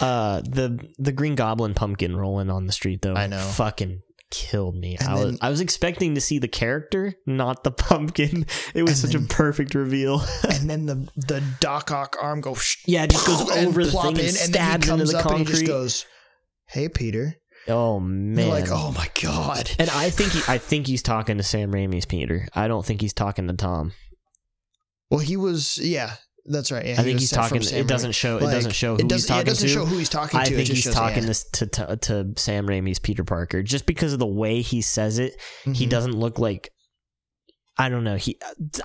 [0.00, 3.14] Uh, the the Green Goblin pumpkin rolling on the street though.
[3.14, 3.38] I know.
[3.40, 4.96] fucking killed me.
[4.98, 8.46] And I was then- I was expecting to see the character, not the pumpkin.
[8.74, 10.22] It was And such a perfect reveal.
[10.50, 14.00] and then the the Doc Ock arm goes yeah, it just goes over the thing
[14.08, 15.66] and in, then he stabs into comes the and he just concrete.
[15.66, 16.06] goes,
[16.68, 17.36] "Hey, Peter."
[17.68, 21.36] oh You're man, like, "Oh my god." And I think he, I think he's talking
[21.38, 22.48] to Sam Raimi's Peter.
[22.54, 23.92] I don't think he's talking to Tom.
[25.10, 26.14] Well, he was yeah.
[26.48, 26.84] That's right.
[26.84, 27.62] Yeah, I he think he's talking.
[27.62, 28.36] It doesn't show.
[28.38, 29.74] It doesn't show who it he's doesn't, yeah, it doesn't to.
[29.74, 30.52] show who he's talking I to.
[30.52, 31.32] it think he's shows, talking yeah.
[31.32, 35.18] to, to to to Sam Raimi's Peter Parker just because of the way he says
[35.18, 35.40] it.
[35.64, 35.90] He Mhm.
[35.90, 36.70] doesn't look like.
[37.78, 38.16] I don't know.
[38.16, 38.38] He.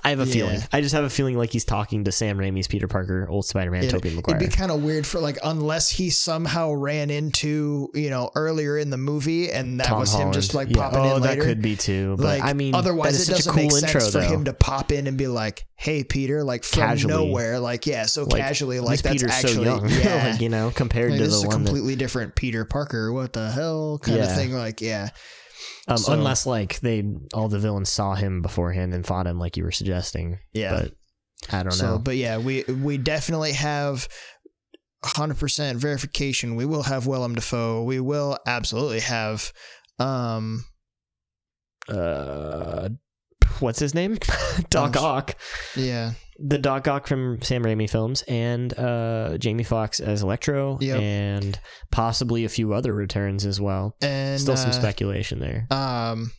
[0.04, 0.60] I have a feeling.
[0.70, 3.84] I just have a feeling like he's talking to Sam Raimi's Peter Parker, old Spider-Man,
[3.84, 8.10] It- Tobey It'd be kind of weird for like unless he somehow ran into you
[8.10, 10.76] know earlier in the movie and that Tom was him just like Holland.
[10.76, 10.82] Yeah.
[11.00, 12.16] popping oh, in that could be too.
[12.18, 14.12] But like I mean, otherwise that is it such doesn't a cool make intro sense
[14.12, 17.14] for him to pop in and be like, "Hey, Peter," like from Casually.
[17.14, 20.30] nowhere, like yeah, so Like, casually, like that's Peter's actually so young, yeah.
[20.32, 23.10] like, you know, compared Like, to the one that completely different Peter Parker.
[23.12, 24.24] What the hell, kind Yeah.
[24.24, 24.52] of thing.
[24.52, 25.08] Like, yeah,
[25.88, 27.04] Um, So- unless like they
[27.34, 30.38] all the villains saw him beforehand and fought him, like you were suggesting.
[30.52, 30.80] yeah.
[30.82, 30.92] But
[31.50, 31.98] I don't so, know.
[31.98, 34.06] but yeah, we we definitely have
[35.04, 36.54] 100% verification.
[36.54, 37.82] We will have Willem Dafoe.
[37.82, 39.52] We will absolutely have
[39.98, 40.64] um
[41.88, 42.88] uh,
[43.58, 44.18] what's his name?
[44.70, 45.34] Doc Um, Ock,
[45.74, 46.12] yeah.
[46.44, 51.00] The Doc Ock from Sam Raimi films, and uh, Jamie Foxx as Electro, Yep.
[51.00, 51.60] and
[51.90, 53.94] possibly a few other returns as well.
[54.02, 55.66] And Still some uh, speculation there.
[55.70, 56.32] um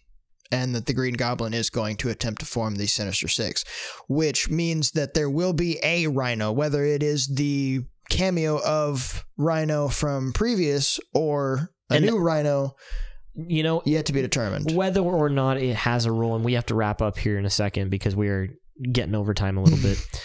[0.52, 3.64] and that the Green Goblin is going to attempt to form the Sinister Six,
[4.08, 9.88] which means that there will be a Rhino, whether it is the cameo of Rhino
[9.88, 12.76] from previous or a And- new Rhino,
[13.36, 14.76] You know, yet to be determined.
[14.76, 17.46] whether or not it has a role, and we have to wrap up here in
[17.46, 18.50] a second because we are
[18.92, 19.98] getting over time a little bit.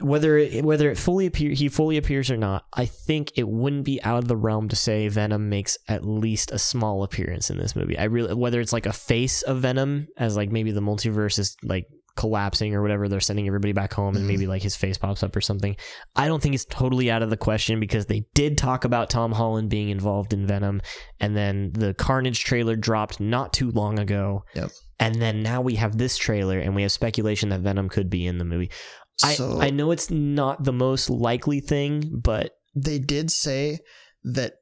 [0.00, 3.84] Whether it, whether it fully appear he fully appears or not, I think it wouldn't
[3.84, 7.58] be out of the realm to say Venom makes at least a small appearance in
[7.58, 7.98] this movie.
[7.98, 11.56] I really whether it's like a face of Venom as like maybe the multiverse is
[11.64, 11.88] like
[12.18, 15.34] collapsing or whatever they're sending everybody back home and maybe like his face pops up
[15.36, 15.76] or something.
[16.16, 19.30] I don't think it's totally out of the question because they did talk about Tom
[19.30, 20.82] Holland being involved in Venom
[21.20, 24.44] and then the Carnage trailer dropped not too long ago.
[24.54, 24.70] Yep.
[24.98, 28.26] And then now we have this trailer and we have speculation that Venom could be
[28.26, 28.72] in the movie.
[29.16, 33.78] So I I know it's not the most likely thing, but they did say
[34.24, 34.54] that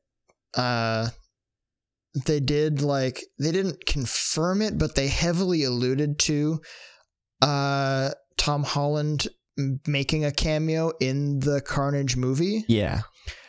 [0.54, 1.08] uh
[2.24, 6.60] they did like they didn't confirm it but they heavily alluded to
[7.42, 9.28] uh Tom Holland
[9.86, 12.64] making a cameo in the Carnage movie.
[12.68, 13.02] yeah,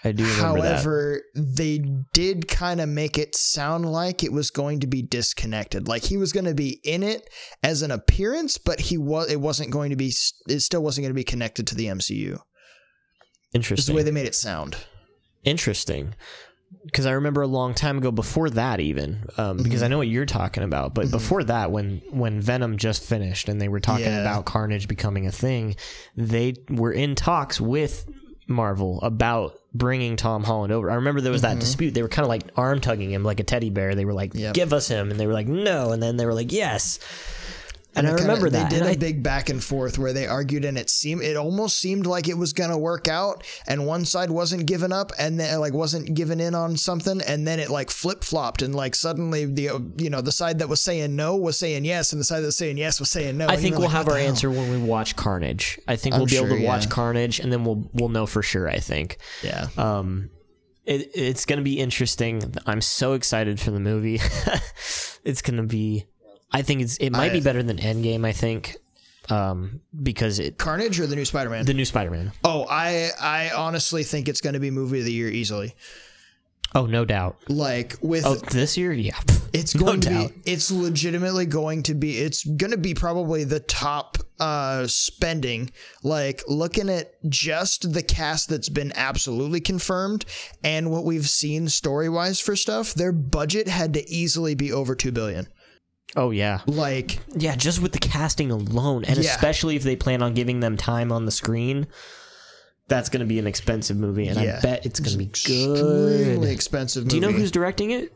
[0.04, 0.76] I do remember that.
[0.76, 1.80] However, they
[2.14, 5.88] did kind of make it sound like it was going to be disconnected.
[5.88, 7.30] Like he was going to be in it
[7.62, 10.14] as an appearance, but he was it wasn't going to be
[10.48, 12.40] it still wasn't going to be connected to the MCU.
[13.54, 13.76] Interesting.
[13.76, 14.78] Just the way they made it sound.
[15.44, 16.16] Interesting.
[16.88, 19.86] Because I remember a long time ago, before that, even um, because Mhm.
[19.86, 20.94] I know what you're talking about.
[20.96, 21.12] But Mhm.
[21.12, 24.22] before that, when when Venom just finished and they were talking Yeah.
[24.22, 25.76] about Carnage becoming a thing,
[26.16, 28.06] they were in talks with
[28.48, 30.90] Marvel about bringing Tom Holland over.
[30.90, 31.60] I remember there was that Mhm.
[31.60, 31.94] dispute.
[31.94, 33.94] They were kind of like arm tugging him like a teddy bear.
[33.94, 34.54] They were like, Yep.
[34.56, 37.00] "Give us him," and they were like, "No," and then they were like, "Yes."
[37.98, 38.70] And, I it kinda- remember that.
[38.70, 41.22] they did and a I- big back and forth where they argued, and it seemed
[41.24, 45.12] it almost seemed like it was gonna work out, and one side wasn't giving up,
[45.20, 48.74] and then like wasn't giving in on something, and then it like flip flopped, and
[48.76, 52.12] like suddenly the uh, you know the side that was saying no was saying yes,
[52.14, 53.48] and the side that was saying yes was saying no.
[53.48, 55.80] I think we'll like, have our answer when we watch Carnage.
[55.88, 56.90] I think I'm we'll be able sure, to watch.
[56.90, 58.70] Carnage, and then we'll we'll know for sure.
[58.70, 59.18] I think.
[59.44, 60.30] Yeah, Um,
[60.86, 62.54] it, it's going to be interesting.
[62.66, 64.22] I'm so excited for the movie.
[65.24, 66.06] it's going to be.
[66.52, 66.98] I think it's.
[66.98, 68.26] It might I- be better than Endgame.
[68.26, 68.78] I think,
[69.30, 71.66] um, because it Carnage or the new Spider Man.
[71.66, 72.32] the new Spider-Man.
[72.44, 75.76] oh, I I honestly think it's gonna be movie of the year easily.
[76.76, 77.38] Oh, no doubt.
[77.48, 79.18] Like with Oh, this year, yeah.
[79.54, 80.32] It's No going to doubt.
[80.44, 80.52] be.
[80.52, 82.18] It's legitimately going to be.
[82.18, 85.72] It's going to be probably the top uh spending.
[86.04, 90.26] Like looking at just the cast that's been absolutely confirmed
[90.64, 92.94] and what we've seen story wise for stuff.
[92.94, 95.48] Their budget had to easily be over two billion.
[96.16, 97.56] Oh yeah, Like yeah.
[97.56, 99.30] Just with the casting alone, and Yeah.
[99.30, 101.88] especially if they plan on giving them time on the screen,
[102.88, 104.58] that's going to be an expensive movie, and Yeah.
[104.58, 106.44] I bet it's going to be extremely good.
[106.50, 107.04] expensive.
[107.04, 107.10] Movie.
[107.10, 108.14] Do you know who's directing it?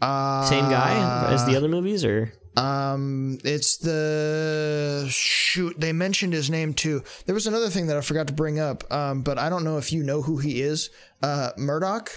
[0.00, 5.78] Uh, Same guy as the other movies, or Um, it's the shoot.
[5.78, 7.02] They mentioned his name too.
[7.26, 8.90] There was another thing that I forgot to bring up.
[8.92, 10.88] Um, but I don't know if you know who he is.
[11.22, 12.10] Uh, Murdock.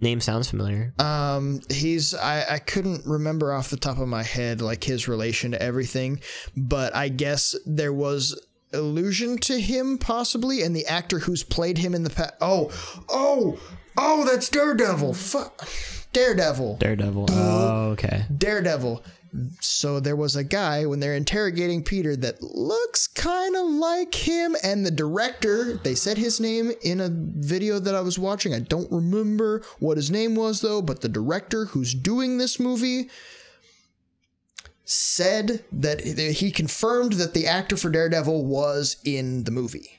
[0.00, 0.94] Name sounds familiar?
[0.98, 5.52] Um, he's I I couldn't remember off the top of my head like his relation
[5.52, 6.20] to everything,
[6.56, 8.38] but I guess there was
[8.72, 12.34] allusion to him possibly, and the actor who's played him in the past.
[12.40, 12.70] Oh,
[13.08, 13.58] oh,
[13.96, 15.14] oh, that's Daredevil.
[15.14, 15.68] Fuck,
[16.12, 16.76] Daredevil.
[16.76, 17.26] Daredevil.
[17.30, 18.24] Oh, okay.
[18.36, 19.04] Daredevil.
[19.60, 24.56] So there was a guy when they're interrogating Peter that looks kind of like him,
[24.62, 28.54] and the director, they said his name in a video that I was watching.
[28.54, 33.10] I don't remember what his name was though, but the director who's doing this movie
[34.84, 39.90] said that he confirmed that the actor for Daredevil was in the movie.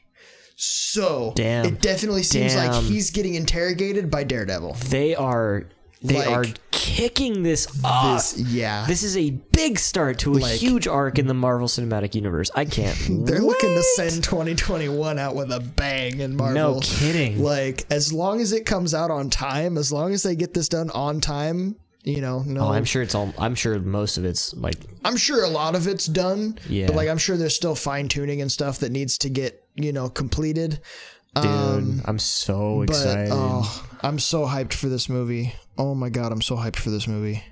[0.56, 1.66] So Damn.
[1.66, 4.74] it definitely seems like he's getting interrogated by Daredevil.
[4.90, 5.68] They are
[6.02, 8.34] they Like, are kicking this off.
[8.36, 8.86] This, yeah.
[8.88, 12.50] This is a big start to a Like- huge arc in the Marvel Cinematic Universe.
[12.56, 12.98] I can't.
[13.26, 16.76] They're looking to send 2021 out with a bang in Marvel.
[16.76, 17.44] No kidding.
[17.44, 20.70] Like as long as it comes out on time, as long as they get this
[20.70, 22.62] done on time, you know, no.
[22.62, 23.34] Oh, I'm sure it's all.
[23.38, 26.58] I'm sure most of it's like i'm sure a lot of it's done.
[26.70, 26.88] Yeah.
[26.88, 29.92] But like I'm sure there's still fine tuning and stuff that needs to get, you
[29.92, 30.80] know, completed.
[31.36, 31.46] Dude,
[32.06, 33.30] I'm so Um, But excited.
[33.32, 35.54] oh, I'm so hyped for this movie.
[35.80, 37.44] Oh my god, I'm so hyped for this movie.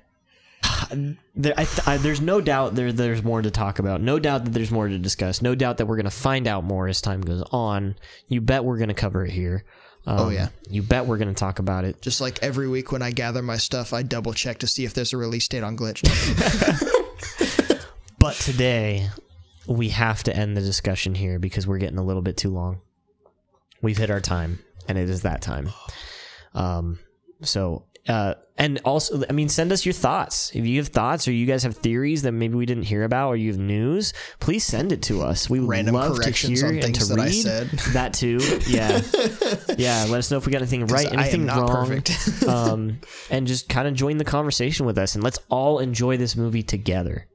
[1.36, 4.02] there, I, I, there's no doubt there there's more to talk about.
[4.02, 5.42] No doubt that there's more to discuss.
[5.42, 7.96] No doubt that we're gonna find out more as time goes on.
[8.28, 9.64] You bet we're gonna cover it here.
[10.06, 10.50] Um, Oh, yeah.
[10.70, 12.02] You bet we're gonna talk about it.
[12.02, 14.94] Just like every week when I gather my stuff, I double check to see if
[14.94, 16.04] there's a release date on Glitch.
[18.20, 19.10] But today
[19.68, 22.82] we have to end the discussion here because we're getting a little bit too long.
[23.82, 25.70] We've hit our time, and it is that time.
[26.54, 26.98] Um,
[27.44, 30.52] so, uh, and also, I mean, send us your thoughts.
[30.56, 33.30] If you have thoughts or you guys have theories that maybe we didn't hear about,
[33.30, 35.50] or you have news, please send it to us.
[35.50, 37.70] We would Random love to hear and to that I read said.
[37.94, 38.40] that too.
[38.68, 39.02] Yeah,
[39.78, 40.06] yeah.
[40.10, 42.44] Let us know if we got anything right, anything not wrong, perfect.
[42.48, 46.36] um, and just kind of join the conversation with us, and let's all enjoy this
[46.36, 47.28] movie together.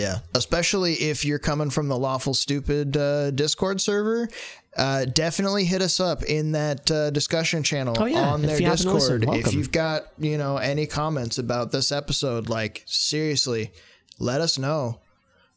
[0.00, 4.28] Yeah, especially if you're coming from the lawful stupid uh, Discord server.
[4.76, 8.20] Uh, definitely hit us up in that uh, discussion channel Oh, yeah.
[8.30, 9.46] on If their you happen to listen, Discord.
[9.46, 13.72] if you've got you know any comments about this episode, like seriously,
[14.20, 15.00] let us know.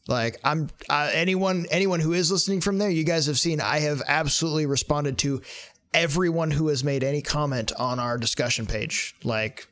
[0.07, 3.80] Like I'm uh, anyone anyone who is listening from there, you guys have seen I
[3.82, 5.41] have absolutely responded to
[5.94, 9.15] everyone who has made any comment on our discussion page.
[9.24, 9.68] Like,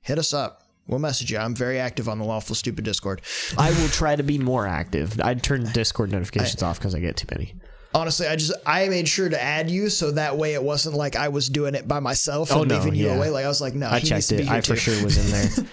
[0.00, 0.62] hit us up.
[0.88, 1.38] We'll message you.
[1.38, 3.22] I'm very active on the lawful stupid Discord.
[3.58, 5.20] I will try to be more active.
[5.20, 7.54] I'd turn Discord notifications off because I get too many.
[7.94, 11.16] Honestly, I just I made sure to add you so that way it wasn't like
[11.16, 13.16] I was doing it by myself and Oh, no, leaving you yeah.
[13.16, 13.30] away.
[13.30, 14.48] Like I was like, no, I checked it.
[14.48, 15.70] I for sure was in there.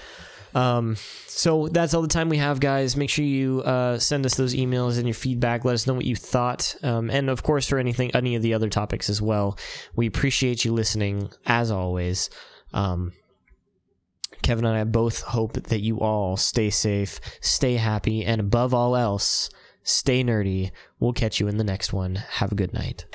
[0.62, 0.96] um,
[1.28, 2.96] so that's all the time we have, guys.
[2.96, 5.66] Make sure you uh, send us those emails and your feedback.
[5.66, 8.54] Let us know what you thought, um, and of course for anything, any of the
[8.54, 9.58] other topics as well.
[9.96, 12.30] We appreciate you listening as always.
[12.74, 13.12] Um,
[14.44, 18.96] Kevin and I both hope that you all stay safe, stay happy, and above all
[18.96, 19.50] else,
[19.84, 20.72] stay nerdy.
[21.00, 22.16] We'll catch you in the next one.
[22.16, 23.06] Have a good night.